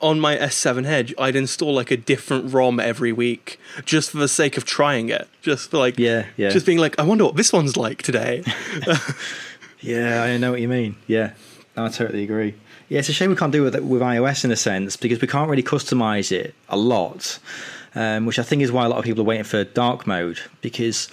[0.00, 4.26] on my S7 Edge, I'd install like a different ROM every week just for the
[4.26, 5.28] sake of trying it.
[5.42, 6.48] Just for like, Yeah, yeah.
[6.50, 8.42] just being like, I wonder what this one's like today.
[9.80, 10.96] Yeah, I know what you mean.
[11.06, 11.32] Yeah,
[11.76, 12.54] no, I totally agree.
[12.90, 15.28] Yeah, it's a shame we can't do it with iOS in a sense because we
[15.28, 17.38] can't really customize it a lot,
[17.94, 20.40] um, which I think is why a lot of people are waiting for dark mode
[20.60, 21.08] because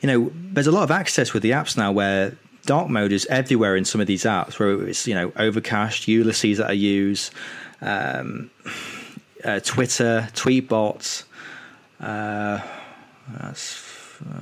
[0.00, 3.26] you know there's a lot of access with the apps now where dark mode is
[3.26, 4.60] everywhere in some of these apps.
[4.60, 7.32] Where it's you know Overcast, Ulysses that I use,
[7.80, 8.52] um,
[9.44, 11.24] uh, Twitter, Tweetbot.
[12.00, 12.60] Uh,
[13.40, 13.74] that's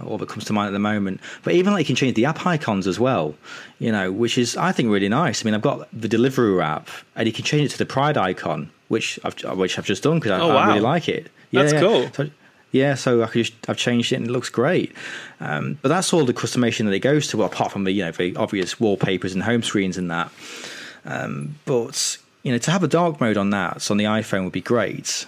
[0.07, 1.21] all that comes to mind at the moment.
[1.43, 3.35] But even like you can change the app icons as well,
[3.79, 5.43] you know, which is I think really nice.
[5.43, 8.17] I mean, I've got the Deliveroo app, and you can change it to the Pride
[8.17, 11.31] icon, which I've which I've just done because I, Oh, I really like it.
[11.51, 12.11] Yeah, That's cool.
[12.13, 12.31] So,
[12.73, 14.93] yeah, so I could just, I've changed it and it looks great.
[15.41, 18.05] Um, but that's all the customization that it goes to, well, apart from the you
[18.05, 20.31] know the obvious wallpapers and home screens and that.
[21.05, 24.45] Um, but you know, to have a dark mode on that so on the iPhone
[24.45, 25.27] would be great.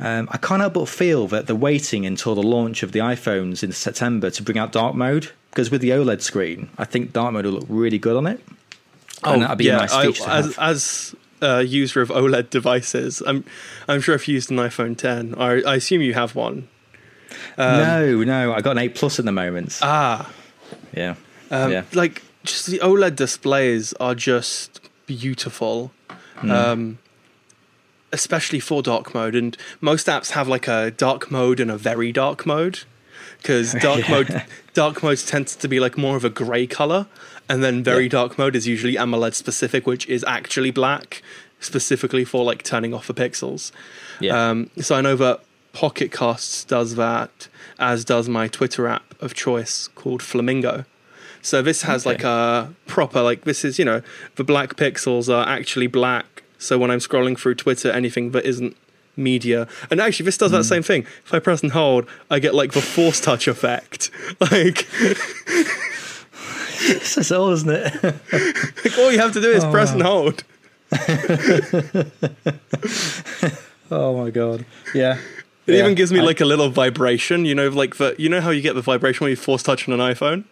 [0.00, 3.62] Um, I can't help but feel that they're waiting until the launch of the iPhones
[3.62, 7.32] in September to bring out dark mode because with the OLED screen, I think dark
[7.32, 8.40] mode will look really good on it.
[9.56, 13.44] be a nice Oh, I- as as a user of OLED devices, I'm
[13.86, 16.68] I'm sure if you used an iPhone 10, or I assume you have one.
[17.58, 19.78] no, no, I got an 8 Plus at the moment.
[19.82, 20.30] Ah,
[20.92, 21.14] yeah.
[21.50, 21.82] um, yeah.
[21.92, 25.92] like just the OLED displays are just beautiful.
[26.36, 26.50] Hmm.
[26.50, 26.98] Um,
[28.14, 32.12] especially for dark mode and most apps have like a dark mode and a very
[32.12, 32.80] dark mode
[33.38, 34.10] because dark Yeah.
[34.14, 34.42] mode
[34.72, 37.06] dark mode tends to be like more of a grey color,
[37.48, 38.10] and then very Yeah.
[38.20, 41.22] dark mode is usually AMOLED specific, which is actually black,
[41.60, 43.70] specifically for like turning off the pixels.
[44.20, 44.50] Yeah.
[44.50, 45.40] Um, so I know that
[45.72, 50.84] Pocket Casts does that, as does my Twitter app of choice called Flamingo.
[51.42, 52.14] So this has Okay.
[52.16, 54.00] like a proper like this is you know
[54.36, 56.33] the black pixels are actually black.
[56.64, 58.76] So when I'm scrolling through Twitter, anything that isn't
[59.16, 60.62] media, and actually this does that hmm.
[60.62, 61.02] same thing.
[61.24, 64.10] If I press and hold, I get like the force touch effect.
[64.40, 64.88] Like,
[66.88, 68.02] This is all, isn't it?
[68.84, 69.94] like all you have to do is Oh, press wow.
[69.94, 70.44] and hold.
[73.90, 74.64] oh my god.
[74.94, 75.18] Yeah.
[75.66, 75.80] It Yeah.
[75.80, 77.44] even gives me like a little vibration.
[77.44, 79.88] You know, like the you know how you get the vibration when you force touch
[79.88, 80.44] on an iPhone.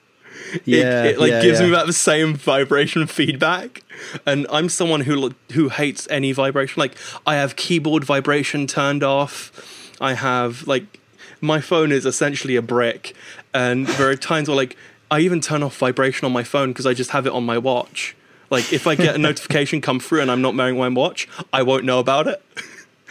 [0.55, 1.67] It- yeah, it, like yeah, gives yeah.
[1.67, 3.83] me that the same vibration feedback.
[4.27, 6.81] And i'm someone who who hates any vibration.
[6.81, 6.97] Like
[7.27, 9.95] i have keyboard vibration turned off.
[10.01, 11.01] I have like
[11.41, 13.15] my phone is essentially a brick.
[13.55, 14.77] And there are times where like
[15.11, 17.59] i even turn off vibration on my phone because i just have it on my
[17.59, 18.17] watch.
[18.51, 21.63] Like if i get a notification come through and i'm not wearing my watch i
[21.63, 22.43] won't know about it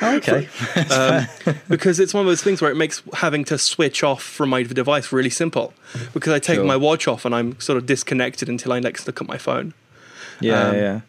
[0.02, 0.48] Oh, okay.
[0.92, 4.50] um, because it's one of those things where it makes having to switch off from
[4.50, 5.74] my device really simple.
[6.14, 9.22] Because I take my watch off and I'm sort of disconnected until I next look
[9.22, 9.74] at my phone.
[10.40, 11.02] yeah, um, yeah.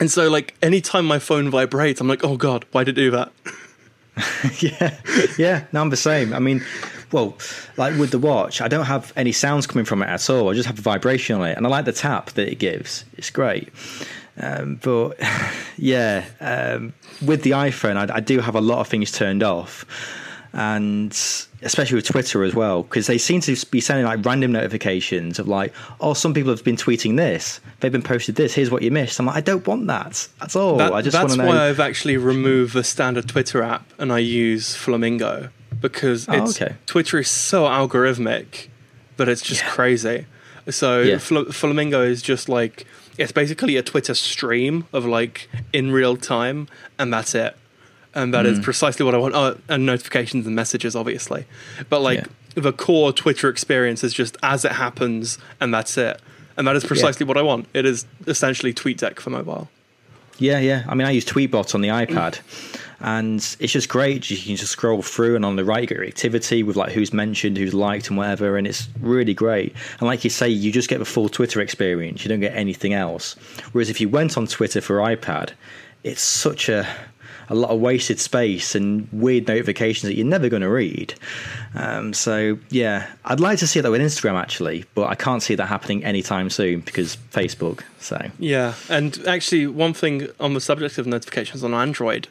[0.00, 3.10] And so, like, anytime my phone vibrates, I'm like, oh God, why did it do
[3.12, 3.32] that?
[4.60, 4.96] yeah,
[5.36, 5.64] yeah.
[5.72, 6.32] No, I'm the same.
[6.32, 6.64] I mean,
[7.12, 7.36] well,
[7.76, 10.50] like with the watch, I don't have any sounds coming from it at all.
[10.50, 13.04] I just have a vibration on it, and I like the tap that it gives.
[13.16, 13.70] It's great.
[14.40, 15.18] Um, but
[15.76, 19.84] yeah, um, with the iPhone, I, I do have a lot of things turned off,
[20.52, 21.10] and
[21.62, 25.48] especially with Twitter as well, because they seem to be sending like random notifications of
[25.48, 28.54] like, oh, some people have been tweeting this, they've been posted this.
[28.54, 29.18] Here's what you missed.
[29.18, 30.76] I'm like, I don't want that at all.
[30.78, 31.48] That- I just want that's to know.
[31.48, 35.50] why I've actually removed the standard Twitter app and I use Flamingo
[35.80, 36.76] because Oh, it's, okay.
[36.86, 38.68] Twitter is so algorithmic
[39.16, 39.70] that it's just Yeah.
[39.70, 40.26] crazy.
[40.70, 41.18] So Yeah.
[41.18, 42.86] Fl- Flamingo is just like
[43.18, 46.68] it's basically a Twitter stream of like in real time,
[46.98, 47.56] and that's it.
[48.14, 48.52] And that Hmm.
[48.52, 49.34] is precisely what I want.
[49.34, 51.44] Oh, and notifications and messages, obviously.
[51.90, 52.24] But like
[52.54, 56.20] the core Twitter experience is just as it happens, and that's it.
[56.56, 57.68] And that is precisely what I want.
[57.74, 59.68] It is essentially TweetDeck for mobile.
[60.38, 60.84] Yeah, yeah.
[60.88, 62.06] I mean, I use Tweetbot on the mm.
[62.06, 62.40] iPad,
[63.00, 64.30] and it's just great.
[64.30, 66.92] You can just scroll through, and on the right, you get your activity with like
[66.92, 68.56] who's mentioned, who's liked, and whatever.
[68.56, 69.74] And it's really great.
[69.98, 72.24] And like you say, you just get the full Twitter experience.
[72.24, 73.34] You don't get anything else.
[73.72, 75.50] Whereas if you went on Twitter for iPad,
[76.04, 76.86] it's such a
[77.50, 81.14] a lot of wasted space and weird notifications that you're never going to read.
[81.74, 85.54] Um, so yeah, I'd like to see that with Instagram actually, but I can't see
[85.54, 87.82] that happening anytime soon because Facebook.
[88.00, 92.28] So Yeah, and actually, one thing on the subject of notifications on Android,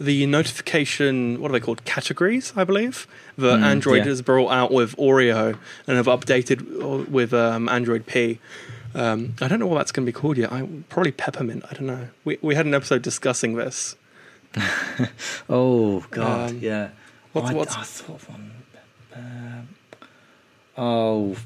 [0.00, 1.84] the notification, what are they called?
[1.84, 3.06] Categories, I believe.
[3.36, 4.04] The Mm, Android yeah.
[4.04, 8.38] has brought out with Oreo and have updated with um, Android P.
[8.94, 10.52] Um, I don't know what that's going to be called yet.
[10.52, 11.64] I, probably Peppermint.
[11.70, 12.08] I don't know.
[12.24, 13.96] We we had an episode discussing this.
[15.48, 16.88] Oh God, Um, yeah.
[17.32, 18.50] what's- I, what's- I thought of one.
[19.14, 19.68] Um,
[20.76, 21.36] oh,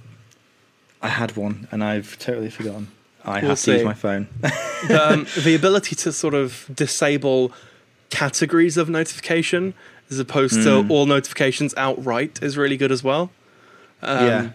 [1.02, 2.88] I had one and I've totally forgotten.
[3.24, 4.28] I We'll have to use my phone.
[4.40, 7.52] the, um, the ability to sort of disable
[8.10, 9.74] categories of notification
[10.10, 10.64] as opposed Mm.
[10.86, 13.32] to all notifications outright is really good as well.
[14.02, 14.50] Um, yeah,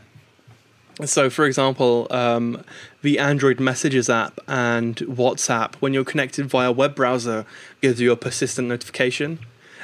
[1.05, 2.63] So, for example, um,
[3.01, 7.45] the Android Messages app and WhatsApp, when you're connected via web browser,
[7.81, 9.39] gives you a persistent notification.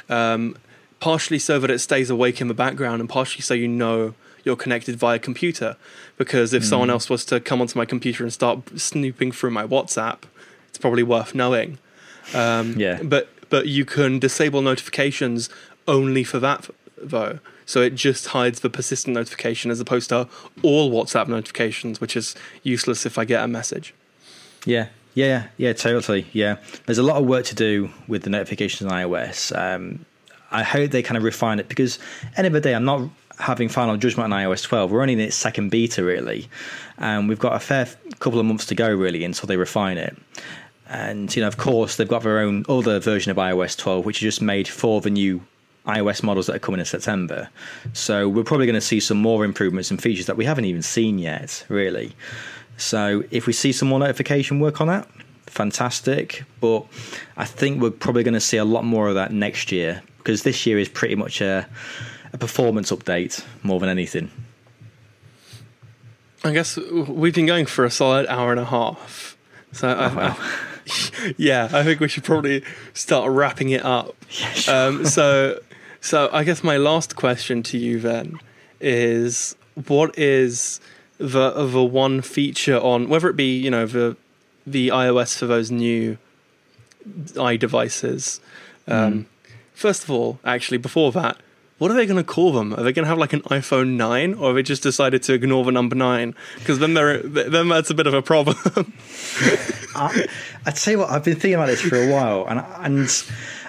[0.08, 0.56] Um,
[1.00, 4.14] partially so that it stays awake in the background, and partially so you know
[4.44, 5.76] you're connected via computer.
[6.16, 9.66] Because if someone else was to come onto my computer and start snooping through my
[9.66, 10.18] WhatsApp,
[10.68, 11.78] it's probably worth knowing.
[12.34, 13.02] Um, Yeah.
[13.02, 15.48] But but you can disable notifications
[15.86, 16.68] only for that
[17.00, 17.38] though.
[17.68, 20.26] So it just hides the persistent notification as opposed to
[20.62, 23.92] all WhatsApp notifications, which is useless if I get a message.
[24.64, 25.74] yeah, yeah, yeah.
[25.74, 26.26] Totally.
[26.32, 29.54] Yeah, there's a lot of work to do with the notifications on iOS.
[29.54, 30.06] Um,
[30.50, 31.98] I hope they kind of refine it because
[32.38, 34.90] end of the day, I'm not having final judgment on iOS 12.
[34.90, 36.48] We're only in its second beta, really,
[36.96, 37.86] and we've got a fair
[38.18, 40.16] couple of months to go, really, until they refine it.
[40.88, 44.16] And you know, of course, they've got their own other version of iOS 12, which
[44.22, 45.42] is just made for the new
[45.88, 47.48] iOS models that are coming in September.
[47.92, 50.82] So we're probably going to see some more improvements and features that we haven't even
[50.82, 52.14] seen yet, really.
[52.76, 55.08] So if we see some more notification work on that,
[55.46, 56.44] fantastic.
[56.60, 56.86] But
[57.36, 60.42] I think we're probably going to see a lot more of that next year because
[60.44, 61.66] this year is pretty much a,
[62.32, 64.30] a performance update more than anything.
[66.44, 69.36] I guess we've been going for a solid hour and a half.
[69.72, 70.36] So I, Oh, wow.
[70.38, 70.64] I-
[71.36, 72.62] yeah, I think we should probably
[72.94, 74.14] start wrapping it up.
[74.40, 74.74] Yeah, sure.
[74.88, 75.58] Um, so,
[76.00, 78.38] so I guess my last question to you then
[78.80, 79.56] is
[79.86, 80.80] what is
[81.18, 84.16] the the one feature on whether it be you know the
[84.66, 86.18] the iOS for those new
[87.34, 88.40] iDevices.
[88.86, 89.26] Um,
[89.78, 91.36] First of all, actually, before that,
[91.78, 92.72] what are they going to call them?
[92.74, 95.32] Are they going to have like an iPhone nine, or have they just decided to
[95.32, 96.34] ignore the number nine?
[96.58, 98.56] Because then then that's a bit of a problem.
[99.94, 100.26] I, uh,
[100.66, 103.08] I tell you what, I've been thinking about this for a while, and and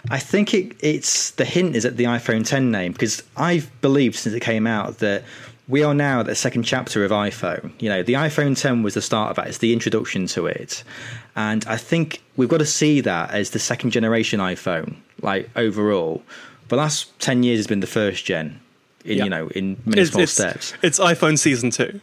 [0.09, 4.15] I think it, it's the hint is at the iPhone 10 name because I've believed
[4.15, 5.23] since it came out that
[5.67, 7.71] we are now at the second chapter of iPhone.
[7.79, 10.83] You know, the iPhone 10 was the start of that; it's the introduction to it,
[11.35, 16.23] and I think we've got to see that as the second generation iPhone, like overall.
[16.69, 18.59] The last 10 years has been the first gen.
[19.03, 19.23] In, Yeah.
[19.25, 20.73] You know, in many it's, small it's, steps.
[20.81, 21.99] it's iPhone season two.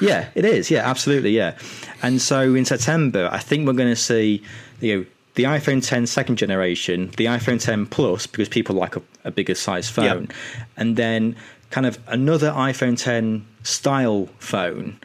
[0.00, 0.70] Yeah, it is.
[0.70, 1.30] Yeah, absolutely.
[1.32, 1.56] Yeah,
[2.02, 4.42] and so in September, I think we're going to see
[4.80, 9.02] you know the iPhone 10 second generation, the iPhone 10 Plus because people like a,
[9.24, 10.28] a bigger size phone,
[10.76, 11.34] and then
[11.70, 14.98] kind of another iPhone 10 style phone,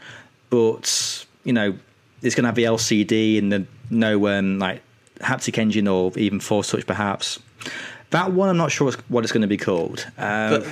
[0.49, 1.75] but you know
[2.21, 4.81] it's going to have the LCD and the no um, like
[5.19, 7.39] haptic engine or even force touch perhaps.
[8.11, 10.05] That one, I'm not sure what it's going to be called.
[10.15, 10.65] But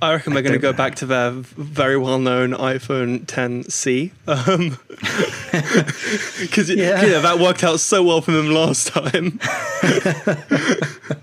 [0.00, 4.12] I reckon we're going to go back to their very well known iPhone 10C.
[6.40, 7.04] Because Yeah.
[7.04, 7.18] yeah.
[7.18, 9.40] that worked out so well for them last time.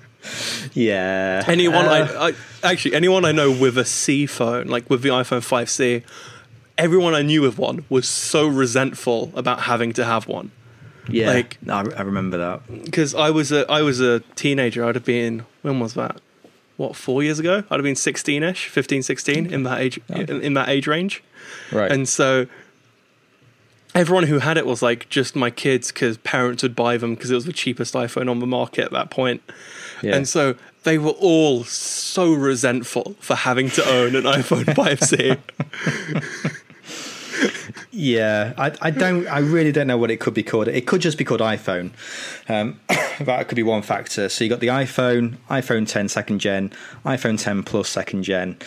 [0.74, 2.34] yeah, Anyone Uh, I, I
[2.72, 6.04] actually anyone I know with a C phone, like with the iPhone 5C,
[6.78, 10.52] everyone I knew with one was so resentful about having to have one.
[11.10, 12.84] Yeah, like- I, I remember that.
[12.86, 14.86] Because I was a I was a teenager.
[14.86, 16.20] I'd have been when was that?
[16.78, 17.64] What four years ago?
[17.70, 21.24] I'd have been 16ish, 15, 16 in that age in, in that age range.
[21.72, 21.90] Right.
[21.92, 22.48] And so
[23.94, 27.32] everyone who had it was like just my kids because parents would buy them because
[27.32, 29.42] it was the cheapest iPhone on the market at that point.
[30.04, 30.16] Yeah.
[30.16, 35.40] And so they were all so resentful for having to own an iPhone 5C.
[37.92, 39.28] Yeah, I, I don't.
[39.28, 40.68] I really don't know what it could be called.
[40.68, 41.92] It could just be called iPhone.
[42.50, 42.80] Um,
[43.20, 44.30] that could be one factor.
[44.30, 46.72] So you got the iPhone, iPhone 10 second gen,
[47.06, 48.58] iPhone 10 Plus second gen,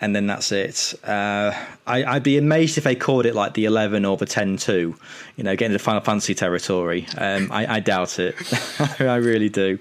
[0.00, 0.94] and then that's it.
[1.04, 1.52] Uh,
[1.86, 4.96] I, I'd be amazed if they called it like the 11 or the 10 2.
[5.36, 7.06] You know, getting into Final Fantasy territory.
[7.16, 8.34] Um, I, I doubt it.
[9.00, 9.78] I really do.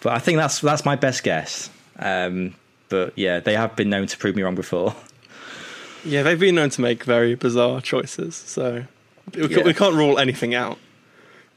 [0.00, 1.68] But I think that's that's my best guess.
[1.98, 2.54] Um,
[2.88, 4.94] but yeah, they have been known to prove me wrong before.
[6.06, 8.34] Yeah, they've been known to make very bizarre choices.
[8.36, 8.84] So
[9.34, 9.62] we, Yeah.
[9.64, 10.78] we can't rule anything out.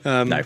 [0.06, 0.42] Um, No.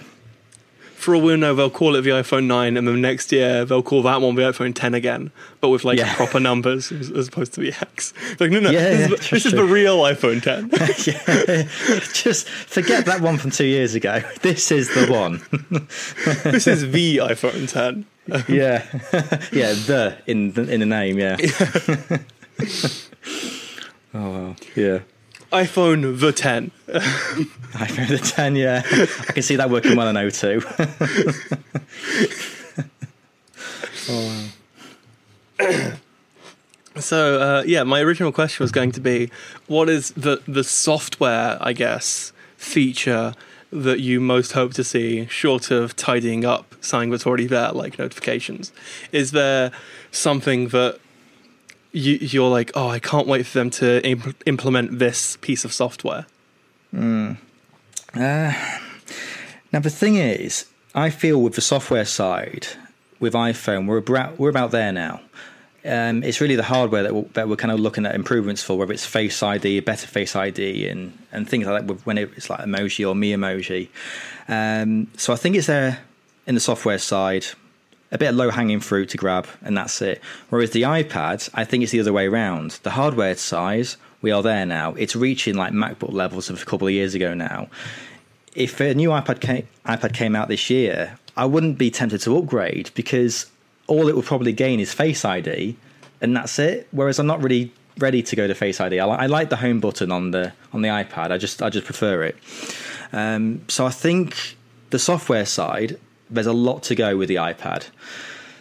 [0.96, 3.84] For all we know, they'll call it the iPhone 9, and then next year they'll
[3.84, 6.16] call that one the iPhone 10 again, but with like Yeah.
[6.16, 8.14] proper numbers as, as opposed to the X.
[8.32, 10.70] It's like, no, no, Yeah, this, is, the, this is the real iPhone 10.
[11.06, 11.64] yeah,
[12.14, 14.22] just forget that one from two years ago.
[14.44, 15.42] This is the one.
[16.50, 18.06] this is the iPhone 10.
[18.48, 18.86] yeah,
[19.52, 21.20] yeah, the in the, in the name.
[21.20, 21.36] Yeah.
[24.14, 24.56] Oh wow.
[24.76, 25.00] Yeah.
[25.52, 26.72] iPhone the 10.
[26.88, 28.82] iPhone the 10, yeah.
[28.86, 30.64] I can see that working well on O2.
[34.10, 34.50] oh,
[35.60, 35.94] wow.
[37.00, 39.32] So uh, yeah, my original question was going to be,
[39.68, 43.34] what is the the software, I guess, feature
[43.72, 47.98] that you most hope to see, short of tidying up something that's already there, like
[47.98, 48.72] notifications?
[49.12, 49.72] Is there
[50.12, 51.00] something that
[51.94, 55.72] you, you're like, oh, I can't wait for them to imp- implement this piece of
[55.72, 56.26] software?
[56.94, 58.54] Uh,
[59.72, 62.68] now the thing is, I feel with the software side,
[63.20, 65.22] with iPhone, we're about we're about there now.
[65.86, 68.78] Um, it's really the hardware that we're, that we're kind of looking at improvements for,
[68.78, 71.88] whether it's Face ID, better Face ID, and and things like that.
[71.94, 73.90] with- When it's like emoji or Memoji,
[74.48, 76.00] um, so I think it's there
[76.46, 77.46] in the software side,
[78.14, 80.22] a bit of low hanging fruit to grab, and that's it.
[80.50, 82.80] Whereas the iPad, I think it's the other way around.
[82.84, 84.94] The hardware size, we are there now.
[84.94, 87.68] It's reaching like MacBook levels of a couple of years ago now.
[88.56, 92.38] If a new iPad came, iPad came out this year, I wouldn't be tempted to
[92.38, 93.48] upgrade because
[93.88, 95.76] all it will probably gain is Face ID,
[96.22, 96.88] and that's it.
[96.92, 99.00] Whereas I'm not really ready to go to Face ID.
[99.00, 101.32] I, li- I like the home button on the on the iPad.
[101.32, 102.38] I just I just prefer it.
[103.12, 104.56] Um, so I think
[104.92, 106.00] the software side,
[106.34, 107.88] there's a lot to go with the iPad.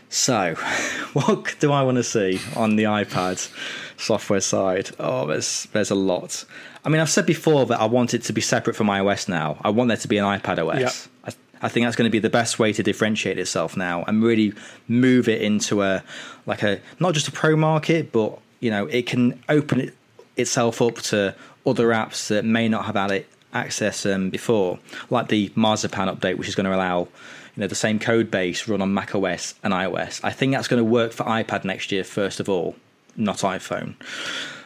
[0.08, 0.54] So,
[1.14, 3.50] what do I want to see on the iPad
[3.96, 4.90] software side?
[4.98, 6.44] Oh, there's there's a lot.
[6.84, 9.58] I mean, I've said before that I want it to be separate from iOS now.
[9.62, 10.80] I want there to be an iPad OS.
[10.80, 11.30] Yeah.
[11.30, 14.22] I, I think that's going to be the best way to differentiate itself now and
[14.22, 14.52] really
[14.88, 16.02] move it into a
[16.44, 19.94] like a not just a pro market, but you know, it can open it
[20.36, 21.34] itself up to
[21.64, 24.78] other apps that may not have had it access um, before,
[25.10, 27.08] like the Marzipan update, which is going to allow
[27.54, 30.20] you know the same code base run on Mac OS and iOS.
[30.22, 32.76] I think that's going to work for iPad next year first of all,
[33.16, 33.94] not iPhone.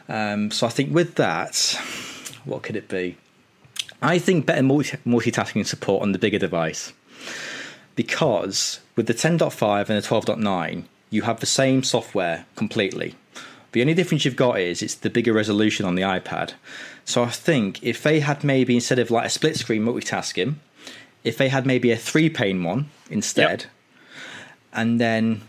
[0.08, 1.78] Um, so I think with that,
[2.44, 3.16] what could it be?
[4.00, 6.92] I think better multi- multitasking support on the bigger device
[7.96, 13.14] because with the 10.5 and the 12.9, you have the same software completely.
[13.72, 16.52] The only difference you've got is it's the bigger resolution on the iPad.
[17.04, 20.56] So I think if they had maybe instead of like a split screen multitasking,
[21.26, 23.70] if they had maybe a three pane one instead, yep.
[24.72, 25.42] and then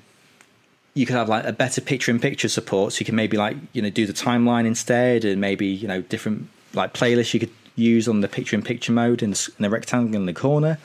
[0.96, 3.56] you could have like a better picture in picture support, so you can maybe like
[3.74, 7.52] you know do the timeline instead, and maybe you know different like playlists you could
[7.76, 10.80] use on the picture in picture mode in the, in the rectangle in the corner.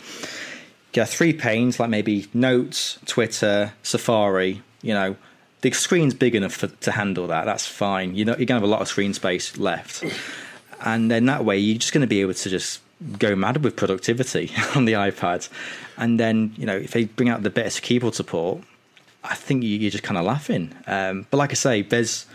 [0.93, 4.61] Get three panes like maybe Notes, Twitter, Safari.
[4.83, 5.17] You know,
[5.63, 7.47] the screen's big enough for, to handle that.
[7.47, 8.15] That's fine.
[8.15, 10.05] You know, you're gonna have a lot of screen space left,
[10.85, 12.81] and then that way you're just going to be able to just
[13.19, 15.49] go mad with productivity on the iPad.
[15.97, 18.63] And then you know, if they bring out the better keyboard support,
[19.25, 20.75] I think you're just kind of laughing.
[20.87, 22.27] Um, but like I say, there's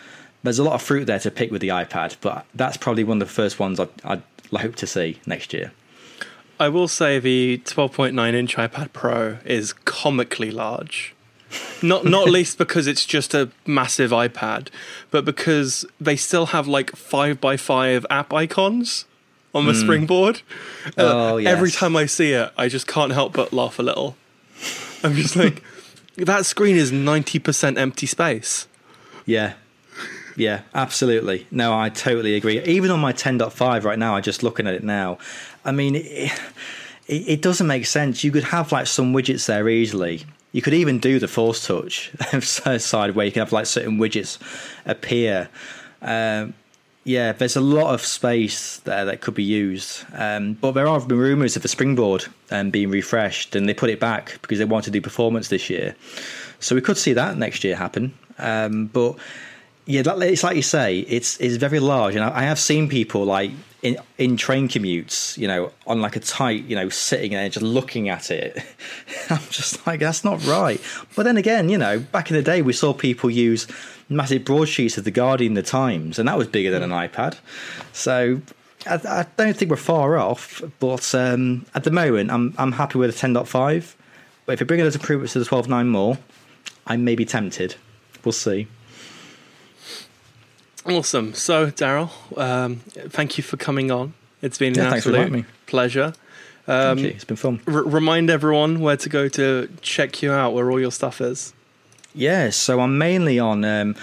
[0.44, 3.22] there's a lot of fruit there to pick with the iPad, but that's probably one
[3.22, 4.23] of the first ones I'd, I'd
[4.56, 5.72] hope to see next year.
[6.60, 11.14] I will say the 12.9 inch iPad Pro is comically large.
[11.81, 14.69] not not least because it's just a massive iPad,
[15.11, 19.06] but because they still have like five by five app icons
[19.58, 19.82] on the mm.
[19.82, 20.42] springboard.
[20.98, 21.52] Uh, oh, yes.
[21.52, 24.16] Every time I see it, I just can't help but laugh a little.
[25.04, 25.64] I'm just like,
[26.18, 28.68] that screen is 90% empty space.
[29.26, 29.54] Yeah.
[30.36, 31.48] Yeah, absolutely.
[31.50, 32.62] No, I totally agree.
[32.64, 35.18] Even on my 10.5 right now, I'm just looking at it now.
[35.66, 36.32] I mean, it,
[37.08, 38.24] it, it doesn't make sense.
[38.24, 40.26] You could have like some widgets there easily.
[40.52, 42.12] You could even do the force touch
[42.42, 44.38] side where you can have like certain widgets
[44.86, 45.50] appear.
[46.02, 46.54] Um,
[47.08, 50.04] yeah, there's a lot of space there that could be used.
[50.14, 53.90] Um, but there have been rumours of the springboard um, being refreshed, and they put
[53.90, 55.96] it back because they want to do performance this year.
[56.60, 58.14] So we could see that next year happen.
[58.38, 59.16] Um, but
[59.86, 63.52] yeah, it's like you say, it's it's very large, and I have seen people like
[63.82, 67.66] in in train commutes, you know, on like a tight, you know, sitting there just
[67.66, 68.58] looking at it.
[69.30, 70.82] I'm just like, that's not right.
[71.16, 73.66] But then again, you know, back in the day, we saw people use
[74.10, 77.38] massive broadsheets of the Guardian, the Times, and that was bigger than an iPad.
[77.94, 78.42] So
[78.86, 80.62] I, I don't think we're far off.
[80.80, 83.96] But um, at the moment, I'm I'm happy with a 10.5.
[84.46, 86.18] But if you bring those improvements to the 12.9 more,
[86.86, 87.76] I may be tempted.
[88.24, 88.68] We'll see.
[90.86, 91.34] Awesome.
[91.34, 92.78] So, Daryl, um,
[93.10, 94.14] thank you for coming on.
[94.42, 96.14] It's been yeah, an absolute pleasure.
[96.66, 97.62] Um, It's been fun.
[97.68, 101.54] R- remind everyone where to go to check you out, where all your stuff is.
[102.18, 103.95] Yeah, so I'm mainly on um,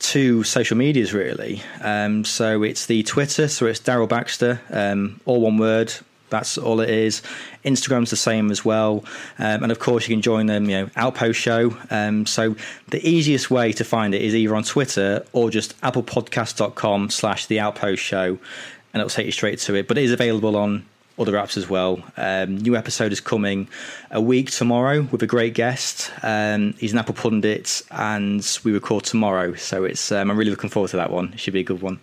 [0.00, 1.62] two social medias, really.
[1.80, 5.92] Um, so it's the Twitter, so it's Daryl Baxter, um, all one word,
[6.30, 7.22] that's all it is.
[7.64, 9.04] Instagram's the same as well,
[9.38, 10.68] um, and of course you can join them.
[10.68, 11.76] You know, Outpost Show.
[11.90, 12.56] Um, so
[12.88, 17.60] the easiest way to find it is either on Twitter or just applepodcast.com slash the
[17.60, 18.38] Outpost Show,
[18.92, 19.86] and it'll take you straight to it.
[19.86, 20.84] But it is available on
[21.18, 22.02] other apps as well.
[22.16, 23.68] Um, new episode is coming
[24.10, 26.10] a week tomorrow with a great guest.
[26.22, 29.54] Um, he's an Apple pundit, and we record tomorrow.
[29.54, 31.32] So it's um, I'm really looking forward to that one.
[31.32, 32.00] It should be a good one.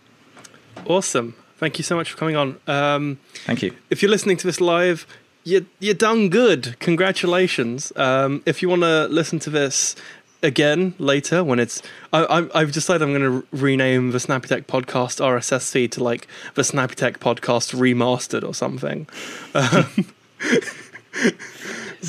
[0.86, 1.36] Awesome.
[1.58, 2.60] Thank you so much for coming on.
[2.68, 3.76] Um, Thank you.
[3.90, 5.06] If you're listening to this live,
[5.44, 6.76] you you done good.
[6.80, 7.92] Congratulations.
[7.96, 9.96] Um, if you want to listen to this
[10.44, 11.82] again later when it's
[12.14, 16.04] I, I have decided I'm going to rename the Snappy Tech podcast RSS feed to
[16.04, 19.08] like the Snappy Tech podcast remastered or something.
[19.54, 20.08] Um,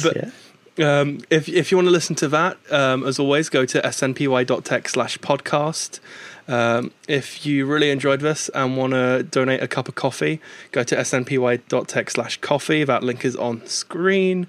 [0.03, 0.33] but
[0.77, 1.01] yeah.
[1.01, 4.89] um, if if you want to listen to that, um, as always, go to snpy.tech
[4.89, 6.01] slash podcast.
[6.49, 10.41] Um, if you really enjoyed this and want to donate a cup of coffee,
[10.73, 12.83] go to snpy.tech slash coffee.
[12.83, 14.49] That link is on screen.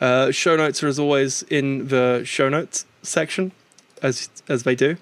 [0.00, 3.52] Uh, show notes are as always in the show notes section,
[4.02, 4.96] as as they do.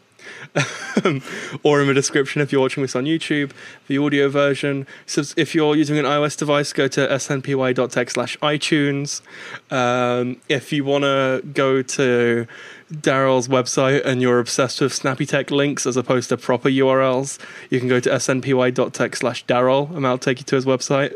[1.62, 3.52] or in the description if you're watching this on YouTube,
[3.86, 4.86] the audio version.
[5.06, 9.22] So if you're using an iOS device, go to snpy.tech slash iTunes.
[9.70, 12.46] Um, if you want to go to
[12.92, 17.38] Daryl's website and you're obsessed with Snappy Tech links as opposed to proper URLs,
[17.70, 21.12] you can go to snpy.tech slash Daryl and that'll take you to his website.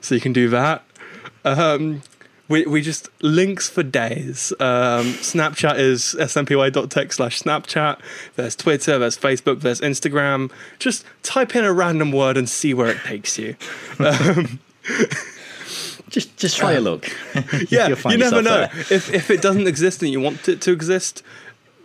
[0.00, 0.84] So you can do that.
[1.44, 2.02] Um,
[2.48, 4.52] we, we just links for days.
[4.60, 7.98] Um, Snapchat is snpy.tech slash Snapchat.
[8.36, 10.50] There's Twitter, there's Facebook, there's Instagram.
[10.78, 13.56] Just type in a random word and see where it takes you.
[13.98, 14.60] Um,
[16.10, 17.10] just just try a look.
[17.68, 18.68] yeah, you never know.
[18.72, 21.22] If if it doesn't exist and you want it to exist,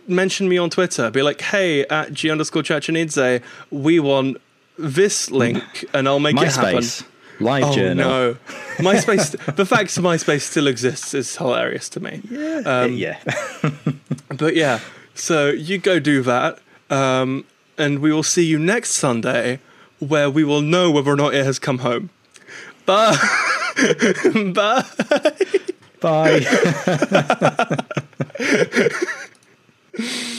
[0.06, 1.10] mention me on Twitter.
[1.10, 4.38] Be like, hey, at g underscore chachanidze, we want
[4.78, 7.00] this link, and I'll make MySpace.
[7.00, 7.11] it happen.
[7.42, 8.08] Live oh, journal.
[8.08, 8.36] No,
[8.78, 9.32] MySpace.
[9.56, 12.22] the fact that MySpace still exists is hilarious to me.
[12.30, 12.62] Yeah.
[12.64, 13.18] Um, yeah.
[14.36, 14.80] but yeah,
[15.14, 16.58] so you go do that,
[16.90, 17.44] um,
[17.76, 19.60] and we will see you next Sunday,
[19.98, 22.10] where we will know whether or not it has come home.
[22.86, 23.16] Bye.
[24.54, 24.84] Bye.
[26.00, 26.46] Bye.